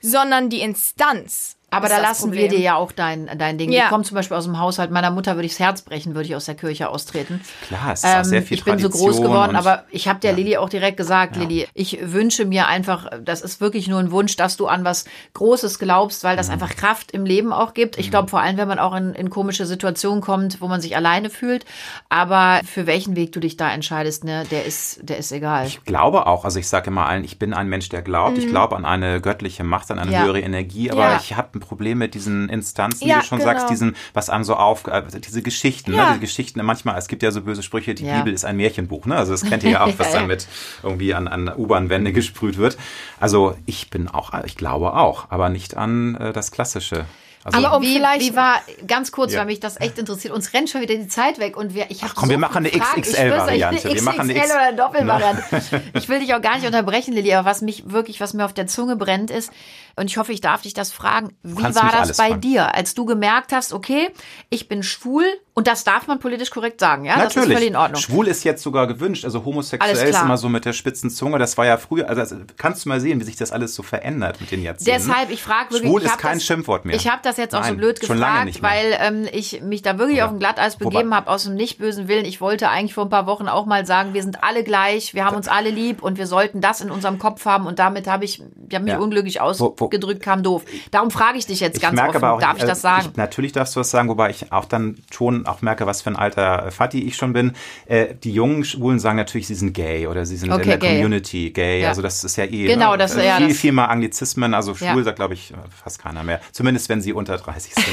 sondern 0.00 0.48
die 0.50 0.60
Instanz. 0.60 1.56
Aber 1.72 1.88
da 1.88 1.98
lassen 1.98 2.32
wir 2.32 2.42
Problem. 2.42 2.58
dir 2.58 2.64
ja 2.64 2.74
auch 2.76 2.92
dein, 2.92 3.30
dein 3.38 3.58
Ding. 3.58 3.72
Ja. 3.72 3.84
Ich 3.84 3.88
komme 3.88 4.04
zum 4.04 4.14
Beispiel 4.14 4.36
aus 4.36 4.44
dem 4.44 4.58
Haushalt 4.58 4.90
meiner 4.90 5.10
Mutter, 5.10 5.34
würde 5.36 5.46
ich 5.46 5.52
das 5.52 5.60
Herz 5.60 5.82
brechen, 5.82 6.14
würde 6.14 6.28
ich 6.28 6.36
aus 6.36 6.44
der 6.44 6.54
Kirche 6.54 6.88
austreten. 6.90 7.40
Klar, 7.66 7.92
es 7.92 8.04
ist 8.04 8.14
auch 8.16 8.24
sehr 8.24 8.42
viel 8.42 8.58
Ähm, 8.58 8.58
ich 8.58 8.64
bin 8.64 8.78
so 8.78 8.90
groß 8.90 9.22
geworden, 9.22 9.56
aber 9.56 9.84
ich 9.90 10.08
habe 10.08 10.20
der 10.20 10.32
Ja. 10.32 10.36
Lilly 10.36 10.56
auch 10.58 10.68
direkt 10.68 10.96
gesagt, 10.96 11.36
Ja. 11.36 11.42
Lilly, 11.42 11.66
ich 11.74 11.98
wünsche 12.12 12.44
mir 12.44 12.66
einfach, 12.68 13.10
das 13.24 13.40
ist 13.42 13.60
wirklich 13.60 13.88
nur 13.88 13.98
ein 14.00 14.10
Wunsch, 14.10 14.36
dass 14.36 14.56
du 14.56 14.66
an 14.66 14.84
was 14.84 15.04
Großes 15.34 15.78
glaubst, 15.78 16.24
weil 16.24 16.36
das 16.36 16.48
Mhm. 16.48 16.54
einfach 16.54 16.76
Kraft 16.76 17.10
im 17.12 17.24
Leben 17.24 17.52
auch 17.52 17.74
gibt. 17.74 17.98
Ich 17.98 18.10
glaube 18.10 18.28
vor 18.28 18.40
allem, 18.40 18.56
wenn 18.56 18.68
man 18.68 18.78
auch 18.78 18.94
in, 18.94 19.14
in 19.14 19.30
komische 19.30 19.66
Situationen 19.66 20.20
kommt, 20.20 20.60
wo 20.60 20.68
man 20.68 20.80
sich 20.80 20.96
alleine 20.96 21.30
fühlt. 21.30 21.64
Aber 22.08 22.60
für 22.64 22.86
welchen 22.86 23.16
Weg 23.16 23.32
du 23.32 23.40
dich 23.40 23.56
da 23.56 23.70
entscheidest, 23.72 24.24
ne, 24.24 24.44
der 24.50 24.64
ist, 24.64 25.00
der 25.02 25.16
ist 25.18 25.32
egal. 25.32 25.66
Ich 25.66 25.84
glaube 25.84 26.26
auch, 26.26 26.44
also 26.44 26.58
ich 26.58 26.68
sage 26.68 26.88
immer 26.88 27.06
allen, 27.06 27.24
ich 27.24 27.38
bin 27.38 27.54
ein 27.54 27.68
Mensch, 27.68 27.88
der 27.88 28.02
glaubt. 28.02 28.38
Ich 28.38 28.48
glaube 28.48 28.76
an 28.76 28.84
eine 28.84 29.20
göttliche 29.20 29.64
Macht, 29.64 29.90
an 29.90 29.98
eine 29.98 30.08
Mhm. 30.10 30.12
Ja. 30.16 30.22
höhere 30.24 30.40
Energie, 30.40 30.90
aber 30.90 31.02
Ja. 31.10 31.16
ich 31.16 31.34
habe 31.36 31.56
ein 31.56 31.60
Problem 31.62 31.98
mit 31.98 32.12
diesen 32.14 32.48
Instanzen, 32.50 33.08
Ja, 33.08 33.16
wie 33.16 33.20
du 33.20 33.26
schon 33.26 33.38
genau. 33.38 33.50
sagst, 33.50 33.70
diesen, 33.70 33.96
was 34.12 34.28
einem 34.28 34.44
so 34.44 34.56
auf, 34.56 34.86
äh, 34.86 35.02
diese 35.24 35.40
Geschichten, 35.42 35.94
Ja. 35.94 36.08
ne? 36.10 36.14
Die 36.16 36.20
Geschichten, 36.20 36.62
manchmal, 36.62 36.98
es 36.98 37.08
gibt 37.08 37.22
ja 37.22 37.30
so 37.30 37.40
böse 37.40 37.62
Sprüche, 37.62 37.94
die 37.94 38.04
Ja. 38.04 38.18
Bibel 38.18 38.32
ist 38.34 38.44
ein 38.44 38.56
Märchenbuch, 38.56 39.06
ne? 39.06 39.16
Also 39.16 39.32
das 39.32 39.42
kennt 39.44 39.62
ihr 39.64 39.70
ja 39.72 39.84
auch, 39.84 39.98
was 39.98 40.12
dann 40.12 40.26
mit 40.26 40.46
irgendwie 40.82 41.14
an, 41.14 41.26
an 41.28 41.48
U-Bahn-Wände 41.56 42.12
gesprüht 42.12 42.58
wird. 42.58 42.76
Also 43.18 43.56
ich 43.66 43.88
bin 43.88 44.08
auch, 44.08 44.32
ich 44.44 44.56
glaube 44.56 44.94
auch, 44.94 45.26
aber 45.30 45.48
nicht 45.48 45.76
an 45.76 46.14
äh, 46.16 46.32
das 46.32 46.50
Klassische. 46.50 47.06
Also, 47.44 47.58
Aber 47.66 47.76
um 47.76 47.82
wie, 47.82 47.94
vielleicht- 47.96 48.20
wie 48.32 48.36
war, 48.36 48.60
ganz 48.86 49.10
kurz, 49.10 49.32
Ja. 49.32 49.40
weil 49.40 49.46
mich 49.46 49.58
das 49.60 49.80
echt 49.80 49.98
interessiert, 49.98 50.32
uns 50.32 50.52
rennt 50.52 50.70
schon 50.70 50.80
wieder 50.80 50.94
die 50.94 51.08
Zeit 51.08 51.38
weg 51.40 51.56
und 51.56 51.74
wir, 51.74 51.86
ich 51.90 52.00
Ach 52.04 52.14
komm, 52.14 52.28
wir 52.28 52.36
so 52.36 52.40
machen 52.40 52.64
viele 52.64 52.82
eine 52.82 52.84
XXL-Variante. 53.02 53.94
Wir 53.94 54.02
machen 54.02 54.20
eine 54.20 54.34
XXL 54.34 54.50
oder 54.52 54.60
eine 54.68 54.76
Doppelvariante. 54.76 55.42
Ich 55.94 56.08
will 56.08 56.20
dich 56.20 56.34
auch 56.34 56.40
gar 56.42 56.56
nicht 56.56 56.66
unterbrechen, 56.66 57.14
Lilly, 57.14 57.32
aber 57.34 57.48
was 57.48 57.60
mich 57.62 57.90
wirklich, 57.90 58.20
was 58.20 58.32
mir 58.34 58.44
auf 58.44 58.52
der 58.52 58.66
Zunge 58.66 58.96
brennt 58.96 59.30
ist, 59.30 59.50
und 59.94 60.06
ich 60.06 60.16
hoffe, 60.16 60.32
ich 60.32 60.40
darf 60.40 60.62
dich 60.62 60.72
das 60.72 60.90
fragen, 60.90 61.36
wie 61.42 61.62
war 61.62 61.72
das 61.92 62.16
bei 62.16 62.28
fragen. 62.28 62.40
dir, 62.40 62.74
als 62.74 62.94
du 62.94 63.04
gemerkt 63.04 63.52
hast, 63.52 63.74
okay, 63.74 64.08
ich 64.48 64.66
bin 64.66 64.82
schwul 64.82 65.24
und 65.52 65.66
das 65.66 65.84
darf 65.84 66.06
man 66.06 66.18
politisch 66.18 66.48
korrekt 66.50 66.80
sagen, 66.80 67.04
ja? 67.04 67.16
Das 67.16 67.28
ist 67.28 67.36
Natürlich. 67.36 67.56
völlig 67.58 67.70
in 67.72 67.76
Ordnung. 67.76 68.00
Schwul 68.00 68.26
ist 68.26 68.42
jetzt 68.42 68.62
sogar 68.62 68.86
gewünscht. 68.86 69.26
Also 69.26 69.44
homosexuell 69.44 70.08
ist 70.08 70.18
immer 70.22 70.38
so 70.38 70.48
mit 70.48 70.64
der 70.64 70.72
spitzen 70.72 71.10
Zunge. 71.10 71.38
Das 71.38 71.58
war 71.58 71.66
ja 71.66 71.76
früher. 71.76 72.08
Also 72.08 72.36
kannst 72.56 72.86
du 72.86 72.88
mal 72.88 73.00
sehen, 73.02 73.20
wie 73.20 73.24
sich 73.24 73.36
das 73.36 73.52
alles 73.52 73.74
so 73.74 73.82
verändert 73.82 74.40
mit 74.40 74.50
den 74.50 74.62
Jahrzehnten. 74.62 75.02
Deshalb, 75.06 75.30
ich 75.30 75.42
frage 75.42 75.72
wirklich. 75.72 75.90
Schwul 75.90 76.00
ich 76.00 76.08
ist 76.08 76.16
kein 76.18 76.38
das, 76.38 76.46
Schimpfwort 76.46 76.86
mehr. 76.86 76.96
Ich 76.96 77.06
habe 77.06 77.20
das 77.22 77.31
jetzt 77.36 77.54
auch 77.54 77.64
so 77.64 77.74
blöd 77.74 78.00
gefragt, 78.00 78.62
weil 78.62 78.96
ähm, 79.00 79.26
ich 79.32 79.60
mich 79.62 79.82
da 79.82 79.98
wirklich 79.98 80.18
Ja. 80.18 80.26
auf 80.26 80.32
ein 80.32 80.38
Glatteis 80.38 80.76
begeben 80.76 81.14
habe, 81.14 81.28
aus 81.30 81.44
dem 81.44 81.54
nicht 81.54 81.78
bösen 81.78 82.08
Willen. 82.08 82.24
Ich 82.24 82.40
wollte 82.40 82.68
eigentlich 82.68 82.94
vor 82.94 83.04
ein 83.04 83.10
paar 83.10 83.26
Wochen 83.26 83.48
auch 83.48 83.66
mal 83.66 83.86
sagen, 83.86 84.14
wir 84.14 84.22
sind 84.22 84.42
alle 84.42 84.64
gleich, 84.64 85.14
wir 85.14 85.24
haben 85.24 85.36
uns 85.36 85.48
alle 85.48 85.70
lieb 85.70 86.02
und 86.02 86.18
wir 86.18 86.26
sollten 86.26 86.60
das 86.60 86.80
in 86.80 86.90
unserem 86.90 87.18
Kopf 87.18 87.44
haben. 87.44 87.66
Und 87.66 87.78
damit 87.78 88.06
habe 88.06 88.24
ich, 88.24 88.42
ich 88.68 88.74
hab 88.74 88.82
mich 88.82 88.92
Ja. 88.92 88.98
unglücklich 88.98 89.40
ausgedrückt, 89.40 90.22
kam 90.22 90.42
doof. 90.42 90.64
Darum 90.90 91.10
frage 91.10 91.38
ich 91.38 91.46
dich 91.46 91.60
jetzt 91.60 91.80
ganz 91.80 91.94
merke 91.94 92.16
offen, 92.16 92.24
auch, 92.24 92.40
darf 92.40 92.56
ich 92.58 92.64
äh, 92.64 92.66
das 92.66 92.80
sagen? 92.82 93.08
Ich, 93.10 93.16
natürlich 93.16 93.52
darfst 93.52 93.74
du 93.76 93.80
das 93.80 93.90
sagen, 93.90 94.08
wobei 94.08 94.30
ich 94.30 94.52
auch 94.52 94.64
dann 94.64 94.96
schon 95.12 95.46
auch 95.46 95.62
merke, 95.62 95.86
was 95.86 96.02
für 96.02 96.10
ein 96.10 96.16
alter 96.16 96.70
Fatti 96.70 97.02
ich 97.02 97.16
schon 97.16 97.32
bin. 97.32 97.52
Äh, 97.86 98.14
die 98.22 98.32
jungen 98.32 98.64
Schwulen 98.64 98.98
sagen 98.98 99.16
natürlich, 99.16 99.46
sie 99.46 99.54
sind 99.54 99.72
gay 99.74 100.06
oder 100.06 100.26
sie 100.26 100.36
sind 100.36 100.50
Okay, 100.52 100.62
in 100.62 100.68
der 100.68 100.78
gay. 100.78 100.94
Community 100.96 101.50
gay. 101.50 101.82
Ja. 101.82 101.88
Also 101.88 102.02
das 102.02 102.24
ist 102.24 102.36
ja 102.36 102.44
eh 102.44 102.66
Genau, 102.66 102.92
ne? 102.92 102.98
das- 102.98 103.16
ja, 103.16 103.36
viel, 103.36 103.48
das- 103.48 103.56
viel 103.58 103.72
mal 103.72 103.86
Anglizismen. 103.86 104.54
Also 104.54 104.74
schwul 104.74 105.04
sagt, 105.04 105.16
glaube 105.16 105.34
ich, 105.34 105.52
fast 105.82 105.98
keiner 106.02 106.22
mehr. 106.22 106.40
Zumindest 106.52 106.88
wenn 106.88 107.00
sie 107.00 107.12
unter 107.22 107.36
30 107.38 107.74
sind. 107.74 107.86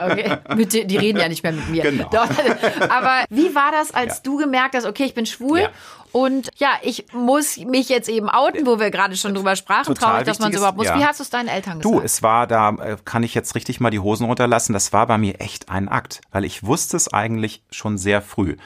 Aber 0.00 0.12
Okay. 0.12 0.38
Die 0.72 0.86
die 0.86 0.96
reden 0.96 1.18
ja 1.20 1.28
nicht 1.28 1.42
mehr 1.42 1.52
mit 1.52 1.68
mir. 1.68 1.82
Genau. 1.82 2.08
Doch, 2.10 2.28
aber 2.88 3.24
wie 3.30 3.54
war 3.54 3.70
das, 3.72 3.92
als 3.92 4.16
Ja. 4.16 4.20
du 4.24 4.36
gemerkt 4.38 4.74
hast, 4.74 4.86
okay, 4.86 5.04
ich 5.04 5.14
bin 5.14 5.26
schwul 5.26 5.60
Ja. 5.60 5.68
und 6.12 6.48
ja, 6.56 6.70
ich 6.82 7.06
muss 7.12 7.56
mich 7.58 7.88
jetzt 7.88 8.08
eben 8.08 8.28
outen, 8.28 8.66
wo 8.66 8.78
wir 8.80 8.90
gerade 8.90 9.16
schon 9.16 9.34
drüber 9.34 9.56
sprachen. 9.56 9.86
Total 9.94 10.10
Traurig, 10.10 10.26
dass 10.26 10.38
man 10.38 10.46
so 10.46 10.48
wichtig 10.52 10.58
überhaupt 10.58 10.78
muss. 10.78 10.86
ja. 10.86 10.98
Wie 10.98 11.04
hast 11.04 11.20
du 11.20 11.24
es 11.24 11.30
deinen 11.30 11.48
Eltern 11.48 11.80
Du, 11.80 11.90
gesagt? 11.90 12.04
es 12.06 12.22
war 12.22 12.46
da, 12.46 12.70
äh, 12.70 12.96
kann 13.04 13.22
ich 13.22 13.34
jetzt 13.34 13.54
richtig 13.54 13.80
mal 13.80 13.90
die 13.90 13.98
Hosen 14.00 14.26
runterlassen, 14.26 14.72
das 14.72 14.92
war 14.92 15.06
bei 15.06 15.18
mir 15.18 15.40
echt 15.40 15.68
ein 15.68 15.88
Akt, 15.88 16.20
weil 16.30 16.44
ich 16.44 16.64
wusste 16.64 16.96
es 16.96 17.12
eigentlich 17.12 17.62
schon 17.70 17.98
sehr 17.98 18.22
früh. 18.22 18.56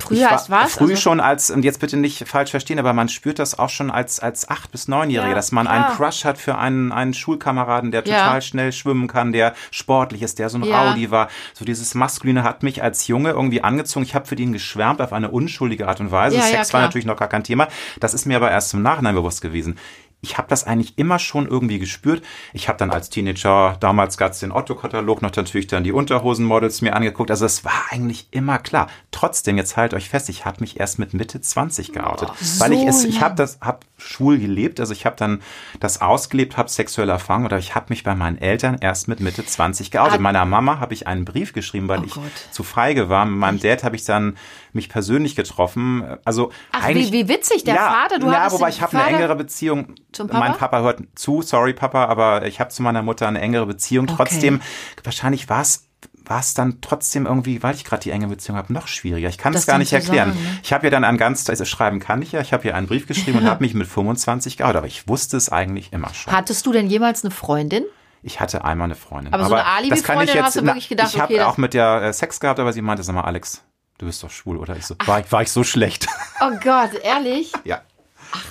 Früh 0.00 0.14
Ich 0.16 0.22
war 0.22 0.30
heißt 0.30 0.48
was? 0.50 0.72
Früh 0.74 0.90
Also- 0.92 0.96
schon 0.96 1.20
als, 1.20 1.50
und 1.50 1.64
jetzt 1.64 1.78
bitte 1.80 1.96
nicht 1.98 2.26
falsch 2.26 2.50
verstehen, 2.50 2.78
aber 2.78 2.92
man 2.94 3.08
spürt 3.10 3.38
das 3.38 3.58
auch 3.58 3.68
schon 3.68 3.90
als, 3.90 4.20
als 4.20 4.48
acht- 4.48 4.70
bis 4.72 4.88
neunjähriger, 4.88 5.30
Ja, 5.30 5.34
dass 5.34 5.52
man 5.52 5.66
klar. 5.66 5.88
einen 5.88 5.96
Crush 5.96 6.24
hat 6.24 6.38
für 6.38 6.56
einen, 6.56 6.92
einen 6.92 7.12
Schulkameraden, 7.12 7.90
der 7.90 8.02
Ja. 8.06 8.18
total 8.24 8.42
schnell 8.42 8.72
schwimmen 8.72 9.06
kann, 9.06 9.32
der 9.32 9.54
sportlich 9.70 10.22
ist, 10.22 10.38
der 10.38 10.48
so 10.48 10.58
ein 10.58 10.64
Ja. 10.64 10.90
Rowdy 10.90 11.10
war. 11.10 11.28
So 11.52 11.64
dieses 11.64 11.94
Maskuline 11.94 12.42
hat 12.42 12.62
mich 12.62 12.82
als 12.82 13.06
Junge 13.06 13.30
irgendwie 13.30 13.62
angezogen. 13.62 14.04
Ich 14.04 14.14
habe 14.14 14.26
für 14.26 14.36
den 14.36 14.52
geschwärmt 14.52 15.00
auf 15.02 15.12
eine 15.12 15.30
unschuldige 15.30 15.86
Art 15.88 16.00
und 16.00 16.10
Weise. 16.10 16.36
Ja, 16.36 16.42
Sex 16.42 16.72
war 16.72 16.80
natürlich 16.80 17.06
noch 17.06 17.16
gar 17.18 17.28
kein 17.28 17.44
Thema. 17.44 17.68
Das 18.00 18.14
ist 18.14 18.24
mir 18.24 18.36
aber 18.36 18.50
erst 18.50 18.72
im 18.74 18.82
Nachhinein 18.82 19.14
bewusst 19.14 19.42
gewesen. 19.42 19.76
Ich 20.24 20.38
habe 20.38 20.48
das 20.48 20.64
eigentlich 20.64 20.98
immer 20.98 21.18
schon 21.18 21.48
irgendwie 21.48 21.80
gespürt. 21.80 22.22
Ich 22.52 22.68
habe 22.68 22.78
dann 22.78 22.92
als 22.92 23.10
Teenager, 23.10 23.76
damals 23.80 24.16
gab 24.16 24.32
es 24.32 24.38
den 24.38 24.52
Otto-Katalog, 24.52 25.20
noch 25.20 25.34
natürlich 25.34 25.66
dann 25.66 25.82
die 25.82 25.90
Unterhosenmodels 25.90 26.80
mir 26.80 26.94
angeguckt. 26.94 27.30
Also 27.32 27.44
es 27.44 27.64
war 27.64 27.86
eigentlich 27.90 28.28
immer 28.30 28.58
klar. 28.58 28.88
Trotzdem, 29.10 29.56
jetzt 29.56 29.76
halt 29.76 29.94
euch 29.94 30.08
fest, 30.08 30.28
ich 30.28 30.44
habe 30.44 30.60
mich 30.60 30.78
erst 30.78 31.00
mit 31.00 31.12
Mitte 31.12 31.40
20 31.40 31.92
geoutet. 31.92 32.30
weil 32.58 32.72
ich 32.72 32.86
es, 32.86 33.04
ich 33.04 33.20
habe 33.20 33.34
das, 33.34 33.58
habe 33.60 33.80
schwul 34.02 34.38
gelebt, 34.38 34.80
also 34.80 34.92
ich 34.92 35.06
habe 35.06 35.16
dann 35.16 35.40
das 35.80 36.00
ausgelebt, 36.00 36.56
habe 36.56 36.68
sexuelle 36.68 37.12
Erfahrung 37.12 37.44
oder 37.44 37.58
ich 37.58 37.74
habe 37.74 37.86
mich 37.88 38.02
bei 38.04 38.14
meinen 38.14 38.38
Eltern 38.38 38.76
erst 38.80 39.08
mit 39.08 39.20
Mitte 39.20 39.44
20 39.44 39.90
geoutet. 39.90 40.18
Ah. 40.18 40.22
Meiner 40.22 40.44
Mama 40.44 40.80
habe 40.80 40.94
ich 40.94 41.06
einen 41.06 41.24
Brief 41.24 41.52
geschrieben, 41.52 41.88
weil 41.88 42.00
Oh 42.00 42.04
ich 42.06 42.14
Gott. 42.14 42.24
zu 42.50 42.62
feige 42.62 43.08
war. 43.08 43.24
Mit 43.24 43.38
meinem 43.38 43.60
Dad 43.60 43.84
habe 43.84 43.96
ich 43.96 44.04
dann 44.04 44.36
mich 44.72 44.88
persönlich 44.88 45.36
getroffen. 45.36 46.04
Also 46.24 46.50
Ach, 46.72 46.84
eigentlich, 46.84 47.12
wie, 47.12 47.24
wie 47.24 47.28
witzig, 47.28 47.64
der 47.64 47.74
ja, 47.76 47.90
Vater, 47.90 48.18
du 48.18 48.30
ja, 48.30 48.50
wobei 48.52 48.68
ich 48.68 48.80
habe 48.82 48.98
eine 48.98 49.16
engere 49.16 49.36
Beziehung. 49.36 49.94
zum 50.12 50.28
Papa? 50.28 50.38
Mein 50.40 50.56
Papa 50.56 50.80
hört 50.80 51.00
zu, 51.14 51.42
sorry 51.42 51.72
Papa, 51.72 52.06
aber 52.06 52.46
ich 52.46 52.60
habe 52.60 52.70
zu 52.70 52.82
meiner 52.82 53.02
Mutter 53.02 53.28
eine 53.28 53.40
engere 53.40 53.66
Beziehung. 53.66 54.06
Okay. 54.08 54.14
Trotzdem, 54.16 54.60
wahrscheinlich 55.04 55.48
war 55.48 55.62
es 55.62 55.88
war 56.24 56.40
es 56.40 56.54
dann 56.54 56.80
trotzdem 56.80 57.26
irgendwie, 57.26 57.62
weil 57.62 57.74
ich 57.74 57.84
gerade 57.84 58.02
die 58.02 58.10
enge 58.10 58.28
Beziehung 58.28 58.56
habe, 58.58 58.72
noch 58.72 58.86
schwieriger. 58.88 59.28
Ich 59.28 59.38
kann 59.38 59.52
Das 59.52 59.62
es 59.62 59.66
gar 59.66 59.78
nicht 59.78 59.92
erklären. 59.92 60.32
sagen, 60.32 60.42
ne? 60.44 60.58
Ich 60.62 60.72
habe 60.72 60.84
ja 60.86 60.90
dann 60.90 61.04
ein 61.04 61.16
ganz, 61.18 61.48
also 61.50 61.64
schreiben 61.64 62.00
kann 62.00 62.22
ich 62.22 62.32
ja, 62.32 62.40
ich 62.40 62.52
habe 62.52 62.66
ja 62.68 62.74
einen 62.74 62.86
Brief 62.86 63.06
geschrieben 63.06 63.38
und 63.38 63.46
habe 63.46 63.60
mich 63.64 63.74
mit 63.74 63.86
25 63.86 64.56
geoutet, 64.56 64.76
aber 64.76 64.86
ich 64.86 65.08
wusste 65.08 65.36
es 65.36 65.48
eigentlich 65.50 65.92
immer 65.92 66.12
schon. 66.14 66.32
Hattest 66.32 66.66
du 66.66 66.72
denn 66.72 66.88
jemals 66.88 67.24
eine 67.24 67.30
Freundin? 67.30 67.84
Ich 68.22 68.38
hatte 68.40 68.64
einmal 68.64 68.84
eine 68.86 68.94
Freundin. 68.94 69.34
Aber 69.34 69.46
so 69.46 69.54
eine 69.54 69.66
Alibi-Freundin, 69.66 70.28
jetzt- 70.36 70.44
hast 70.44 70.56
du 70.56 70.64
wirklich 70.64 70.88
gedacht, 70.88 71.08
Ich 71.14 71.20
habe 71.20 71.34
okay, 71.34 71.42
auch 71.42 71.56
mit 71.56 71.74
der 71.74 72.02
äh, 72.02 72.12
Sex 72.12 72.38
gehabt, 72.38 72.60
aber 72.60 72.72
sie 72.72 72.80
meinte, 72.82 73.02
sag 73.02 73.14
mal, 73.14 73.22
Alex, 73.22 73.62
du 73.98 74.06
bist 74.06 74.22
doch 74.22 74.30
schwul, 74.30 74.58
oder? 74.58 74.76
Ich 74.76 74.86
so, 74.86 74.94
war, 75.06 75.22
war 75.32 75.42
ich 75.42 75.50
so 75.50 75.64
schlecht? 75.64 76.06
Oh 76.40 76.50
Gott, 76.62 76.90
ehrlich? 77.02 77.52
ja. 77.64 77.80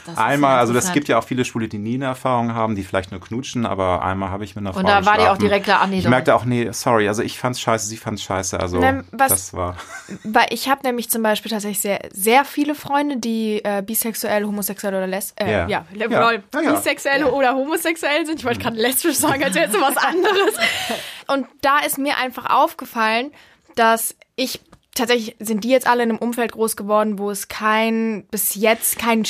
Ist 0.08 0.18
Einmal, 0.18 0.54
ja 0.56 0.60
also 0.60 0.74
das 0.74 0.92
gibt 0.94 1.08
ja 1.08 1.18
auch 1.18 1.24
viele 1.24 1.46
Schwule, 1.46 1.68
die 1.68 1.78
nie 1.78 1.96
eine 1.96 2.06
Erfahrung 2.06 2.54
haben, 2.54 2.76
die 2.76 2.84
vielleicht 2.84 3.12
nur 3.12 3.20
knutschen, 3.22 3.66
aber 3.66 4.04
einmal 4.04 4.30
habe 4.30 4.44
ich 4.44 4.56
mit 4.56 4.64
einer 4.64 4.74
Frau 4.74 4.80
Und 4.80 4.88
da 4.90 5.06
war 5.06 5.18
dir 5.18 5.32
auch 5.32 5.38
direkt 5.38 5.66
klar, 5.66 5.80
ach 5.82 5.88
nee, 5.88 5.98
Ich 5.98 6.04
doch. 6.04 6.10
merkte 6.10 6.36
auch, 6.36 6.46
nee, 6.46 6.70
sorry, 6.72 7.08
also 7.08 7.22
ich 7.24 7.38
fand's 7.40 7.60
scheiße, 7.60 7.88
sie 7.88 7.98
fand's 7.98 8.22
scheiße, 8.24 8.60
also 8.60 8.80
Nein, 8.80 9.04
was- 9.12 9.30
das 9.30 9.54
war... 9.54 9.76
Weil 10.24 10.48
ich 10.52 10.70
habe 10.70 10.82
nämlich 10.84 11.10
zum 11.10 11.24
Beispiel 11.24 11.50
tatsächlich 11.52 11.80
sehr, 11.80 12.00
sehr 12.14 12.46
viele 12.46 12.76
Freunde, 12.76 13.18
die 13.18 13.64
äh, 13.64 13.82
bisexuell, 13.86 14.44
homosexuell 14.46 14.94
oder 14.94 15.08
les 15.08 15.34
äh, 15.38 15.52
Ja. 15.52 15.68
ja, 15.68 15.86
Ja. 15.94 16.06
lol, 16.22 16.44
Ja, 16.54 16.62
ja. 16.62 16.72
bisexuell 16.74 17.24
oder 17.26 17.56
homosexuell 17.56 18.26
sind. 18.26 18.40
Ich 18.40 18.46
wollte 18.46 18.60
gerade 18.60 18.78
lesbisch 18.78 19.16
sagen, 19.18 19.44
als 19.44 19.56
wäre 19.56 19.70
es 19.70 19.80
was 19.80 19.98
anderes. 19.98 20.56
Und 21.28 21.48
da 21.62 21.80
ist 21.80 21.98
mir 21.98 22.18
einfach 22.18 22.50
aufgefallen, 22.50 23.32
dass 23.76 24.16
ich 24.36 24.60
tatsächlich 24.94 25.36
sind 25.40 25.64
die 25.64 25.70
jetzt 25.70 25.88
alle 25.88 26.04
in 26.04 26.10
einem 26.10 26.20
Umfeld 26.20 26.52
groß 26.52 26.76
geworden, 26.76 27.18
wo 27.18 27.32
es 27.32 27.48
kein 27.48 28.26
bis 28.30 28.56
jetzt 28.56 29.00
kein 29.00 29.24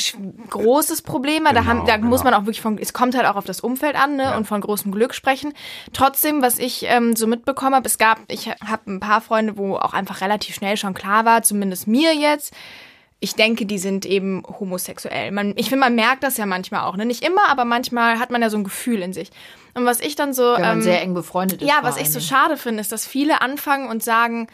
großes 0.50 1.02
Problem 1.02 1.44
war. 1.44 1.52
da, 1.52 1.60
Genau, 1.60 1.70
haben, 1.70 1.86
da 1.86 1.98
muss 1.98 2.22
genau. 2.22 2.32
man 2.32 2.34
auch 2.40 2.46
wirklich 2.46 2.60
von 2.60 2.78
es 2.78 2.92
kommt 2.92 3.14
halt 3.14 3.26
auch 3.26 3.36
auf 3.36 3.44
das 3.44 3.60
Umfeld 3.60 3.94
an 3.94 4.16
ne, 4.16 4.24
Ja. 4.24 4.36
und 4.36 4.46
von 4.46 4.60
großem 4.60 4.90
Glück 4.92 5.14
sprechen. 5.14 5.52
Trotzdem, 5.92 6.42
was 6.42 6.58
ich 6.58 6.84
ähm, 6.88 7.14
so 7.14 7.26
mitbekommen 7.26 7.74
habe, 7.74 7.86
es 7.86 7.98
gab 7.98 8.18
ich 8.28 8.48
habe 8.48 8.90
ein 8.90 9.00
paar 9.00 9.20
Freunde, 9.20 9.56
wo 9.56 9.76
auch 9.76 9.92
einfach 9.92 10.20
relativ 10.20 10.54
schnell 10.56 10.76
schon 10.76 10.94
klar 10.94 11.24
war, 11.24 11.42
zumindest 11.42 11.86
mir 11.86 12.14
jetzt 12.14 12.52
ich 13.22 13.36
denke, 13.36 13.66
die 13.66 13.78
sind 13.78 14.04
eben 14.04 14.42
homosexuell. 14.58 15.30
Man, 15.30 15.52
ich 15.54 15.68
finde, 15.68 15.84
man 15.84 15.94
merkt 15.94 16.24
das 16.24 16.38
ja 16.38 16.44
manchmal 16.44 16.80
auch. 16.80 16.96
Ne? 16.96 17.06
Nicht 17.06 17.24
immer, 17.24 17.48
aber 17.48 17.64
manchmal 17.64 18.18
hat 18.18 18.32
man 18.32 18.42
ja 18.42 18.50
so 18.50 18.56
ein 18.56 18.64
Gefühl 18.64 19.00
in 19.00 19.12
sich. 19.12 19.30
Und 19.74 19.84
was 19.84 20.00
ich 20.00 20.16
dann 20.16 20.34
so. 20.34 20.42
Wenn 20.54 20.62
man 20.62 20.78
ähm, 20.78 20.82
sehr 20.82 21.00
eng 21.00 21.14
befreundet 21.14 21.62
ist. 21.62 21.68
ja, 21.68 21.78
was 21.82 21.98
ich 21.98 22.10
so 22.10 22.18
schade 22.18 22.56
finde, 22.56 22.80
ist, 22.80 22.90
dass 22.90 23.06
viele 23.06 23.40
anfangen 23.40 23.88
und 23.88 24.02
sagen, 24.02 24.48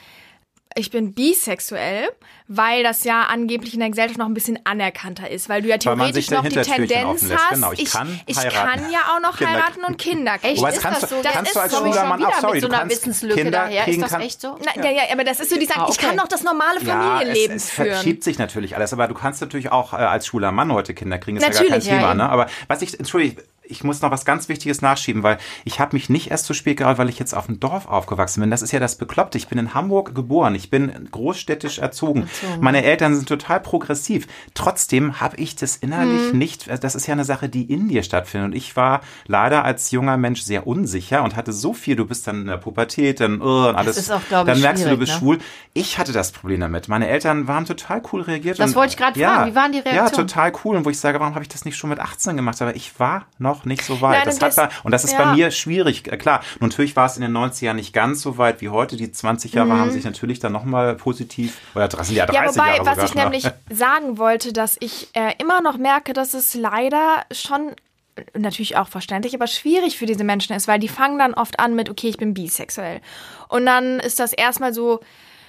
ich 0.75 0.91
bin 0.91 1.13
bisexuell, 1.15 2.09
weil 2.47 2.83
das 2.83 3.03
ja 3.05 3.23
angeblich 3.23 3.75
in 3.75 3.81
der 3.81 3.89
Gesellschaft 3.91 4.19
noch 4.19 4.27
ein 4.27 4.35
bisschen 4.35 4.59
anerkannter 4.65 5.29
ist, 5.31 5.49
weil 5.49 5.63
du 5.63 5.69
ja 5.69 5.79
theoretisch 5.79 6.31
noch 6.31 6.43
die 6.45 6.51
Tendenz 6.61 7.25
hast. 7.33 7.55
Genau, 7.55 7.73
ich 7.73 7.91
kann 7.91 8.21
ich 8.27 8.37
kann 8.37 8.91
ja 8.93 9.01
auch 9.15 9.21
noch 9.21 9.37
Kinder- 9.39 9.53
heiraten 9.55 9.85
und 9.85 9.99
Kinder 9.99 10.39
kriegen. 10.39 10.53
Echt? 10.53 10.59
Wobei, 10.61 10.73
ist 10.73 10.81
kannst 10.83 11.03
das 11.03 11.11
du- 11.11 11.17
so? 11.17 11.23
kannst 11.23 11.39
das 11.47 11.53
du 11.55 11.61
als 11.61 11.73
ist 11.73 11.79
schwuler 11.79 12.05
Mann 12.05 12.19
wieder 12.21 12.29
auch, 12.29 12.41
sorry, 12.41 12.53
mit 12.55 12.63
so 12.63 12.69
du 12.69 12.73
einer 12.75 12.81
kannst 12.83 12.97
Wissenslücke 12.97 13.35
Kinder 13.43 13.51
daher. 13.51 13.85
kriegen 13.85 14.03
Ist 14.05 14.13
das 14.13 14.23
echt 14.23 14.41
so? 14.41 14.59
Na, 14.65 14.83
ja, 14.85 14.91
ja, 14.91 15.03
aber 15.13 15.25
das 15.25 15.41
ist 15.41 15.51
so, 15.51 15.59
die 15.59 15.69
Ah, 15.71 15.87
ich 15.91 15.99
kann 15.99 16.17
noch 16.17 16.29
das 16.29 16.43
normale 16.45 16.81
Ja, 16.83 16.87
Familienleben 17.01 17.57
es, 17.57 17.65
es 17.65 17.71
führen. 17.71 17.89
verschiebt 17.93 18.23
sich 18.25 18.39
natürlich 18.39 18.77
alles, 18.77 18.93
aber 18.93 19.09
du 19.09 19.15
kannst 19.15 19.41
natürlich 19.41 19.73
auch 19.73 19.93
äh, 19.93 19.97
als 19.97 20.27
schwuler 20.27 20.53
Mann 20.53 20.73
heute 20.73 20.95
Kinder 20.95 21.19
kriegen, 21.19 21.37
ist 21.39 21.43
ja 21.43 21.49
Natürlich, 21.49 21.71
gar 21.71 21.79
kein 21.81 21.89
ja, 21.89 21.95
Thema. 21.99 22.09
eben. 22.11 22.19
ne? 22.19 22.29
Aber 22.31 22.47
was 22.69 22.83
ich, 22.83 22.99
entschuldige, 22.99 23.43
ich 23.69 23.85
muss 23.85 24.01
noch 24.03 24.11
was 24.11 24.25
ganz 24.25 24.49
Wichtiges 24.49 24.83
nachschieben, 24.83 25.23
weil 25.23 25.39
ich 25.65 25.81
habe 25.81 25.95
mich 25.97 26.09
nicht 26.09 26.31
erst 26.31 26.47
zu 26.47 26.55
spät 26.55 26.79
geoutet, 26.79 26.99
weil 26.99 27.09
ich 27.09 27.19
jetzt 27.19 27.35
auf 27.35 27.47
dem 27.47 27.61
Dorf 27.61 27.87
aufgewachsen 27.87 28.41
bin. 28.41 28.51
Das 28.51 28.63
ist 28.63 28.73
ja 28.73 28.81
das 28.81 28.97
Bekloppte. 28.97 29.39
Ich 29.39 29.49
bin 29.49 29.59
in 29.59 29.75
Hamburg 29.75 30.15
geboren. 30.15 30.55
Ich 30.55 30.71
bin 30.71 31.09
großstädtisch 31.11 31.79
erzogen. 31.79 32.29
Meine 32.61 32.83
Eltern 32.85 33.15
sind 33.15 33.29
total 33.29 33.61
progressiv. 33.61 34.27
Trotzdem 34.55 35.21
habe 35.21 35.37
ich 35.37 35.57
das 35.57 35.77
innerlich 35.77 36.33
Mhm. 36.33 36.39
nicht. 36.39 36.69
Das 36.83 36.95
ist 36.95 37.07
ja 37.07 37.13
eine 37.13 37.25
Sache, 37.25 37.49
die 37.49 37.63
in 37.71 37.89
dir 37.89 38.03
stattfindet. 38.03 38.51
Und 38.53 38.57
ich 38.57 38.77
war 38.77 39.01
leider 39.27 39.65
als 39.65 39.91
junger 39.91 40.17
Mensch 40.17 40.43
sehr 40.43 40.67
unsicher 40.67 41.23
und 41.23 41.37
hatte 41.37 41.53
so 41.53 41.73
viel. 41.75 41.97
Du 41.97 42.07
bist 42.07 42.27
dann 42.27 42.43
in 42.43 42.47
der 42.47 42.57
Pubertät, 42.57 43.21
dann 43.21 43.41
uh, 43.41 43.69
und 43.69 43.77
alles. 43.77 43.97
ist 43.97 44.11
auch, 44.11 44.21
glaub 44.29 44.47
ich, 44.47 44.53
dann 44.55 44.61
merkst 44.63 44.85
du, 44.85 44.91
du 44.91 44.97
bist 44.97 45.13
ne? 45.13 45.19
schwul. 45.19 45.39
Ich 45.75 45.99
hatte 45.99 46.13
das 46.13 46.33
Problem 46.33 46.61
damit. 46.61 46.89
Meine 46.89 47.09
Eltern 47.09 47.47
waren 47.49 47.65
total 47.67 48.03
cool 48.13 48.23
reagiert. 48.23 48.59
Das 48.59 48.71
und- 48.71 48.77
wollte 48.77 48.91
ich 48.93 48.97
gerade 48.97 49.19
ja, 49.21 49.35
fragen. 49.37 49.51
Wie 49.51 49.55
waren 49.55 49.73
die 49.73 49.79
Ja, 49.79 49.85
Reaktionen? 49.85 50.29
total 50.29 50.53
cool. 50.65 50.77
Und 50.77 50.85
wo 50.85 50.91
ich 50.91 50.99
sage, 50.99 51.21
warum 51.21 51.35
habe 51.35 51.43
ich 51.45 51.49
das 51.49 51.65
nicht 51.65 51.77
schon 51.77 51.91
mit 51.91 52.01
18 52.01 52.37
gemacht? 52.37 52.61
Aber 52.63 52.75
ich 52.75 52.99
war 52.99 53.27
noch 53.39 53.58
nicht 53.65 53.83
so 53.83 54.01
weit. 54.01 54.19
Nein, 54.19 54.27
das 54.27 54.35
und 54.37 54.43
hat 54.43 54.49
das- 54.49 54.57
da, 54.57 54.69
und 54.85 54.93
das 54.93 55.05
ist 55.05 55.13
ja. 55.13 55.25
bei 55.25 55.33
mir 55.35 55.51
schwierig. 55.51 56.07
Äh, 56.11 56.17
Klar, 56.17 56.43
natürlich 56.61 56.97
war 56.97 57.07
es 57.07 57.17
in 57.17 57.23
den 57.23 57.33
90ern 57.37 57.75
nicht 57.75 57.93
ganz 57.93 58.23
so 58.23 58.39
weit 58.39 58.61
wie 58.61 58.69
heute. 58.69 58.97
Die 58.97 59.11
20 59.13 59.53
Jahre 59.53 59.79
haben 59.79 59.91
sich 59.91 60.05
natürlich 60.05 60.39
dann 60.41 60.53
nochmal 60.53 60.95
positiv, 60.95 61.59
oder 61.75 61.89
das 61.89 62.07
sind 62.09 62.17
ja 62.17 62.27
30 62.27 62.41
Mhm. 62.41 62.45
Ja, 62.47 62.55
wobei, 62.55 62.77
Jahre 62.77 62.87
was 62.99 63.05
ich 63.11 63.15
ne? 63.15 63.23
nämlich 63.23 63.45
sagen 63.71 64.19
wollte, 64.19 64.53
dass 64.53 64.77
ich 64.81 65.09
äh, 65.15 65.33
immer 65.39 65.61
noch 65.61 65.77
merke, 65.79 66.13
dass 66.13 66.35
es 66.35 66.55
leider 66.55 67.25
schon 67.33 67.71
äh, 68.17 68.23
natürlich 68.39 68.77
auch 68.77 68.89
verständlich, 68.89 69.35
aber 69.35 69.47
schwierig 69.47 69.97
für 69.99 70.07
diese 70.07 70.25
Menschen 70.25 70.55
ist, 70.55 70.69
weil 70.69 70.79
die 70.79 70.89
fangen 70.89 71.19
dann 71.19 71.35
oft 71.35 71.59
an 71.61 71.75
mit, 71.75 71.89
okay, 71.91 72.09
ich 72.09 72.17
bin 72.17 72.35
bisexuell. 72.35 73.01
Und 73.49 73.65
dann 73.67 74.01
ist 74.01 74.19
das 74.21 74.33
erstmal 74.33 74.75
so, 74.75 75.01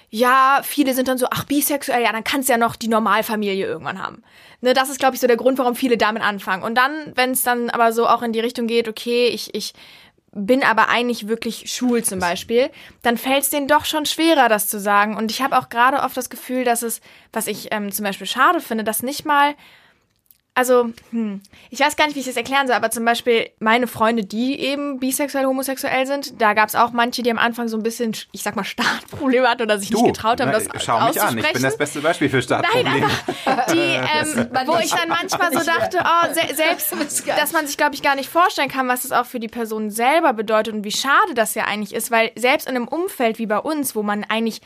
ja, 0.10 0.62
viele 0.64 0.94
sind 0.94 1.08
dann 1.08 1.18
so, 1.18 1.28
ach, 1.30 1.44
bisexuell, 1.44 2.02
ja, 2.02 2.12
dann 2.12 2.24
kannst 2.24 2.50
du 2.50 2.54
ja 2.54 2.58
noch 2.58 2.76
die 2.76 2.88
Normalfamilie 2.88 3.66
irgendwann 3.66 4.02
haben. 4.02 4.24
Ne, 4.62 4.74
das 4.74 4.90
ist, 4.90 5.00
glaube 5.00 5.16
ich, 5.16 5.22
so 5.22 5.28
der 5.28 5.38
Grund, 5.38 5.58
warum 5.58 5.76
viele 5.76 5.98
damit 5.98 6.24
anfangen. 6.24 6.64
Und 6.64 6.76
dann, 6.76 7.14
wenn 7.16 7.32
es 7.32 7.44
dann 7.44 7.70
aber 7.70 7.94
so 7.94 8.08
auch 8.08 8.24
in 8.24 8.34
die 8.34 8.40
Richtung 8.40 8.68
geht, 8.68 8.88
okay, 8.88 9.28
ich, 9.28 9.54
ich 9.54 9.74
bin 10.32 10.64
aber 10.64 10.90
eigentlich 10.90 11.28
wirklich 11.28 11.72
schwul 11.72 12.04
zum 12.04 12.20
Beispiel, 12.20 12.70
dann 13.02 13.18
fällt 13.18 13.44
es 13.44 13.50
denen 13.50 13.68
doch 13.68 13.86
schon 13.86 14.06
schwerer, 14.06 14.50
das 14.50 14.68
zu 14.68 14.80
sagen. 14.80 15.16
Und 15.16 15.32
ich 15.32 15.42
habe 15.42 15.58
auch 15.58 15.70
gerade 15.70 16.00
oft 16.00 16.18
das 16.18 16.30
Gefühl, 16.30 16.64
dass 16.64 16.82
es, 16.82 17.02
was 17.32 17.48
ich 17.48 17.70
ähm, 17.72 17.92
zum 17.92 18.06
Beispiel 18.06 18.28
schade 18.28 18.62
finde, 18.62 18.84
dass 18.84 19.04
nicht 19.04 19.26
mal 19.26 19.56
also, 20.60 20.90
hm, 21.12 21.40
ich 21.70 21.80
weiß 21.80 21.96
gar 21.96 22.08
nicht, 22.08 22.18
wie 22.18 22.20
ich 22.20 22.26
das 22.26 22.36
erklären 22.36 22.68
soll, 22.68 22.76
aber 22.76 22.92
zum 22.92 23.06
Beispiel 23.06 23.50
meine 23.60 23.88
Freunde, 23.88 24.26
die 24.26 24.60
eben 24.60 25.00
bisexuell, 25.00 25.46
homosexuell 25.46 26.06
sind, 26.06 26.42
da 26.42 26.54
gab 26.54 26.68
es 26.68 26.76
auch 26.76 26.92
manche, 26.92 27.24
die 27.24 27.32
am 27.32 27.38
Anfang 27.38 27.70
so 27.70 27.78
ein 27.78 27.84
bisschen, 27.84 28.12
ich 28.34 28.44
sag 28.44 28.58
mal, 28.58 28.66
Startprobleme 28.66 29.48
hatten 29.48 29.62
oder 29.62 29.80
sich 29.80 29.90
Du, 29.90 30.02
nicht 30.02 30.16
getraut 30.16 30.42
haben, 30.42 30.52
ne, 30.52 30.62
das 30.62 30.84
schau 30.84 31.00
mich 31.08 31.22
an. 31.22 31.38
Ich 31.38 31.54
bin 31.54 31.64
das 31.64 31.78
beste 31.78 32.02
Beispiel 32.02 32.28
für 32.28 32.42
Startprobleme. 32.42 32.90
Nein, 32.90 33.12
aber 33.46 33.74
die, 33.74 33.80
ähm, 33.80 34.50
wo 34.66 34.78
ich 34.84 34.92
dann 34.92 35.08
manchmal 35.08 35.54
so 35.54 35.64
dachte, 35.64 36.00
oh, 36.04 36.34
se 36.34 36.54
selbst, 36.54 36.94
dass 37.38 37.54
man 37.54 37.66
sich, 37.66 37.78
glaube 37.78 37.96
ich, 37.96 38.02
gar 38.02 38.16
nicht 38.18 38.30
vorstellen 38.30 38.68
kann, 38.68 38.90
was 38.90 39.04
das 39.04 39.14
auch 39.14 39.28
für 39.28 39.40
die 39.40 39.48
Person 39.48 39.90
selber 39.92 40.34
bedeutet 40.34 40.74
und 40.74 40.84
wie 40.84 40.92
schade 40.92 41.36
das 41.36 41.56
ja 41.56 41.64
eigentlich 41.64 41.96
ist, 41.96 42.12
weil 42.12 42.34
selbst 42.36 42.68
in 42.68 42.76
einem 42.76 42.90
Umfeld 42.90 43.40
wie 43.40 43.46
bei 43.46 43.60
uns, 43.60 43.96
wo 43.96 44.04
man 44.04 44.26
eigentlich 44.26 44.60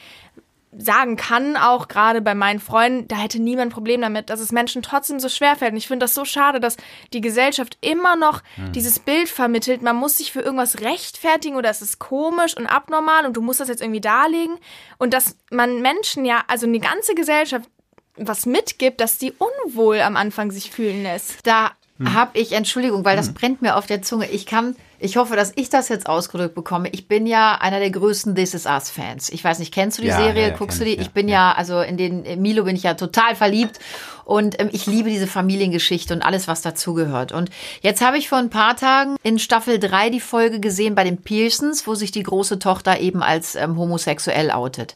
sagen 0.77 1.15
kann, 1.15 1.57
auch 1.57 1.87
gerade 1.87 2.21
bei 2.21 2.35
meinen 2.35 2.59
Freunden, 2.59 3.07
da 3.07 3.15
hätte 3.17 3.39
niemand 3.41 3.69
ein 3.69 3.73
Problem 3.73 4.01
damit, 4.01 4.29
dass 4.29 4.39
es 4.39 4.51
Menschen 4.51 4.81
trotzdem 4.81 5.19
so 5.19 5.29
schwer 5.29 5.55
fällt. 5.55 5.71
Und 5.71 5.77
ich 5.77 5.87
finde 5.87 6.03
das 6.05 6.13
so 6.13 6.25
schade, 6.25 6.59
dass 6.59 6.77
die 7.13 7.21
Gesellschaft 7.21 7.77
immer 7.81 8.15
noch 8.15 8.41
dieses 8.73 8.99
Bild 8.99 9.29
vermittelt, 9.29 9.81
man 9.81 9.95
muss 9.95 10.17
sich 10.17 10.31
für 10.31 10.41
irgendwas 10.41 10.81
rechtfertigen 10.81 11.55
oder 11.55 11.69
es 11.69 11.81
ist 11.81 11.99
komisch 11.99 12.55
und 12.57 12.67
abnormal 12.67 13.25
und 13.25 13.37
du 13.37 13.41
musst 13.41 13.59
das 13.59 13.67
jetzt 13.69 13.81
irgendwie 13.81 14.01
darlegen. 14.01 14.57
Und 14.97 15.13
dass 15.13 15.37
man 15.51 15.81
Menschen 15.81 16.25
ja, 16.25 16.43
also 16.47 16.65
eine 16.65 16.79
ganze 16.79 17.15
Gesellschaft 17.15 17.69
was 18.15 18.45
mitgibt, 18.45 19.01
dass 19.01 19.17
die 19.17 19.33
unwohl 19.33 19.99
am 20.01 20.15
Anfang 20.15 20.51
sich 20.51 20.69
fühlen 20.71 21.01
lässt. 21.03 21.45
Da 21.47 21.71
Hm. 21.99 22.13
habe 22.13 22.39
ich, 22.39 22.53
Entschuldigung, 22.53 23.05
weil 23.05 23.15
das 23.15 23.33
brennt 23.33 23.61
mir 23.61 23.75
auf 23.75 23.85
der 23.85 24.01
Zunge. 24.01 24.29
Ich 24.29 24.45
kann, 24.47 24.75
ich 25.03 25.17
hoffe, 25.17 25.35
dass 25.35 25.51
ich 25.55 25.69
das 25.69 25.89
jetzt 25.89 26.07
ausgedrückt 26.07 26.55
bekomme. 26.55 26.89
Ich 26.91 27.07
bin 27.07 27.27
ja 27.27 27.55
einer 27.55 27.79
der 27.79 27.91
größten 27.91 28.35
This 28.35 28.53
Is 28.53 28.65
Us 28.65 28.89
Fans. 28.89 29.29
Ich 29.29 29.43
weiß 29.43 29.59
nicht, 29.59 29.73
kennst 29.73 29.97
du 29.97 30.01
die 30.01 30.07
Ja, 30.07 30.17
Serie? 30.17 30.49
ja, 30.49 30.55
Guckst 30.55 30.79
du 30.79 30.85
die? 30.85 30.93
ich. 30.95 31.01
Ich 31.01 31.11
bin 31.11 31.27
ja, 31.27 31.51
also 31.51 31.81
in 31.81 31.97
den 31.97 32.41
Milo 32.41 32.63
bin 32.63 32.75
ich 32.75 32.83
ja 32.83 32.93
total 32.93 33.35
verliebt 33.35 33.79
und 34.25 34.59
ähm, 34.61 34.69
ich 34.71 34.85
liebe 34.85 35.09
diese 35.09 35.27
Familiengeschichte 35.27 36.13
und 36.13 36.21
alles, 36.21 36.47
was 36.47 36.61
dazugehört. 36.61 37.31
Und 37.33 37.49
jetzt 37.81 38.01
habe 38.01 38.17
ich 38.17 38.29
vor 38.29 38.37
ein 38.37 38.49
paar 38.49 38.75
Tagen 38.77 39.17
in 39.23 39.37
Staffel 39.39 39.79
3 39.79 40.09
die 40.09 40.21
Folge 40.21 40.59
gesehen 40.59 40.95
bei 40.95 41.03
den 41.03 41.17
Pearsons, 41.21 41.85
wo 41.85 41.95
sich 41.95 42.11
die 42.11 42.23
große 42.23 42.59
Tochter 42.59 42.99
eben 42.99 43.21
als 43.21 43.55
ähm, 43.55 43.77
homosexuell 43.77 44.51
outet. 44.51 44.95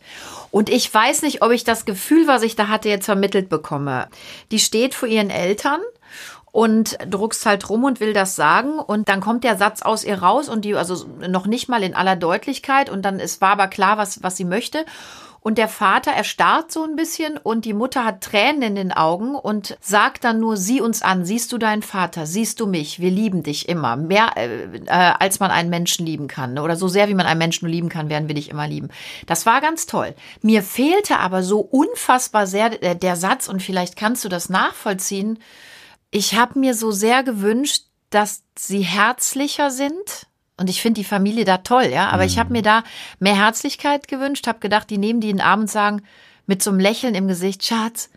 Und 0.52 0.70
ich 0.70 0.92
weiß 0.94 1.24
nicht, 1.24 1.42
ob 1.42 1.52
ich 1.52 1.66
das 1.66 1.84
Gefühl, 1.84 2.26
was 2.28 2.42
ich 2.44 2.56
da 2.56 2.70
hatte, 2.70 2.88
jetzt 2.88 3.06
vermittelt 3.06 3.50
bekomme. 3.50 4.08
Die 4.52 4.60
steht 4.60 4.94
vor 4.96 5.10
ihren 5.10 5.30
Eltern 5.30 5.82
und 6.58 6.98
druckst 7.08 7.46
halt 7.46 7.70
rum 7.70 7.84
und 7.84 8.00
will 8.00 8.14
das 8.14 8.36
sagen. 8.36 8.80
Und 8.80 9.10
dann 9.10 9.22
kommt 9.22 9.44
der 9.44 9.58
Satz 9.58 9.84
aus 9.84 10.04
ihr 10.04 10.24
raus 10.24 10.50
und 10.50 10.66
die 10.66 10.74
also 10.74 11.06
noch 11.30 11.46
nicht 11.46 11.70
mal 11.70 11.84
in 11.84 11.94
aller 11.94 12.16
Deutlichkeit. 12.16 12.90
Und 12.90 13.04
dann 13.04 13.20
es 13.20 13.42
war 13.42 13.52
aber 13.52 13.68
klar, 13.68 14.00
was 14.00 14.24
was 14.24 14.38
sie 14.38 14.44
möchte. 14.44 14.84
Und 15.40 15.60
der 15.60 15.68
Vater 15.68 16.10
erstarrt 16.10 16.72
so 16.72 16.84
ein 16.84 16.96
bisschen 16.96 17.38
und 17.38 17.64
die 17.64 17.76
Mutter 17.76 18.04
hat 18.04 18.22
Tränen 18.22 18.64
in 18.64 18.76
den 18.76 18.92
Augen 18.92 19.36
und 19.36 19.78
sagt 19.82 20.24
dann 20.24 20.40
nur 20.40 20.58
sieh 20.58 20.82
uns 20.82 21.04
an, 21.04 21.26
siehst 21.26 21.52
du 21.52 21.60
deinen 21.60 21.84
Vater, 21.84 22.26
siehst 22.26 22.60
du 22.60 22.66
mich, 22.66 23.00
wir 23.00 23.12
lieben 23.12 23.44
dich 23.44 23.70
immer, 23.70 23.96
mehr 23.96 24.32
äh, 24.36 24.66
äh, 24.66 24.90
als 24.90 25.40
man 25.40 25.52
einen 25.52 25.70
Menschen 25.70 26.08
lieben 26.08 26.28
kann. 26.28 26.58
Oder 26.58 26.76
so 26.76 26.88
sehr 26.88 27.08
wie 27.08 27.14
man 27.14 27.28
einen 27.28 27.38
Menschen 27.38 27.66
nur 27.66 27.72
lieben 27.72 27.90
kann, 27.90 28.10
werden 28.10 28.28
wir 28.28 28.36
dich 28.36 28.50
immer 28.50 28.68
lieben. 28.68 28.90
Das 29.28 29.46
war 29.46 29.62
ganz 29.62 29.86
toll. 29.86 30.16
Mir 30.42 30.64
fehlte 30.64 31.20
aber 31.20 31.44
so 31.44 31.60
unfassbar 31.60 32.48
sehr 32.48 32.72
der, 32.72 32.96
der 32.96 33.16
Satz 33.16 33.48
und 33.48 33.62
vielleicht 33.62 33.96
kannst 33.96 34.26
du 34.26 34.30
das 34.30 34.50
nachvollziehen 34.50 35.38
ich 36.18 36.36
habe 36.36 36.60
mir 36.60 36.74
so 36.74 36.92
sehr 36.92 37.24
gewünscht, 37.24 37.84
dass 38.10 38.44
sie 38.58 38.82
herzlicher 38.82 39.70
sind. 39.72 40.28
Und 40.60 40.70
ich 40.70 40.82
finde 40.82 41.02
die 41.02 41.06
Familie 41.06 41.46
da 41.46 41.58
toll, 41.60 41.86
ja. 41.86 42.10
Aber 42.10 42.26
ich 42.26 42.40
habe 42.40 42.52
mir 42.52 42.64
da 42.64 42.84
mehr 43.20 43.36
Herzlichkeit 43.36 44.08
gewünscht, 44.08 44.48
habe 44.48 44.60
gedacht, 44.60 44.90
die 44.90 44.98
nehmen 44.98 45.22
die 45.22 45.30
in 45.30 45.38
den 45.38 45.46
Arm 45.46 45.62
und 45.62 45.70
sagen 45.70 46.02
mit 46.48 46.64
so 46.64 46.72
einem 46.72 46.80
Lächeln 46.80 47.14
im 47.14 47.28
Gesicht, 47.28 47.64
Schatz, 47.64 48.10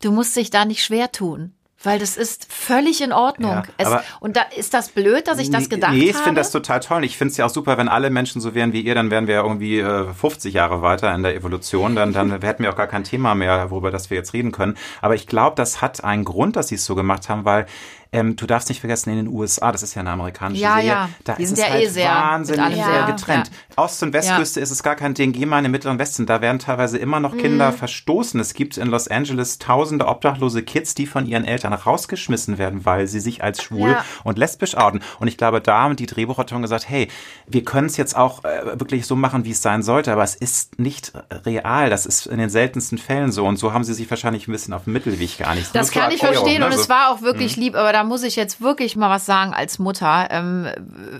du 0.00 0.10
musst 0.10 0.34
dich 0.34 0.48
da 0.48 0.64
nicht 0.64 0.82
schwer 0.82 1.12
tun. 1.12 1.52
Weil 1.84 1.98
das 1.98 2.16
ist 2.16 2.46
völlig 2.50 3.00
in 3.02 3.12
Ordnung. 3.12 3.52
Ja, 3.52 3.62
es, 3.78 3.88
und 4.20 4.36
da 4.36 4.42
ist 4.56 4.74
das 4.74 4.88
blöd, 4.88 5.28
dass 5.28 5.38
ich 5.38 5.50
das 5.50 5.68
gedacht 5.68 5.92
nee, 5.92 6.04
ich 6.04 6.14
habe. 6.14 6.24
finde 6.24 6.40
das 6.40 6.50
total 6.50 6.80
toll. 6.80 7.04
Ich 7.04 7.16
finde 7.16 7.32
es 7.32 7.36
ja 7.36 7.46
auch 7.46 7.50
super, 7.50 7.78
wenn 7.78 7.88
alle 7.88 8.10
Menschen 8.10 8.40
so 8.40 8.54
wären 8.54 8.72
wie 8.72 8.80
ihr, 8.80 8.94
dann 8.94 9.10
wären 9.10 9.26
wir 9.26 9.34
ja 9.34 9.42
irgendwie 9.42 9.78
äh, 9.78 10.12
50 10.12 10.54
Jahre 10.54 10.82
weiter 10.82 11.14
in 11.14 11.22
der 11.22 11.34
Evolution. 11.34 11.94
Dann, 11.94 12.12
dann 12.12 12.30
hätten 12.42 12.62
wir 12.62 12.72
auch 12.72 12.76
gar 12.76 12.86
kein 12.86 13.04
Thema 13.04 13.34
mehr, 13.34 13.70
worüber 13.70 13.90
das 13.90 14.10
wir 14.10 14.16
jetzt 14.16 14.32
reden 14.32 14.52
können. 14.52 14.76
Aber 15.00 15.14
ich 15.14 15.26
glaube, 15.26 15.56
das 15.56 15.82
hat 15.82 16.02
einen 16.04 16.24
Grund, 16.24 16.56
dass 16.56 16.68
sie 16.68 16.76
es 16.76 16.84
so 16.84 16.94
gemacht 16.94 17.28
haben, 17.28 17.44
weil 17.44 17.66
ähm, 18.14 18.36
du 18.36 18.46
darfst 18.46 18.68
nicht 18.68 18.80
vergessen, 18.80 19.10
in 19.10 19.16
den 19.16 19.28
USA, 19.28 19.72
das 19.72 19.82
ist 19.82 19.94
ja 19.94 20.00
eine 20.00 20.10
amerikanische 20.10 20.62
Ja, 20.62 20.74
Serie, 20.76 20.88
ja. 20.88 21.08
da 21.24 21.34
Die 21.34 21.42
ist 21.42 21.48
sind 21.50 21.58
es 21.58 21.64
ja 21.64 21.70
halt 21.72 21.84
eh 21.84 21.88
sehr- 21.88 22.08
wahnsinnig 22.10 22.74
sehr 22.76 23.02
getrennt. 23.06 23.50
Ost- 23.76 24.02
und 24.02 24.12
Westküste 24.12 24.60
ist 24.60 24.70
es 24.70 24.82
gar 24.82 24.94
kein 24.94 25.14
Ding. 25.14 25.32
Geh 25.32 25.46
mal 25.46 25.58
in 25.58 25.64
den 25.64 25.72
Mittleren 25.72 25.98
Westen, 25.98 26.26
da 26.26 26.40
werden 26.40 26.58
teilweise 26.60 26.96
immer 26.98 27.18
noch 27.20 27.36
Kinder 27.36 27.72
Mhm. 27.72 27.76
verstoßen. 27.76 28.38
Es 28.40 28.54
gibt 28.54 28.76
in 28.76 28.86
Los 28.88 29.08
Angeles 29.08 29.58
tausende 29.58 30.06
obdachlose 30.06 30.62
Kids, 30.62 30.94
die 30.94 31.06
von 31.06 31.26
ihren 31.26 31.44
Eltern 31.44 31.72
rausgeschmissen 31.72 32.58
werden, 32.58 32.84
weil 32.84 33.06
sie 33.08 33.20
sich 33.20 33.42
als 33.42 33.62
schwul 33.62 33.90
Ja. 33.90 34.04
und 34.22 34.38
lesbisch 34.38 34.76
outen. 34.76 35.00
Und 35.18 35.28
ich 35.28 35.36
glaube, 35.36 35.60
da 35.60 35.82
haben 35.82 35.96
die 35.96 36.06
Drehbuchautoren 36.06 36.62
gesagt, 36.62 36.88
hey, 36.88 37.08
wir 37.48 37.64
können 37.64 37.86
es 37.88 37.96
jetzt 37.96 38.16
auch 38.16 38.44
äh, 38.44 38.78
wirklich 38.78 39.06
so 39.06 39.16
machen, 39.16 39.44
wie 39.44 39.50
es 39.50 39.60
sein 39.62 39.82
sollte, 39.82 40.12
aber 40.12 40.22
es 40.22 40.34
ist 40.36 40.78
nicht 40.78 41.12
real. 41.44 41.90
Das 41.90 42.06
ist 42.06 42.26
in 42.26 42.38
den 42.38 42.50
seltensten 42.50 42.98
Fällen 42.98 43.32
so. 43.32 43.44
Und 43.44 43.56
so 43.56 43.72
haben 43.72 43.82
sie 43.84 43.94
sich 43.94 44.08
wahrscheinlich 44.08 44.46
ein 44.48 44.52
bisschen 44.52 44.72
auf 44.72 44.84
den 44.84 44.92
Mittelweg 44.92 45.38
geeinigt. 45.38 45.70
Das 45.72 45.92
Nur 45.94 46.02
kann 46.02 46.12
ich 46.12 46.20
verstehen 46.20 46.60
ne? 46.60 46.66
und 46.66 46.72
es 46.74 46.88
war 46.88 47.10
auch 47.10 47.22
wirklich 47.22 47.56
lieb, 47.56 47.74
aber 47.74 47.92
da 47.92 48.03
muss 48.04 48.22
ich 48.22 48.36
jetzt 48.36 48.60
wirklich 48.60 48.96
mal 48.96 49.10
was 49.10 49.26
sagen 49.26 49.52
als 49.54 49.78
Mutter 49.78 50.28
ähm, 50.30 50.68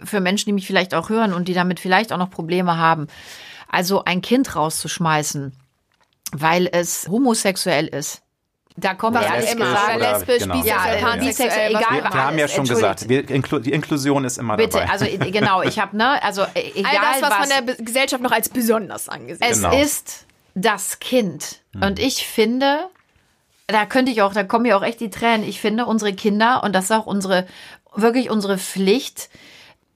für 0.05 0.21
Menschen, 0.21 0.47
die 0.47 0.53
mich 0.53 0.67
vielleicht 0.67 0.95
auch 0.95 1.09
hören 1.09 1.33
und 1.33 1.49
die 1.49 1.55
damit 1.55 1.81
vielleicht 1.81 2.13
auch 2.13 2.19
noch 2.19 2.31
Probleme 2.31 2.77
haben. 2.77 3.07
Also 3.69 4.05
ein 4.05 4.23
Kind 4.23 4.55
rauszuschmeißen, 4.55 5.53
weil 6.33 6.69
es 6.71 7.09
homosexuell 7.09 7.87
ist. 7.89 8.21
Da 8.77 8.95
wir 9.15 9.23
Ja, 9.23 9.37
gesagt. 9.41 9.97
oder- 9.97 10.13
lesbisch, 10.19 10.39
genau. 10.43 10.61
bisexuell, 10.61 11.01
Ja, 11.01 11.07
pansexuell, 11.07 11.75
was- 11.75 11.81
egal. 11.83 11.95
Wir, 12.03 12.03
wir 12.13 12.25
haben 12.25 12.39
ja 12.39 12.49
schon 12.49 12.65
gesagt, 12.67 13.09
wir, 13.09 13.31
Inklu 13.31 13.61
die 13.61 13.73
Inklusion 13.73 14.25
ist 14.25 14.37
immer 14.39 14.57
Bitte, 14.57 14.79
dabei. 14.79 14.91
also 14.91 15.05
äh, 15.05 15.17
genau, 15.31 15.63
ich 15.63 15.79
habe 15.79 15.97
ne, 15.97 16.21
also 16.25 16.43
äh, 16.55 16.71
egal 16.75 16.93
All 16.97 17.21
das, 17.21 17.23
was, 17.23 17.33
von 17.35 17.43
was, 17.43 17.49
der 17.51 17.63
Be- 17.63 17.77
Gesellschaft 17.85 18.21
noch 18.23 18.33
als 18.33 18.49
besonders 18.49 19.09
angesehen 19.09 19.47
es 19.49 19.63
Genau. 19.63 19.81
ist 19.81 20.27
das 20.57 20.99
Kind 20.99 21.61
Hm. 21.73 21.83
und 21.83 21.99
ich 22.01 22.27
finde 22.27 22.89
da 23.67 23.87
könnte 23.87 24.13
ich 24.13 24.23
auch, 24.23 24.33
da 24.33 24.45
kommen 24.45 24.65
mir 24.65 24.77
auch 24.77 24.83
echt 24.83 25.01
die 25.01 25.11
Tränen. 25.11 25.49
Ich 25.49 25.61
finde, 25.61 25.87
unsere 25.87 26.13
Kinder, 26.13 26.63
und 26.63 26.75
das 26.75 26.85
ist 26.85 26.93
auch 26.93 27.07
unsere, 27.07 27.47
wirklich 27.95 28.31
unsere 28.31 28.59
Pflicht, 28.59 29.31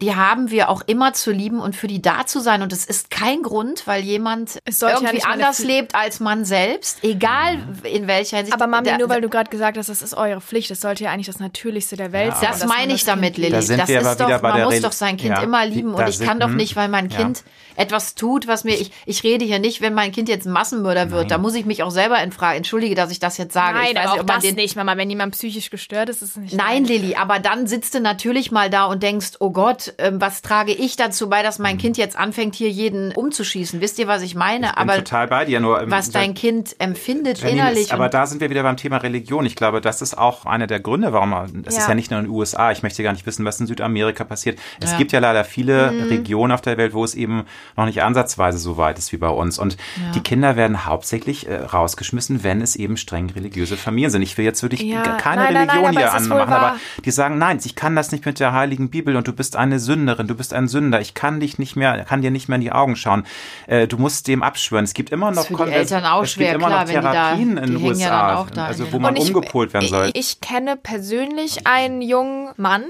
die 0.01 0.15
haben 0.15 0.51
wir 0.51 0.69
auch 0.69 0.83
immer 0.87 1.13
zu 1.13 1.33
lieben 1.33 1.59
und 1.59 1.75
für 1.75 1.89
die 1.89 2.01
da 2.01 2.25
zu 2.25 2.39
sein. 2.39 2.63
Und 2.63 2.73
es 2.73 2.85
ist 2.85 3.11
kein 3.11 3.43
Grund, 3.43 3.87
weil 3.89 4.05
jemand 4.05 4.55
ja 4.55 4.91
irgendwie 4.91 5.25
eine 5.25 5.27
anders 5.27 5.59
lebt 5.59 5.97
als 5.97 6.21
man 6.21 6.45
selbst, 6.45 7.03
egal 7.03 7.59
in 7.83 8.07
welcher 8.07 8.37
Hinsicht. 8.37 8.55
Aber 8.55 8.69
Mami, 8.69 8.97
nur 8.97 9.09
weil 9.09 9.21
du 9.21 9.29
gerade 9.29 9.51
gesagt 9.51 9.77
hast, 9.77 9.89
das 9.89 10.01
ist 10.01 10.15
eure 10.15 10.41
Pflicht, 10.41 10.71
das 10.71 10.81
sollte 10.81 11.03
ja 11.03 11.11
eigentlich 11.11 11.27
das 11.27 11.41
Natürlichste 11.41 11.97
der 11.97 12.13
Welt 12.13 12.37
sein. 12.37 12.51
Das 12.53 12.65
meine 12.67 12.93
ich 12.95 13.01
das 13.01 13.15
damit. 13.15 13.39
Lilly. 13.39 13.51
Da 13.51 13.57
das 13.77 13.89
ist 13.89 14.21
doch, 14.21 14.43
man 14.43 14.63
muss 14.63 14.75
Rel- 14.75 14.83
doch 14.83 14.93
sein 14.93 15.17
Kind 15.17 15.37
Ja, 15.37 15.43
immer 15.43 15.67
lieben. 15.67 15.95
Und 15.95 16.09
ich 16.09 16.19
sind- 16.19 16.29
kann 16.29 16.39
doch 16.39 16.49
hm, 16.49 16.57
nicht, 16.57 16.77
weil 16.77 16.89
mein 16.89 17.11
ja. 17.11 17.17
Kind 17.17 17.43
etwas 17.75 18.15
tut, 18.15 18.47
was 18.47 18.65
mir, 18.65 18.75
ich, 18.75 18.93
ich 19.07 19.23
rede 19.25 19.45
hier 19.45 19.59
nicht, 19.59 19.81
wenn 19.81 19.95
mein 19.95 20.11
Kind 20.13 20.29
jetzt 20.29 20.47
ein 20.47 20.53
Massenmörder 20.53 21.11
wird, 21.11 21.31
da 21.31 21.39
muss 21.39 21.55
ich 21.55 21.65
mich 21.65 21.83
auch 21.85 21.91
selber 21.91 22.21
in 22.23 22.33
Frage, 22.33 22.57
entschuldige, 22.57 22.95
dass 22.95 23.11
ich 23.11 23.21
das 23.21 23.37
jetzt 23.39 23.53
sage. 23.53 23.79
ich 23.81 23.95
Nein, 23.95 24.05
aber 24.05 24.13
auch 24.15 24.21
ob 24.21 24.27
man 24.27 24.37
das 24.37 24.43
den, 24.45 24.57
nicht, 24.57 24.77
Mama. 24.77 24.97
Wenn 24.97 25.09
jemand 25.11 25.33
psychisch 25.35 25.71
gestört 25.71 26.09
ist, 26.09 26.23
ist 26.23 26.31
es 26.31 26.37
nicht. 26.37 26.55
Nein, 26.55 26.85
Lilly, 26.85 27.15
aber 27.15 27.39
dann 27.39 27.67
sitzt 27.67 27.95
du 27.95 28.01
natürlich 28.01 28.51
mal 28.51 28.69
da 28.69 28.87
und 28.87 29.03
denkst, 29.03 29.33
oh 29.39 29.51
Gott, 29.51 29.88
ähm, 29.99 30.21
was 30.21 30.43
trage 30.43 30.73
ich 30.73 30.97
dazu 30.97 31.29
bei, 31.29 31.43
dass 31.43 31.59
mein 31.59 31.73
Hm. 31.73 31.79
Kind 31.79 31.97
jetzt 31.97 32.17
anfängt, 32.17 32.55
hier 32.55 32.71
jeden 32.71 33.13
umzuschießen? 33.13 33.81
Wisst 33.81 33.99
ihr, 33.99 34.07
was 34.09 34.23
ich 34.23 34.35
meine? 34.35 34.67
bin 34.69 34.77
aber 34.77 34.97
total 34.97 35.29
bei 35.29 35.45
dir, 35.45 35.61
nur 35.61 35.83
ähm, 35.83 35.91
was 35.91 36.11
dein 36.11 36.35
Kind 36.35 36.77
empfindet 36.79 37.39
Janine, 37.39 37.61
innerlich. 37.61 37.83
Ist, 37.85 37.93
aber 37.93 38.05
und- 38.07 38.15
da 38.15 38.27
sind 38.27 38.41
wir 38.41 38.51
wieder 38.51 38.63
beim 38.63 38.77
Thema 38.77 38.99
Religion. 38.99 39.47
Ich 39.47 39.57
glaube, 39.57 39.81
das 39.81 40.03
ist 40.03 40.17
auch 40.19 40.47
einer 40.47 40.67
der 40.67 40.81
Gründe, 40.81 41.13
warum 41.13 41.33
es 41.67 41.75
ist 41.77 41.83
Ja. 41.83 41.89
ja 41.91 41.95
nicht 41.95 42.11
nur 42.11 42.21
in 42.21 42.27
den 42.27 42.33
USA. 42.35 42.71
Ich 42.73 42.83
möchte 42.83 43.03
gar 43.03 43.13
nicht 43.13 43.27
wissen, 43.27 43.45
was 43.45 43.61
in 43.61 43.67
Südamerika 43.67 44.25
passiert. 44.25 44.59
Es 44.81 44.93
Ja. 44.93 44.99
gibt 44.99 45.13
ja 45.13 45.21
leider 45.21 45.45
viele 45.45 45.93
Mhm. 45.93 46.03
Regionen 46.09 46.53
auf 46.53 46.61
der 46.61 46.77
Welt, 46.77 46.95
wo 46.95 47.05
es 47.05 47.15
eben 47.15 47.45
noch 47.77 47.87
nicht 47.87 48.03
ansatzweise 48.03 48.59
so 48.59 48.77
weit 48.77 48.99
ist 48.99 49.13
wie 49.13 49.17
bei 49.17 49.29
uns. 49.29 49.59
Und 49.59 49.77
die 50.15 50.21
Kinder 50.21 50.57
werden 50.57 50.87
hauptsächlich 50.87 51.47
äh, 51.49 51.57
rausgeschmissen, 51.57 52.43
wenn 52.45 52.61
es 52.61 52.77
eben 52.77 52.97
streng 52.97 53.31
religiöse 53.31 53.77
Familien 53.77 54.11
sind. 54.11 54.23
Ich 54.23 54.37
will 54.39 54.45
jetzt 54.45 54.63
wirklich 54.63 54.83
Ja. 54.83 55.03
keine 55.17 55.43
Nein, 55.43 55.55
nein, 55.55 55.67
nein, 55.67 55.71
Religion 55.79 55.85
aber 55.97 55.99
hier 56.01 56.15
anmachen, 56.15 56.53
aber 56.53 56.77
die 57.05 57.11
sagen, 57.11 57.39
nein, 57.39 57.59
ich 57.65 57.75
kann 57.75 57.95
das 57.97 58.13
nicht 58.13 58.27
mit 58.27 58.41
der 58.41 58.53
heiligen 58.53 58.91
Bibel 58.91 59.17
und 59.17 59.27
du 59.29 59.33
bist 59.33 59.57
eine 59.57 59.78
Sünderin, 59.79 60.27
du 60.27 60.35
bist 60.35 60.53
ein 60.55 60.69
Sünder. 60.69 61.01
Ich 61.01 61.15
kann 61.15 61.41
dich 61.41 61.59
nicht 61.59 61.77
mehr, 61.77 62.05
kann 62.05 62.23
dir 62.23 62.31
nicht 62.31 62.49
mehr 62.49 62.57
in 62.57 62.63
die 62.63 62.73
Augen 62.73 62.97
schauen. 62.97 63.25
Äh, 63.67 63.87
du 63.89 63.99
musst 63.99 64.29
dem 64.29 64.43
abschwören. 64.43 64.85
Es 64.85 64.95
gibt 64.95 65.11
immer 65.11 65.31
noch 65.31 65.47
für 65.47 65.55
die 65.67 65.73
Eltern 65.73 66.05
auch 66.05 66.23
es 66.23 66.35
gibt 66.35 66.45
schwer, 66.47 66.55
immer 66.55 66.69
klar, 66.69 66.85
noch 66.85 66.93
da- 66.93 67.01
Therapien 67.01 67.57
die 67.57 67.63
in 67.63 67.73
den 67.75 67.79
ja 67.81 67.87
USA, 67.89 68.37
auch 68.37 68.51
da 68.51 68.67
also 68.67 68.93
wo 68.93 68.99
man 68.99 69.17
ich- 69.17 69.27
umgepolt 69.35 69.73
werden 69.75 69.89
soll. 69.89 70.11
Ich, 70.15 70.17
ich 70.35 70.41
kenne 70.41 70.77
persönlich 70.77 71.67
einen 71.67 72.03
jungen 72.03 72.51
Mann, 72.57 72.85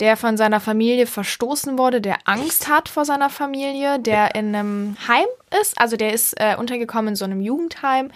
der 0.00 0.16
von 0.16 0.36
seiner 0.36 0.58
Familie 0.58 1.06
verstoßen 1.06 1.78
wurde, 1.78 2.00
der 2.00 2.16
Angst 2.24 2.68
hat 2.68 2.88
vor 2.88 3.04
seiner 3.04 3.30
Familie, 3.30 3.98
der 4.00 4.34
in 4.34 4.54
einem 4.54 4.96
Heim 5.06 5.26
ist. 5.60 5.78
Also 5.80 5.96
der 5.96 6.12
ist 6.12 6.34
äh, 6.40 6.56
untergekommen 6.56 7.08
in 7.08 7.14
so 7.16 7.24
einem 7.24 7.40
Jugendheim, 7.40 8.10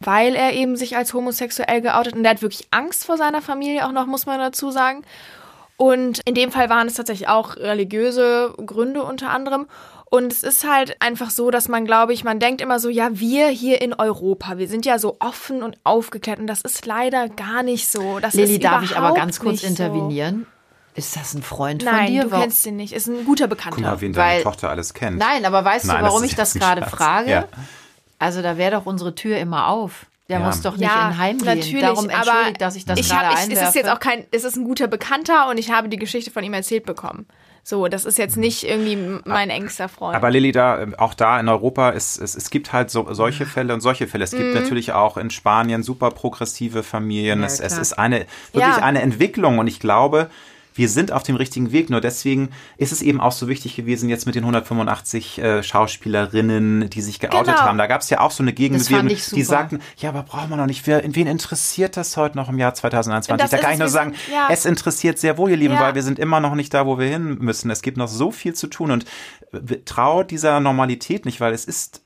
weil 0.00 0.34
er 0.34 0.52
eben 0.52 0.76
sich 0.76 0.96
als 0.96 1.12
homosexuell 1.14 1.80
geoutet 1.82 2.14
und 2.14 2.22
der 2.22 2.30
hat 2.30 2.42
wirklich 2.42 2.68
Angst 2.70 3.04
vor 3.04 3.16
seiner 3.16 3.42
Familie 3.42 3.86
auch 3.86 3.92
noch, 3.92 4.06
muss 4.06 4.24
man 4.24 4.38
dazu 4.38 4.70
sagen. 4.70 5.02
Und 5.76 6.20
in 6.24 6.34
dem 6.34 6.50
Fall 6.52 6.70
waren 6.70 6.86
es 6.86 6.94
tatsächlich 6.94 7.28
auch 7.28 7.56
religiöse 7.56 8.54
Gründe 8.64 9.02
unter 9.02 9.30
anderem. 9.30 9.66
Und 10.08 10.32
es 10.32 10.42
ist 10.42 10.66
halt 10.66 10.96
einfach 11.02 11.30
so, 11.30 11.50
dass 11.50 11.68
man, 11.68 11.84
glaube 11.84 12.12
ich, 12.12 12.22
man 12.24 12.38
denkt 12.38 12.60
immer 12.60 12.78
so, 12.78 12.88
ja, 12.88 13.08
wir 13.18 13.48
hier 13.48 13.82
in 13.82 13.92
Europa, 13.92 14.56
wir 14.56 14.68
sind 14.68 14.86
ja 14.86 14.98
so 14.98 15.16
offen 15.18 15.62
und 15.62 15.76
aufgeklärt. 15.84 16.38
Und 16.38 16.46
das 16.46 16.60
ist 16.62 16.86
leider 16.86 17.28
gar 17.28 17.62
nicht 17.62 17.88
so. 17.88 18.20
Das 18.20 18.34
Lilly, 18.34 18.54
ist 18.54 18.64
darf 18.64 18.84
ich 18.84 18.96
aber 18.96 19.14
ganz 19.14 19.40
kurz 19.40 19.62
nicht 19.62 19.76
so. 19.76 19.82
intervenieren? 19.84 20.46
Ist 20.94 21.14
das 21.16 21.34
ein 21.34 21.42
Freund 21.42 21.82
von 21.82 21.92
Nein, 21.92 22.06
dir? 22.12 22.22
du 22.22 22.30
Warum- 22.30 22.44
kennst 22.44 22.64
ihn 22.66 22.76
nicht. 22.76 22.94
Ist 22.94 23.06
ein 23.08 23.24
guter 23.26 23.48
Bekannter. 23.48 23.76
Guck 23.76 23.84
mal, 23.84 24.00
wen 24.00 24.12
deine 24.14 24.36
Weil- 24.36 24.42
Tochter 24.44 24.70
alles 24.70 24.94
kennt. 24.94 25.18
Nein, 25.18 25.44
aber 25.44 25.62
weißt 25.62 25.84
Nein, 25.86 25.96
du, 25.96 26.02
das 26.04 26.10
warum 26.10 26.24
ist 26.24 26.30
ich 26.30 26.36
das 26.36 26.54
gerade 26.54 26.86
frage? 26.86 27.30
Ja. 27.30 27.44
Also 28.18 28.40
da 28.40 28.56
wäre 28.56 28.70
doch 28.76 28.86
unsere 28.86 29.14
Tür 29.14 29.36
immer 29.38 29.66
auf. 29.68 30.06
Der 30.28 30.40
Ja. 30.40 30.46
muss 30.46 30.60
doch 30.60 30.76
nicht 30.76 30.88
ja, 30.90 31.08
in 31.10 31.18
Heim 31.18 31.38
gehen. 31.38 31.46
natürlich, 31.58 31.80
Darum 31.80 32.06
aber 32.10 32.14
entschuldigt, 32.16 32.60
dass 32.60 32.74
ich 32.76 32.84
das 32.84 32.98
ich 32.98 33.08
gerade 33.08 33.26
hab, 33.28 33.34
ich, 33.34 33.40
einwerfe. 33.44 33.62
Es 33.62 33.68
ist 33.70 33.74
jetzt 33.76 33.90
auch 33.90 34.00
kein, 34.00 34.24
es 34.32 34.42
ist 34.44 34.56
ein 34.56 34.64
guter 34.64 34.88
Bekannter 34.88 35.48
und 35.48 35.56
ich 35.58 35.70
habe 35.70 35.88
die 35.88 35.98
Geschichte 35.98 36.30
von 36.32 36.42
ihm 36.42 36.52
erzählt 36.52 36.84
bekommen. 36.84 37.26
So, 37.62 37.88
das 37.88 38.04
ist 38.04 38.16
jetzt 38.18 38.36
nicht 38.36 38.62
irgendwie 38.64 38.96
mein 39.24 39.50
engster 39.50 39.88
Freund. 39.88 40.14
Aber 40.16 40.30
Lilly, 40.30 40.52
da, 40.52 40.82
äh, 40.82 40.86
auch 40.98 41.14
da 41.14 41.38
in 41.40 41.48
Europa, 41.48 41.90
ist, 41.90 42.16
es, 42.18 42.34
es 42.36 42.50
gibt 42.50 42.72
halt 42.72 42.90
so, 42.90 43.12
solche 43.12 43.44
Fälle 43.46 43.74
und 43.74 43.80
solche 43.80 44.06
Fälle. 44.06 44.22
Es 44.24 44.30
gibt 44.32 44.44
Mhm. 44.54 44.54
natürlich 44.54 44.92
auch 44.92 45.16
in 45.16 45.30
Spanien 45.30 45.82
super 45.82 46.10
progressive 46.10 46.82
Familien. 46.84 47.42
es, 47.42 47.58
es 47.60 47.72
klar. 47.72 47.82
ist 47.82 47.92
eine, 47.98 48.26
wirklich 48.52 48.76
Ja. 48.76 48.82
eine 48.82 49.02
Entwicklung 49.02 49.58
und 49.58 49.66
ich 49.66 49.80
glaube, 49.80 50.30
wir 50.76 50.88
sind 50.88 51.10
auf 51.12 51.22
dem 51.22 51.36
richtigen 51.36 51.72
Weg. 51.72 51.90
Nur 51.90 52.00
deswegen 52.00 52.50
ist 52.76 52.92
es 52.92 53.02
eben 53.02 53.20
auch 53.20 53.32
so 53.32 53.48
wichtig 53.48 53.76
gewesen, 53.76 54.08
jetzt 54.08 54.26
mit 54.26 54.34
den 54.34 54.44
185 54.44 55.38
äh, 55.38 55.62
Schauspielerinnen, 55.62 56.88
die 56.90 57.00
sich 57.02 57.18
geoutet 57.20 57.46
Genau. 57.54 57.58
haben. 57.66 57.78
Da 57.78 57.86
gab 57.86 58.00
es 58.02 58.10
ja 58.10 58.20
auch 58.20 58.30
so 58.30 58.42
eine 58.42 58.52
Gegenbewegung, 58.52 59.08
die 59.08 59.42
sagten, 59.42 59.80
ja, 59.98 60.08
aber 60.10 60.22
braucht 60.22 60.50
man 60.50 60.58
noch 60.58 60.66
nicht. 60.66 60.86
Wer, 60.86 61.02
wen 61.04 61.26
interessiert 61.26 61.96
das 61.96 62.16
heute 62.16 62.36
noch 62.36 62.48
im 62.48 62.58
Jahr 62.58 62.74
2021? 62.74 63.42
Das 63.42 63.50
Da 63.50 63.58
kann 63.64 63.72
ich 63.74 63.78
nur 63.78 63.86
wir 63.86 63.90
sagen, 63.90 64.10
sind- 64.12 64.34
ja. 64.34 64.48
es 64.50 64.64
interessiert 64.64 65.18
sehr 65.18 65.38
wohl, 65.38 65.50
ihr 65.50 65.56
Lieben, 65.56 65.74
Ja. 65.74 65.80
weil 65.80 65.94
wir 65.94 66.02
sind 66.02 66.18
immer 66.18 66.40
noch 66.40 66.54
nicht 66.54 66.72
da, 66.74 66.86
wo 66.86 66.98
wir 66.98 67.06
hin 67.06 67.38
müssen. 67.40 67.70
Es 67.70 67.82
gibt 67.82 67.96
noch 67.96 68.08
so 68.08 68.30
viel 68.30 68.54
zu 68.54 68.66
tun 68.66 68.90
und 68.90 69.04
äh, 69.52 69.76
traut 69.84 70.30
dieser 70.30 70.60
Normalität 70.60 71.24
nicht, 71.24 71.40
weil 71.40 71.52
es 71.52 71.64
ist 71.64 72.02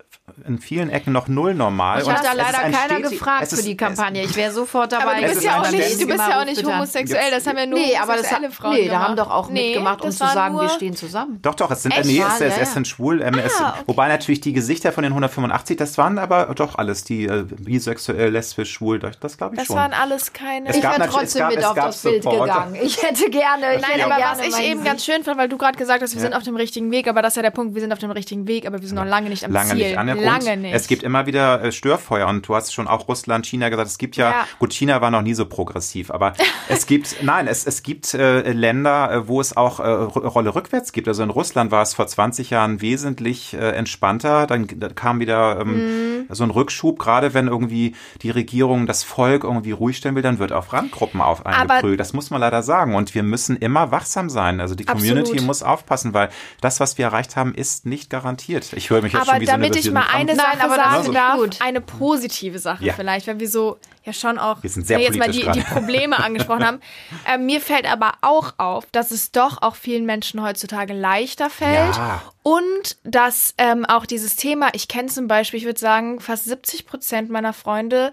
in 0.46 0.58
vielen 0.58 0.90
Ecken 0.90 1.12
noch 1.12 1.28
null 1.28 1.54
normal. 1.54 2.00
Ich 2.00 2.06
Und 2.06 2.12
hatte 2.14 2.24
da 2.24 2.30
ist 2.32 2.36
leider 2.38 2.58
ein 2.60 2.72
keiner 2.72 3.00
gefragt 3.08 3.42
es 3.44 3.50
für 3.50 3.56
ist- 3.56 3.66
die 3.66 3.76
Kampagne. 3.76 4.22
Ich 4.22 4.36
wäre 4.36 4.52
sofort 4.52 4.92
dabei. 4.92 5.04
aber 5.04 5.14
du 5.16 5.20
bist 5.22 5.36
ist 5.38 5.44
ja 5.44 5.60
auch 5.60 5.70
nicht, 5.70 6.00
du 6.02 6.06
bist 6.06 6.18
ja 6.18 6.40
auch 6.40 6.44
nicht 6.44 6.64
homosexuell, 6.64 7.30
das 7.30 7.46
haben 7.46 7.58
ja 7.58 7.66
nur 7.66 7.78
Nee, 7.78 7.96
aber 7.96 8.16
das, 8.16 8.26
homosexuelle 8.30 8.50
Frauen 8.52 8.72
nee, 8.74 8.84
da 8.86 8.92
gemacht. 8.92 9.08
haben 9.08 9.16
doch 9.16 9.30
auch 9.30 9.48
Nee, 9.50 9.66
mitgemacht, 9.68 10.00
um 10.02 10.06
das 10.08 10.18
zu 10.18 10.24
sagen, 10.26 10.56
wir 10.60 10.68
stehen 10.70 10.96
zusammen. 10.96 11.38
Doch, 11.42 11.54
doch, 11.54 11.70
es 11.70 11.82
sind, 11.82 11.92
Echt? 11.96 12.04
nee, 12.06 12.22
Ah, 12.22 12.32
es, 12.34 12.40
es, 12.40 12.58
es 12.58 12.72
sind 12.74 12.86
schwul, 12.88 13.22
ähm, 13.22 13.34
es, 13.44 13.54
okay. 13.60 13.72
wobei 13.86 14.08
natürlich 14.08 14.40
die 14.40 14.52
Gesichter 14.52 14.92
von 14.92 15.02
den 15.02 15.12
185, 15.12 15.76
das 15.76 15.96
waren 15.98 16.18
aber 16.18 16.46
doch 16.54 16.76
alles, 16.76 17.04
die 17.04 17.24
äh, 17.26 17.44
bisexuell, 17.58 18.30
lesbisch, 18.30 18.72
schwul, 18.72 18.98
das, 18.98 19.18
das 19.18 19.36
glaube 19.38 19.54
ich 19.54 19.58
Das 19.60 19.66
schon. 19.68 19.76
waren 19.76 19.92
alles 19.92 20.32
keine. 20.32 20.68
Es 20.68 20.76
Ich 20.76 20.82
gab 20.82 20.98
wäre 20.98 21.08
trotzdem 21.08 21.40
gab- 21.40 21.50
mit 21.54 21.64
auf 21.64 21.74
das 21.74 22.02
Bild 22.02 22.22
gegangen. 22.24 22.76
Ich 22.82 23.02
hätte 23.02 23.30
gerne. 23.30 23.76
Ich 23.76 23.82
Nein, 23.82 23.90
hätte 23.92 24.04
aber 24.06 24.16
gerne 24.16 24.38
was 24.40 24.46
ich 24.58 24.64
eben 24.66 24.84
ganz 24.84 25.04
schön 25.04 25.22
fand, 25.24 25.38
weil 25.38 25.48
du 25.48 25.56
gerade 25.58 25.78
gesagt 25.78 26.02
hast, 26.02 26.14
wir 26.14 26.20
sind 26.20 26.34
auf 26.34 26.42
dem 26.42 26.56
richtigen 26.56 26.90
Weg, 26.90 27.08
aber 27.08 27.22
das 27.22 27.32
ist 27.32 27.36
ja 27.36 27.42
der 27.42 27.50
Punkt, 27.50 27.74
wir 27.74 27.80
sind 27.80 27.92
auf 27.92 27.98
dem 27.98 28.10
richtigen 28.10 28.46
Weg, 28.46 28.66
aber 28.66 28.80
wir 28.80 28.86
sind 28.88 28.96
noch 28.96 29.04
lange 29.04 29.28
nicht 29.28 29.44
am 29.44 29.52
lange 29.52 29.70
Ziel. 29.70 29.86
nicht 29.88 29.98
angekommen. 29.98 30.19
Lange 30.24 30.56
nicht. 30.56 30.74
Es 30.74 30.86
gibt 30.86 31.02
immer 31.02 31.26
wieder 31.26 31.62
äh, 31.64 31.72
Störfeuer 31.72 32.26
und 32.28 32.46
du 32.48 32.54
hast 32.54 32.72
schon 32.72 32.88
auch 32.88 33.08
Russland, 33.08 33.46
China 33.46 33.68
gesagt, 33.68 33.88
es 33.88 33.98
gibt 33.98 34.16
ja, 34.16 34.30
Ja. 34.30 34.46
gut, 34.58 34.72
China 34.72 35.00
war 35.00 35.10
noch 35.10 35.22
nie 35.22 35.34
so 35.34 35.46
progressiv, 35.46 36.10
aber 36.10 36.32
es 36.68 36.86
gibt, 36.86 37.22
nein, 37.22 37.46
es, 37.46 37.66
es 37.66 37.82
gibt 37.82 38.14
äh, 38.14 38.52
Länder, 38.52 39.10
äh, 39.12 39.28
wo 39.28 39.40
es 39.40 39.56
auch 39.56 39.80
äh, 39.80 39.88
Ro- 39.88 40.20
Rolle 40.28 40.54
rückwärts 40.54 40.92
gibt. 40.92 41.08
Also 41.08 41.22
in 41.22 41.30
Russland 41.30 41.70
war 41.70 41.82
es 41.82 41.94
vor 41.94 42.06
20 42.06 42.50
Jahren 42.50 42.80
wesentlich 42.80 43.54
äh, 43.54 43.70
entspannter, 43.70 44.46
dann 44.46 44.66
da 44.76 44.88
kam 44.88 45.20
wieder 45.20 45.60
ähm, 45.60 45.70
Mhm. 45.70 46.26
so 46.28 46.44
ein 46.44 46.50
Rückschub, 46.50 46.98
gerade 46.98 47.32
wenn 47.34 47.46
irgendwie 47.48 47.94
die 48.22 48.30
Regierung 48.30 48.86
das 48.86 49.02
Volk 49.04 49.44
irgendwie 49.44 49.72
ruhig 49.72 49.96
stellen 49.96 50.14
will, 50.14 50.22
dann 50.22 50.38
wird 50.38 50.52
auf 50.52 50.72
Randgruppen 50.72 51.20
auf 51.20 51.46
eingeprügelt. 51.46 51.98
Das 52.00 52.12
muss 52.12 52.30
man 52.30 52.40
leider 52.40 52.62
sagen 52.62 52.94
und 52.94 53.14
wir 53.14 53.22
müssen 53.22 53.56
immer 53.56 53.90
wachsam 53.90 54.28
sein. 54.30 54.60
Also 54.60 54.74
die 54.74 54.84
Community 54.84 55.20
Absolut. 55.32 55.46
muss 55.46 55.62
aufpassen, 55.62 56.14
weil 56.14 56.28
das, 56.60 56.80
was 56.80 56.98
wir 56.98 57.06
erreicht 57.06 57.36
haben, 57.36 57.54
ist 57.54 57.86
nicht 57.86 58.10
garantiert. 58.10 58.72
Ich 58.74 58.90
höre 58.90 59.02
mich 59.02 59.12
jetzt 59.12 59.22
aber 59.22 59.32
schon 59.32 59.40
wie 59.40 59.46
so 59.46 59.52
eine 59.52 59.66
ich 59.68 59.90
mal 59.92 60.02
eine 60.12 60.34
Nein, 60.34 60.36
Sache 60.36 60.64
aber 60.64 60.76
das 60.76 60.84
sagen 61.02 61.12
darf, 61.14 61.36
gut. 61.38 61.56
eine 61.60 61.80
positive 61.80 62.58
Sache 62.58 62.84
Ja. 62.84 62.92
vielleicht, 62.94 63.26
weil 63.26 63.40
wir 63.40 63.48
so 63.48 63.78
ja 64.04 64.12
schon 64.12 64.38
auch 64.38 64.62
Wir 64.62 64.70
sind 64.70 64.86
sehr 64.86 64.98
wir 64.98 65.04
jetzt 65.04 65.18
mal 65.18 65.30
die, 65.30 65.42
die. 65.52 65.60
Probleme 65.60 66.18
angesprochen 66.24 66.64
haben. 66.66 66.80
Äh, 67.26 67.38
mir 67.38 67.60
fällt 67.60 67.90
aber 67.90 68.12
auch 68.22 68.54
auf, 68.58 68.86
dass 68.92 69.10
es 69.10 69.30
doch 69.32 69.60
auch 69.62 69.74
vielen 69.76 70.06
Menschen 70.06 70.42
heutzutage 70.42 70.94
leichter 70.94 71.50
fällt 71.50 71.96
Ja. 71.96 72.22
und 72.42 72.96
dass 73.04 73.54
ähm, 73.58 73.84
auch 73.84 74.06
dieses 74.06 74.36
Thema, 74.36 74.68
ich 74.72 74.88
kenne 74.88 75.08
zum 75.08 75.28
Beispiel, 75.28 75.58
ich 75.58 75.66
würde 75.66 75.78
sagen, 75.80 76.20
fast 76.20 76.44
70 76.46 76.86
Prozent 76.86 77.30
meiner 77.30 77.52
Freunde 77.52 78.12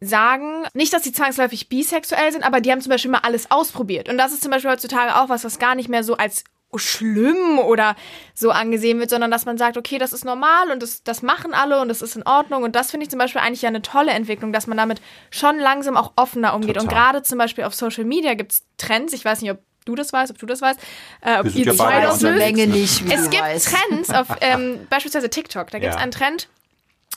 sagen, 0.00 0.64
nicht, 0.74 0.92
dass 0.92 1.02
sie 1.04 1.12
zwangsläufig 1.12 1.68
bisexuell 1.68 2.30
sind, 2.32 2.42
aber 2.44 2.60
die 2.60 2.70
haben 2.70 2.80
zum 2.80 2.90
Beispiel 2.90 3.10
mal 3.10 3.20
alles 3.22 3.50
ausprobiert. 3.50 4.08
Und 4.08 4.18
das 4.18 4.32
ist 4.32 4.42
zum 4.42 4.50
Beispiel 4.50 4.70
heutzutage 4.70 5.16
auch 5.16 5.28
was, 5.28 5.44
was 5.44 5.58
gar 5.58 5.74
nicht 5.74 5.88
mehr 5.88 6.04
so 6.04 6.16
als 6.16 6.44
schlimm 6.78 7.58
oder 7.58 7.96
so 8.34 8.50
angesehen 8.50 8.98
wird, 9.00 9.10
sondern 9.10 9.30
dass 9.30 9.44
man 9.46 9.58
sagt, 9.58 9.76
okay, 9.76 9.98
das 9.98 10.12
ist 10.12 10.24
normal 10.24 10.70
und 10.70 10.82
das, 10.82 11.02
das 11.02 11.22
machen 11.22 11.54
alle 11.54 11.80
und 11.80 11.88
das 11.88 12.02
ist 12.02 12.16
in 12.16 12.22
Ordnung. 12.24 12.62
Und 12.62 12.74
das 12.76 12.90
finde 12.90 13.04
ich 13.04 13.10
zum 13.10 13.18
Beispiel 13.18 13.40
eigentlich 13.40 13.62
ja 13.62 13.68
eine 13.68 13.82
tolle 13.82 14.12
Entwicklung, 14.12 14.52
dass 14.52 14.66
man 14.66 14.76
damit 14.76 15.00
schon 15.30 15.58
langsam 15.58 15.96
auch 15.96 16.12
offener 16.16 16.54
umgeht. 16.54 16.76
Und 16.78 16.84
Total. 16.88 17.12
gerade 17.12 17.22
zum 17.22 17.38
Beispiel 17.38 17.64
auf 17.64 17.74
Social 17.74 18.04
Media 18.04 18.34
gibt 18.34 18.52
es 18.52 18.62
Trends, 18.78 19.12
ich 19.12 19.24
weiß 19.24 19.40
nicht, 19.42 19.50
ob 19.50 19.58
du 19.84 19.94
das 19.94 20.12
weißt, 20.12 20.30
ob 20.30 20.38
du 20.38 20.46
das 20.46 20.62
weißt, 20.62 20.80
äh, 21.20 21.38
ob 21.40 21.54
ihr 21.54 21.64
ja 21.66 21.74
zwei 21.74 22.00
das. 22.00 22.22
Menge 22.22 22.66
nicht, 22.66 23.04
wie 23.06 23.12
Es 23.12 23.24
du 23.24 23.30
gibt 23.30 23.42
weißt. 23.42 23.68
Trends 23.74 24.10
auf 24.10 24.28
ähm, 24.40 24.86
beispielsweise 24.88 25.28
TikTok. 25.28 25.70
Da 25.70 25.78
gibt 25.78 25.90
es 25.90 25.96
Ja. 25.96 26.02
einen 26.02 26.10
Trend, 26.12 26.48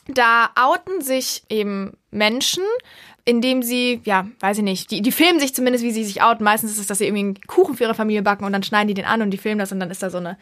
da 0.10 0.50
outen 0.56 1.02
sich 1.02 1.44
eben 1.50 1.98
Menschen, 2.12 2.64
indem 3.28 3.62
sie, 3.62 4.00
ja, 4.06 4.26
weiß 4.40 4.60
ich 4.60 4.64
nicht, 4.64 4.90
die, 4.90 5.02
die 5.02 5.12
filmen 5.12 5.40
sich 5.40 5.54
zumindest, 5.54 5.84
wie 5.84 5.92
sie 5.92 6.06
sich 6.06 6.22
outen. 6.22 6.46
Meistens 6.46 6.72
ist 6.72 6.80
es, 6.80 6.88
dass 6.88 7.00
sie 7.00 7.06
irgendwie 7.06 7.24
einen 7.24 7.42
Kuchen 7.46 7.76
für 7.76 7.84
ihre 7.84 7.94
Familie 7.94 8.22
backen 8.22 8.46
und 8.46 8.54
dann 8.54 8.64
schneiden 8.64 8.88
die 8.88 8.94
den 8.94 9.04
an 9.04 9.22
und 9.22 9.32
die 9.32 9.38
filmen 9.38 9.60
das 9.60 9.74
und 9.74 9.82
dann 9.82 9.92
ist 9.92 10.02
da 10.02 10.10
so 10.10 10.18
eine 10.18 10.38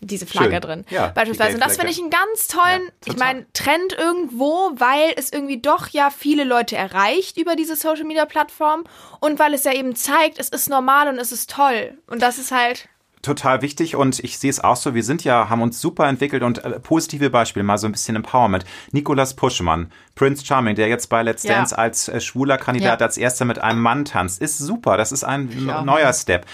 diese 0.00 0.26
Flagge 0.26 0.52
Schön. 0.52 0.60
drin. 0.60 0.84
Ja, 0.90 1.08
beispielsweise. 1.08 1.54
Und 1.54 1.60
das 1.60 1.76
finde 1.76 1.92
ich 1.92 2.00
einen 2.00 2.10
ganz 2.10 2.48
tollen, 2.48 2.82
Ja, 3.06 3.12
ich 3.12 3.16
meine, 3.16 3.46
Trend 3.52 3.92
irgendwo, 3.96 4.72
weil 4.74 5.12
es 5.16 5.32
irgendwie 5.32 5.60
doch 5.60 5.88
ja 5.88 6.10
viele 6.10 6.44
Leute 6.44 6.76
erreicht 6.76 7.36
über 7.36 7.56
diese 7.56 7.76
Social 7.76 8.04
Media 8.04 8.24
Plattform 8.24 8.84
und 9.20 9.38
weil 9.38 9.54
es 9.54 9.64
ja 9.64 9.72
eben 9.72 9.94
zeigt, 9.94 10.38
es 10.38 10.48
ist 10.48 10.68
normal 10.68 11.08
und 11.08 11.18
es 11.18 11.30
ist 11.30 11.50
toll. 11.50 11.96
Und 12.06 12.22
das 12.22 12.38
ist 12.38 12.50
halt 12.52 12.88
total 13.24 13.62
wichtig 13.62 13.96
und 13.96 14.20
ich 14.20 14.38
sehe 14.38 14.50
es 14.50 14.62
auch 14.62 14.76
so, 14.76 14.94
wir 14.94 15.02
sind 15.02 15.24
ja, 15.24 15.48
haben 15.48 15.62
uns 15.62 15.80
super 15.80 16.06
entwickelt 16.08 16.42
und 16.42 16.64
äh, 16.64 16.78
positive 16.80 17.30
Beispiele, 17.30 17.64
mal 17.64 17.78
so 17.78 17.86
ein 17.88 17.92
bisschen 17.92 18.14
Empowerment. 18.16 18.64
Nikolas 18.92 19.34
Puschmann, 19.34 19.90
Prince 20.14 20.44
Charming, 20.46 20.76
der 20.76 20.88
jetzt 20.88 21.08
bei 21.08 21.22
Let's 21.22 21.42
Ja. 21.42 21.54
Dance 21.54 21.76
als 21.76 22.08
äh, 22.08 22.20
schwuler 22.20 22.58
Kandidat 22.58 23.00
Ja. 23.00 23.06
als 23.06 23.16
erster 23.18 23.44
mit 23.44 23.58
einem 23.58 23.80
Mann 23.80 24.04
tanzt, 24.04 24.40
ist 24.40 24.58
super. 24.58 24.96
Das 24.96 25.10
ist 25.12 25.24
ein 25.24 25.66
Ja. 25.66 25.82
neuer 25.82 26.12
Step. 26.12 26.46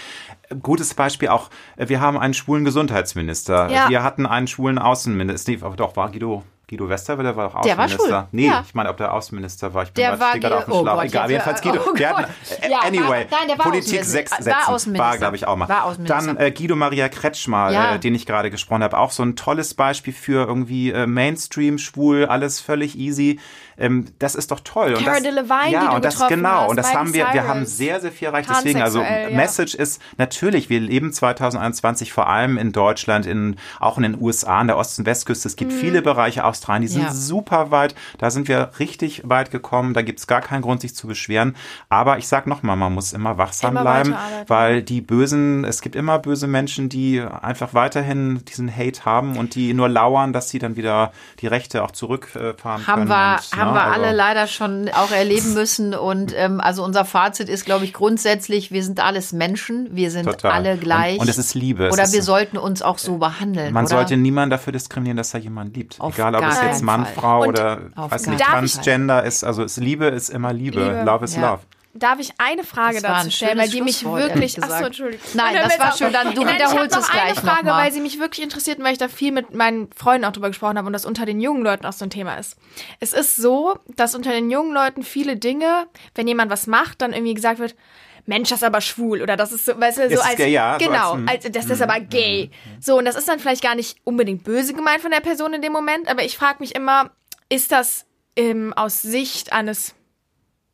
Gutes 0.61 0.93
Beispiel 0.93 1.29
auch, 1.29 1.49
äh, 1.77 1.87
wir 1.89 2.01
haben 2.01 2.17
einen 2.17 2.33
schwulen 2.33 2.65
Gesundheitsminister. 2.65 3.69
Ja. 3.69 3.89
Wir 3.89 4.03
hatten 4.03 4.25
einen 4.25 4.47
schwulen 4.47 4.77
Außenminister. 4.79 5.51
Nee, 5.51 5.59
aber 5.61 5.75
doch, 5.75 5.95
war 5.95 6.11
Guido. 6.11 6.43
Guido 6.71 6.87
Westerwelle 6.87 7.35
war 7.35 7.53
auch 7.53 7.61
Der 7.63 7.77
war 7.77 7.83
Außenminister. 7.83 8.07
schwul. 8.21 8.27
Nee, 8.31 8.47
Ja. 8.47 8.63
ich 8.65 8.73
meine, 8.73 8.89
ob 8.89 8.95
der 8.95 9.13
Außenminister 9.13 9.73
war. 9.73 9.83
Ich 9.83 9.91
bin 9.91 10.03
Der 10.05 10.17
war 10.21 10.39
gerade 10.39 10.57
auf 10.59 10.63
dem 10.63 10.73
oh 10.73 10.79
Schlauch. 10.83 10.95
Gott, 10.95 11.03
Egal, 11.05 11.29
jedenfalls 11.29 11.61
Guido. 11.61 11.79
oh 11.81 11.87
hatten, 11.89 11.97
Ja, 11.99 12.11
war- 12.15 12.85
anyway, 12.85 13.27
nein, 13.29 13.57
war 13.57 13.65
Politik 13.65 13.99
Außenminister. 13.99 14.41
sechs. 14.43 14.67
Außenminister. 14.67 15.05
War, 15.11 15.17
glaube 15.17 15.35
ich, 15.35 15.45
auch 15.47 15.57
mal. 15.57 15.67
War 15.67 15.83
Außenminister. 15.83 16.33
Dann 16.33 16.37
äh, 16.37 16.51
Guido 16.51 16.77
Maria 16.77 17.09
Kretschmer, 17.09 17.71
Ja. 17.71 17.95
äh, 17.95 17.99
den 17.99 18.15
ich 18.15 18.25
gerade 18.25 18.49
gesprochen 18.49 18.83
habe. 18.83 18.97
Auch 18.97 19.11
so 19.11 19.21
ein 19.21 19.35
tolles 19.35 19.73
Beispiel 19.73 20.13
für 20.13 20.47
irgendwie 20.47 20.91
äh, 20.91 21.07
Mainstream, 21.07 21.77
schwul, 21.77 22.25
alles 22.25 22.61
völlig 22.61 22.97
easy. 22.97 23.37
Ähm, 23.77 24.05
das 24.19 24.35
ist 24.35 24.51
doch 24.51 24.59
toll. 24.61 24.93
und 24.93 25.03
Cara 25.03 25.15
das, 25.15 25.23
Delevingne, 25.23 25.71
ja, 25.71 25.89
die 25.89 25.95
und 25.95 26.05
das 26.05 26.27
genau. 26.27 26.49
hast, 26.49 26.69
und 26.69 26.75
das 26.77 26.93
haben 26.93 27.13
wir, 27.13 27.27
wir 27.33 27.47
haben 27.47 27.61
Cyrus. 27.65 27.77
sehr, 27.77 27.99
sehr 27.99 28.11
viel 28.11 28.27
erreicht. 28.27 28.49
Deswegen, 28.49 28.81
also. 28.81 29.03
Message 29.31 29.73
ist 29.73 30.01
natürlich, 30.17 30.69
wir 30.69 30.79
leben 30.79 31.11
2021 31.11 32.13
vor 32.13 32.27
allem 32.29 32.57
in 32.57 32.71
Deutschland, 32.71 33.25
in, 33.25 33.55
auch 33.79 33.97
in 33.97 34.03
den 34.03 34.21
USA, 34.21 34.59
an 34.59 34.67
der 34.67 34.77
Ost- 34.77 34.99
und 34.99 35.05
Westküste. 35.05 35.47
Es 35.47 35.55
Mhm. 35.55 35.57
gibt 35.57 35.73
viele 35.73 36.01
Bereiche 36.01 36.43
Australien, 36.61 36.81
die 36.83 36.87
sind 36.89 37.03
Ja. 37.03 37.11
super 37.11 37.71
weit. 37.71 37.95
Da 38.19 38.29
sind 38.29 38.47
wir 38.47 38.71
richtig 38.79 39.23
weit 39.25 39.49
gekommen. 39.51 39.93
Da 39.95 40.01
gibt 40.03 40.19
es 40.19 40.27
gar 40.27 40.41
keinen 40.41 40.61
Grund, 40.61 40.81
sich 40.81 40.95
zu 40.95 41.07
beschweren. 41.07 41.55
Aber 41.89 42.17
ich 42.19 42.27
sag 42.27 42.45
nochmal, 42.45 42.75
man 42.75 42.93
muss 42.93 43.13
immer 43.13 43.37
wachsam 43.39 43.71
Immer 43.71 43.81
bleiben, 43.81 44.15
weil 44.47 44.83
die 44.83 45.01
bösen, 45.01 45.65
es 45.65 45.81
gibt 45.81 45.95
immer 45.95 46.19
böse 46.19 46.45
Menschen, 46.47 46.87
die 46.89 47.19
einfach 47.21 47.73
weiterhin 47.73 48.45
diesen 48.45 48.75
Hate 48.75 49.05
haben 49.05 49.37
und 49.37 49.55
die 49.55 49.73
nur 49.73 49.89
lauern, 49.89 50.33
dass 50.33 50.49
sie 50.49 50.59
dann 50.59 50.75
wieder 50.75 51.11
die 51.39 51.47
Rechte 51.47 51.83
auch 51.83 51.91
zurückfahren 51.91 52.85
haben 52.87 53.07
können. 53.07 53.09
wir, 53.09 53.39
und, 53.51 53.57
haben 53.59 53.67
ne, 53.69 53.73
wir 53.75 53.83
also- 53.83 54.01
alle 54.03 54.11
leider 54.15 54.47
schon 54.47 54.89
auch 54.89 55.11
erleben 55.11 55.53
müssen. 55.53 55.93
Und 55.95 56.33
ähm, 56.37 56.61
also 56.61 56.83
unser 56.83 57.05
Fazit 57.05 57.49
ist, 57.49 57.65
glaube 57.65 57.85
ich, 57.85 57.93
grundsätzlich, 57.93 58.71
wir 58.71 58.83
sind 58.83 58.99
alles 58.99 59.33
Menschen, 59.33 59.89
wir 59.95 60.11
sind 60.11 60.25
Total. 60.25 60.51
alle 60.51 60.77
gleich. 60.77 61.13
Und, 61.15 61.21
und 61.21 61.29
es 61.29 61.37
ist 61.39 61.55
Liebe. 61.55 61.87
Es 61.87 61.93
Oder 61.93 62.03
ist, 62.03 62.13
wir 62.13 62.21
sollten 62.23 62.57
uns 62.57 62.81
auch 62.83 62.97
so 62.99 63.17
behandeln. 63.17 63.73
Man 63.73 63.85
oder? 63.85 63.95
sollte 63.95 64.17
niemanden 64.17 64.51
dafür 64.51 64.73
diskriminieren, 64.73 65.17
dass 65.17 65.33
er 65.33 65.39
jemanden 65.39 65.73
liebt. 65.73 65.99
Auf 65.99 66.13
Egal, 66.17 66.35
ob 66.35 66.41
es 66.51 66.61
jetzt 66.63 66.83
Mann, 66.83 67.05
Fall. 67.05 67.13
Frau 67.15 67.41
Und 67.43 67.49
oder 67.49 67.79
weiß 67.95 68.27
nicht, 68.27 68.41
Transgender 68.43 69.23
ist. 69.23 69.43
Also 69.43 69.63
es, 69.63 69.77
Liebe 69.77 70.05
ist 70.05 70.29
immer 70.29 70.53
Liebe. 70.53 70.79
Liebe. 70.81 71.03
Love 71.03 71.25
is 71.25 71.35
Ja. 71.35 71.51
love. 71.51 71.61
Darf 71.93 72.19
ich 72.19 72.31
eine 72.37 72.63
Frage 72.63 73.01
Das 73.01 73.23
dazu 73.25 73.31
stellen, 73.31 73.57
weil 73.59 73.67
die 73.67 73.81
mich 73.81 74.05
wirklich. 74.05 74.63
Achso. 74.63 74.85
Entschuldigung. 74.85 75.25
Nein, 75.33 75.55
das 75.61 75.77
war 75.77 75.91
schön, 75.91 76.13
dann- 76.13 76.33
du 76.33 76.43
Nein, 76.45 76.55
wiederholst 76.55 76.95
ich 76.95 77.01
es 77.01 77.07
noch 77.09 77.13
eine 77.13 77.21
gleich 77.33 77.43
noch 77.43 77.51
Frage, 77.51 77.65
mal. 77.65 77.83
weil 77.83 77.91
sie 77.91 77.99
mich 77.99 78.17
wirklich 78.17 78.43
interessiert 78.45 78.77
und 78.79 78.85
weil 78.85 78.93
ich 78.93 78.97
da 78.97 79.09
viel 79.09 79.33
mit 79.33 79.53
meinen 79.53 79.89
Freunden 79.93 80.23
auch 80.23 80.31
drüber 80.31 80.47
gesprochen 80.47 80.77
habe 80.77 80.87
und 80.87 80.93
das 80.93 81.05
unter 81.05 81.25
den 81.25 81.41
jungen 81.41 81.63
Leuten 81.63 81.85
auch 81.85 81.91
so 81.91 82.05
ein 82.05 82.09
Thema 82.09 82.35
ist. 82.35 82.55
Es 83.01 83.11
ist 83.11 83.35
so, 83.35 83.77
dass 83.97 84.15
unter 84.15 84.31
den 84.31 84.49
jungen 84.49 84.73
Leuten 84.73 85.03
viele 85.03 85.35
Dinge, 85.35 85.85
wenn 86.15 86.29
jemand 86.29 86.49
was 86.49 86.65
macht, 86.65 87.01
dann 87.01 87.11
irgendwie 87.11 87.33
gesagt 87.33 87.59
wird, 87.59 87.75
Mensch, 88.25 88.49
das 88.49 88.59
ist 88.59 88.63
aber 88.63 88.81
schwul 88.81 89.21
oder 89.21 89.35
das 89.37 89.51
ist 89.51 89.65
so, 89.65 89.79
weißt 89.79 89.97
du, 89.97 90.09
so 90.09 90.15
Ist 90.15 90.25
als 90.25 90.35
gay, 90.35 90.51
ja, 90.51 90.77
so 90.79 90.85
genau, 90.85 91.13
als, 91.27 91.45
als, 91.45 91.51
das 91.51 91.69
ist 91.69 91.81
aber 91.81 91.99
gay. 91.99 92.49
So 92.79 92.97
und 92.97 93.05
das 93.05 93.15
ist 93.15 93.27
dann 93.27 93.39
vielleicht 93.39 93.63
gar 93.63 93.75
nicht 93.75 93.97
unbedingt 94.03 94.43
böse 94.43 94.73
gemeint 94.73 95.01
von 95.01 95.11
der 95.11 95.19
Person 95.19 95.53
in 95.53 95.61
dem 95.61 95.73
Moment, 95.73 96.09
aber 96.09 96.23
ich 96.23 96.37
frage 96.37 96.57
mich 96.59 96.75
immer, 96.75 97.11
ist 97.49 97.71
das 97.71 98.05
ähm, 98.35 98.73
aus 98.73 99.01
Sicht 99.01 99.53
eines 99.53 99.95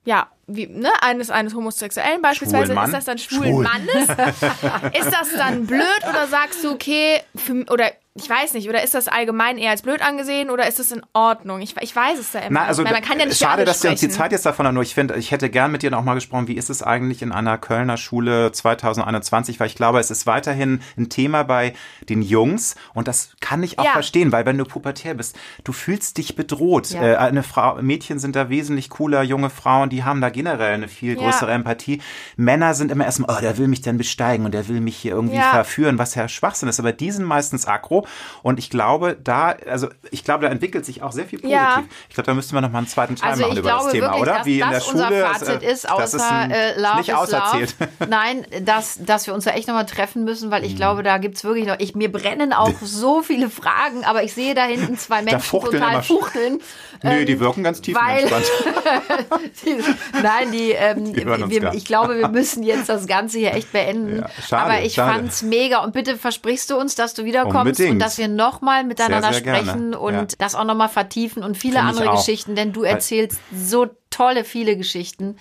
ja, 0.08 0.28
wie, 0.48 0.68
ne, 0.68 0.89
eines, 1.02 1.30
eines 1.30 1.54
Homosexuellen 1.54 2.22
beispielsweise, 2.22 2.72
ist 2.72 2.93
das 2.93 3.06
dann 3.06 3.18
schwulen 3.18 3.52
Schwul. 3.52 3.64
Mannes? 3.64 4.10
ist 4.98 5.12
das 5.12 5.36
dann 5.36 5.68
blöd 5.68 6.02
oder 6.10 6.28
sagst 6.28 6.64
du, 6.64 6.72
okay, 6.72 7.22
für, 7.36 7.66
oder 7.70 7.91
ich 8.18 8.30
weiß 8.30 8.53
nicht, 8.53 8.68
oder 8.68 8.84
ist 8.84 8.93
das 8.93 9.07
allgemein 9.07 9.57
eher 9.57 9.72
als 9.72 9.82
blöd 9.82 10.01
angesehen 10.01 10.49
oder 10.49 10.68
ist 10.68 10.80
das 10.80 10.91
in 10.91 11.01
Ordnung? 11.13 11.61
Ich, 11.61 11.76
ich 11.80 11.95
weiß 11.95 12.20
es 12.20 12.32
da 12.32 12.39
immer. 12.39 12.61
Na, 12.61 12.65
also 12.65 12.84
man 12.84 13.01
kann 13.01 13.20
ja 13.20 13.26
nicht 13.26 13.38
schade, 13.38 13.63
dass 13.65 13.84
wir 13.84 13.91
uns 13.91 13.99
die. 13.99 14.09
Zeit 14.09 14.32
jetzt 14.32 14.45
davon 14.45 14.65
haben. 14.65 14.74
Nur 14.74 14.84
ich 14.84 14.93
finde, 14.95 15.15
ich 15.15 15.32
hätte 15.32 15.49
gern 15.49 15.72
mit 15.72 15.84
dir 15.84 15.91
noch 15.91 16.03
mal 16.03 16.15
gesprochen, 16.15 16.47
wie 16.47 16.53
ist 16.55 16.70
es 16.70 16.82
eigentlich 16.82 17.22
in 17.22 17.32
einer 17.32 17.57
Kölner 17.57 17.97
Schule 17.97 18.51
2021, 18.51 19.59
weil 19.59 19.68
ich 19.68 19.76
glaube, 19.76 19.99
es 19.99 20.09
ist 20.11 20.26
weiterhin 20.26 20.82
ein 20.97 21.09
Thema 21.09 21.43
bei 21.43 21.74
den 22.09 22.22
Jungs 22.22 22.76
und 22.93 23.07
das 23.07 23.32
kann 23.39 23.61
ich 23.63 23.78
auch 23.80 23.86
Ja. 23.86 23.91
verstehen, 23.91 24.32
weil 24.32 24.45
wenn 24.45 24.57
du 24.57 24.65
pubertär 24.65 25.13
bist, 25.13 25.36
du 25.63 25.72
fühlst 25.74 26.18
dich 26.18 26.36
bedroht. 26.36 26.89
Ja. 26.91 27.01
Äh, 27.03 27.15
eine 27.18 27.43
Frau, 27.43 27.76
Mädchen 27.82 28.18
sind 28.20 28.36
da 28.36 28.49
wesentlich 28.49 28.89
cooler, 28.89 29.22
junge 29.24 29.49
Frauen, 29.49 29.89
die 29.89 30.03
haben 30.03 30.22
da 30.22 30.30
generell 30.30 30.74
eine 30.74 30.88
viel 30.88 31.13
Ja. 31.13 31.20
größere 31.24 31.51
Empathie. 31.51 32.01
Männer 32.38 32.74
sind 32.74 32.91
immer 32.91 33.05
erstmal, 33.05 33.38
oh, 33.38 33.41
der 33.41 33.57
will 33.57 33.68
mich 33.68 33.82
dann 33.82 33.97
besteigen 33.97 34.45
und 34.45 34.53
der 34.53 34.68
will 34.68 34.82
mich 34.82 34.97
hier 34.97 35.11
irgendwie 35.11 35.38
Ja. 35.38 35.51
verführen, 35.51 35.97
was 35.99 36.15
ja 36.15 36.28
Schwachsinn 36.28 36.70
ist. 36.70 36.80
Aber 36.80 36.91
die 36.93 37.11
sind 37.11 37.26
meistens 37.26 37.68
aggro 37.68 38.07
und 38.43 38.60
ich 38.60 38.70
glaube, 38.70 39.18
da, 39.24 39.55
also 39.70 39.88
ich 40.12 40.24
glaube, 40.24 40.45
da 40.45 40.51
entwickelt 40.51 40.86
sich 40.86 41.01
auch 41.03 41.12
sehr 41.12 41.26
viel 41.26 41.39
positiv. 41.39 41.58
Ja. 41.60 41.84
Ich 42.10 42.16
glaube, 42.16 42.26
da 42.28 42.34
müssten 42.34 42.55
wir 42.55 42.62
noch 42.62 42.72
mal 42.72 42.80
einen 42.80 42.88
zweiten 42.88 43.16
Teil 43.16 43.32
Also 43.32 43.43
machen 43.43 43.58
über 43.58 43.70
das 43.70 43.88
Thema, 43.91 44.08
wirklich, 44.08 44.22
oder? 44.22 44.45
Wie 44.45 44.60
in 44.60 44.70
das 44.70 44.86
der 44.86 44.91
Schule. 44.91 45.26
Fazit 45.26 45.64
äh, 45.64 45.72
ist, 45.72 45.84
das 45.86 45.91
außer 45.91 46.18
ist 46.18 46.24
ein, 46.32 46.51
äh, 46.51 46.95
nicht 46.97 47.14
auserzählt. 47.14 47.76
Nein, 48.10 48.45
dass, 48.62 48.99
dass 49.03 49.28
wir 49.28 49.34
uns 49.34 49.45
da 49.45 49.51
echt 49.51 49.68
nochmal 49.68 49.86
treffen 49.86 50.24
müssen, 50.24 50.51
weil 50.51 50.64
ich 50.64 50.74
Mhm. 50.74 50.78
glaube, 50.78 51.03
da 51.03 51.18
gibt's 51.18 51.43
wirklich 51.43 51.66
noch, 51.66 51.76
ich, 51.80 51.95
mir 51.95 52.12
brennen 52.12 52.53
auch 52.53 52.74
so 52.82 53.22
viele 53.22 53.49
Fragen, 53.49 54.03
aber 54.05 54.24
ich 54.24 54.34
sehe 54.34 54.53
da 54.55 54.64
hinten 54.64 54.97
zwei 54.97 55.22
Menschen 55.22 55.41
fuchteln 55.41 55.82
total 55.84 56.03
fuchteln. 56.03 56.60
Nö, 57.03 57.26
die 57.26 57.39
wirken 57.39 57.64
ganz 57.64 57.82
tief 57.82 57.95
Ähm, 57.97 58.30
weil-. 58.32 58.43
Die, 59.66 59.78
nein, 60.22 60.51
die, 60.51 60.72
ähm, 60.72 61.14
Die 61.14 61.26
hören 61.26 61.43
uns 61.43 61.51
wir, 61.51 61.74
ich 61.74 61.86
glaube, 61.86 62.18
wir 62.18 62.28
müssen 62.30 62.64
jetzt 62.64 62.89
das 62.89 63.08
Ganze 63.08 63.38
hier 63.39 63.53
echt 63.53 63.72
beenden. 63.72 64.20
Ja, 64.20 64.30
schade, 64.47 64.64
Aber 64.74 64.82
ich 64.82 64.93
schade. 64.95 65.14
fand's 65.14 65.41
mega 65.41 65.80
und 65.84 65.93
bitte 65.93 66.18
versprichst 66.18 66.70
du 66.70 66.78
uns, 66.78 66.95
dass 66.95 67.14
du 67.14 67.26
wiederkommst 67.26 67.58
Unbedingt. 67.80 67.97
Und 67.98 68.04
dass 68.04 68.18
wir 68.18 68.28
nochmal 68.28 68.84
miteinander 68.84 69.22
Sehr, 69.34 69.34
sehr 69.34 69.41
gerne. 69.41 69.64
sprechen 69.66 69.93
und 69.93 70.14
Ja. 70.14 70.26
das 70.38 70.56
auch 70.56 70.64
nochmal 70.64 70.89
vertiefen 70.89 71.43
und 71.43 71.58
viele 71.58 71.80
Find 71.80 71.89
andere. 71.89 72.12
Geschichten, 72.16 72.56
denn 72.56 72.74
du 72.74 72.84
erzählst 72.84 73.39
so 73.54 73.88
tolle, 74.18 74.43
viele 74.43 74.76
Geschichten, 74.78 75.38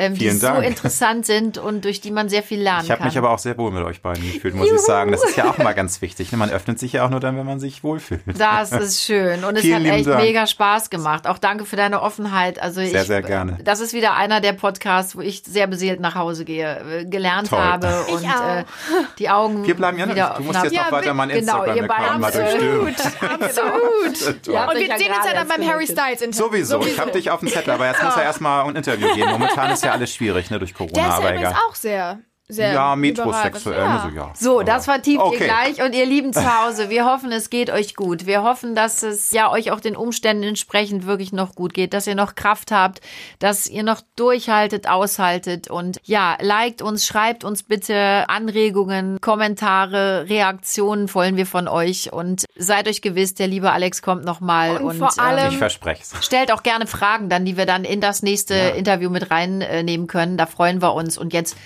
ähm, 0.00 0.14
die 0.14 0.20
Vielen 0.20 0.38
so 0.38 0.46
Dank. 0.46 0.64
interessant 0.64 1.26
sind 1.26 1.58
und 1.58 1.84
durch 1.84 2.00
die 2.00 2.12
man 2.12 2.28
sehr 2.28 2.44
viel 2.44 2.60
lernen 2.62 2.84
Ich 2.84 2.90
habe 2.92 2.98
kann. 2.98 3.08
mich 3.08 3.18
aber 3.18 3.30
auch 3.30 3.40
sehr 3.40 3.58
wohl 3.58 3.72
mit 3.72 3.82
euch 3.84 4.00
beiden 4.00 4.22
gefühlt, 4.32 4.54
muss 4.54 4.70
ich 4.70 4.78
sagen. 4.78 5.10
Das 5.10 5.24
ist 5.24 5.36
ja 5.36 5.50
auch 5.50 5.58
mal 5.58 5.72
ganz 5.72 6.00
wichtig. 6.02 6.30
ne? 6.30 6.38
Man 6.38 6.50
öffnet 6.50 6.78
sich 6.78 6.92
ja 6.92 7.04
auch 7.04 7.10
nur 7.10 7.18
dann, 7.18 7.36
wenn 7.36 7.46
man 7.46 7.58
sich 7.58 7.82
wohlfühlt. 7.82 8.20
Das 8.38 8.70
ist 8.70 9.02
schön 9.02 9.42
und 9.42 9.56
es 9.56 9.64
hat 9.72 9.82
echt 9.84 10.06
Dank. 10.06 10.22
mega 10.22 10.46
Spaß 10.46 10.90
gemacht. 10.90 11.26
Auch 11.26 11.38
danke 11.38 11.64
für 11.64 11.74
deine 11.74 12.00
Offenheit. 12.00 12.62
Also 12.62 12.80
Sehr, 12.80 13.00
ich, 13.02 13.08
sehr 13.08 13.22
gerne. 13.22 13.58
Das 13.64 13.80
ist 13.80 13.92
wieder 13.92 14.14
einer 14.14 14.40
der 14.40 14.52
Podcasts, 14.52 15.16
wo 15.16 15.20
ich 15.20 15.42
sehr 15.44 15.66
beseelt 15.66 15.98
nach 15.98 16.14
Hause 16.14 16.44
gehe, 16.44 17.00
äh, 17.00 17.04
gelernt 17.04 17.48
Toll. 17.48 17.58
habe 17.58 18.04
Ich 18.06 18.14
und 18.14 18.24
auch. 18.26 18.56
äh, 18.58 18.64
die 19.18 19.28
Augen 19.30 19.66
Wir 19.66 19.74
bleiben 19.74 19.98
ja 19.98 20.06
noch. 20.06 20.14
wieder 20.14 20.34
Du 20.36 20.44
musst 20.44 20.62
jetzt 20.62 20.78
habe. 20.78 20.90
noch 20.92 20.92
weiter 21.02 21.14
meinen 21.14 21.40
genau, 21.40 21.64
ihr 21.64 21.74
Instagram-Account 21.74 22.20
mal 22.20 22.30
beide- 22.30 22.58
durchstöbern. 22.58 23.42
Absolut. 23.42 24.56
Habt 24.56 24.68
Und 24.74 24.80
wir 24.80 24.86
ja 24.86 24.98
sehen 24.98 25.12
uns 25.12 25.26
ja 25.26 25.32
dann 25.34 25.48
beim 25.48 25.66
Harry. 25.68 25.86
Styles 25.86 26.20
Interview. 26.22 26.46
Sowieso, 26.46 26.80
ich 26.82 26.98
habe 27.00 27.10
dich 27.10 27.30
auf 27.32 27.40
dem 27.40 27.48
Zettel, 27.48 27.74
aber 27.74 27.86
jetzt 27.86 28.02
muss 28.02 28.16
er 28.18 28.24
erstmal 28.24 28.64
ein 28.68 28.76
Interview 28.76 29.14
geben. 29.14 29.30
Momentan 29.30 29.70
ist 29.70 29.82
ja 29.84 29.92
alles 29.92 30.14
schwierig, 30.14 30.50
ne, 30.50 30.58
durch 30.58 30.74
Corona, 30.74 30.92
Der 30.94 31.02
ist 31.04 31.08
ja 31.08 31.16
aber 31.16 31.28
übrigens 31.30 31.50
egal. 31.50 31.62
auch 31.68 31.74
sehr, 31.74 32.18
sehr 32.50 32.72
Ja, 32.72 32.96
metrosexuell, 32.96 33.78
was- 33.84 34.02
also 34.04 34.16
ja. 34.16 34.32
So, 34.34 34.62
das 34.62 34.86
vertieft 34.86 35.20
Okay. 35.20 35.36
ihr 35.40 35.44
gleich 35.46 35.82
und 35.84 35.94
ihr 35.94 36.06
Lieben 36.06 36.32
zu 36.32 36.40
Hause, 36.62 36.88
wir 36.88 37.04
hoffen, 37.04 37.30
es 37.30 37.50
geht 37.50 37.68
euch 37.70 37.94
gut. 37.94 38.24
Wir 38.26 38.42
hoffen, 38.42 38.74
dass 38.74 39.02
es 39.02 39.30
ja 39.32 39.50
euch 39.50 39.70
auch 39.70 39.80
den 39.80 39.96
Umständen 39.96 40.42
entsprechend 40.44 41.04
wirklich 41.06 41.32
noch 41.32 41.54
gut 41.54 41.74
geht, 41.74 41.92
dass 41.92 42.06
ihr 42.06 42.14
noch 42.14 42.34
Kraft 42.36 42.70
habt, 42.72 43.00
dass 43.38 43.66
ihr 43.66 43.82
noch 43.82 44.00
durchhaltet, 44.16 44.88
aushaltet 44.88 45.68
und 45.68 45.98
ja, 46.04 46.38
liked 46.40 46.80
uns, 46.80 47.06
schreibt 47.06 47.44
uns 47.44 47.62
bitte 47.64 48.24
Anregungen, 48.28 49.20
Kommentare, 49.20 50.26
Reaktionen 50.28 51.12
wollen 51.14 51.36
wir 51.36 51.46
von 51.46 51.68
euch 51.68 52.12
und 52.12 52.44
seid 52.56 52.88
euch 52.88 53.02
gewiss, 53.02 53.34
der 53.34 53.46
liebe 53.48 53.72
Alex 53.72 54.00
kommt 54.02 54.24
nochmal 54.24 54.78
Und 54.78 54.84
und, 54.90 54.96
vor 54.98 55.18
allem- 55.22 55.50
Ich 55.50 55.58
verspreche 55.58 56.02
es. 56.02 56.24
Stellt 56.24 56.50
auch 56.52 56.62
gerne 56.62 56.86
Fragen 56.86 57.28
dann, 57.28 57.44
die 57.44 57.56
wir 57.56 57.66
dann 57.66 57.84
in 57.84 58.00
das 58.00 58.22
nächste 58.22 58.54
Interview 58.54 59.10
mit 59.10 59.30
reinnehmen 59.30 60.06
können. 60.06 60.36
Da 60.36 60.46
freuen 60.46 60.80
wir 60.80 60.94
uns. 60.94 61.18
Und 61.18 61.32
jetzt 61.32 61.56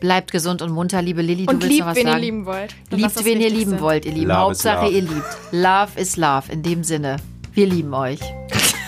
bleibt 0.00 0.32
gesund 0.32 0.62
und 0.62 0.72
munter, 0.72 1.02
liebe 1.02 1.22
Lilly. 1.22 1.46
Du 1.46 1.52
Und 1.52 1.62
willst 1.62 1.72
liebt, 1.72 1.80
noch 1.80 1.90
was 1.90 1.96
wen 1.96 2.06
ihr 2.06 2.12
sagen? 2.12 2.22
lieben 2.22 2.46
wollt. 2.46 2.72
Ist 2.90 2.92
Liebt, 2.98 3.24
wen 3.24 3.40
ihr 3.40 3.50
lieben 3.50 3.80
wollt, 3.80 4.04
ihr 4.06 4.12
Lieben. 4.12 4.28
Love 4.28 4.38
Hauptsache, 4.38 4.88
ihr 4.88 5.02
liebt. 5.02 5.24
Love 5.52 5.88
is 6.00 6.16
love. 6.16 6.50
In 6.52 6.62
dem 6.62 6.84
Sinne, 6.84 7.16
wir 7.54 7.66
lieben 7.66 7.94
euch. 7.94 8.20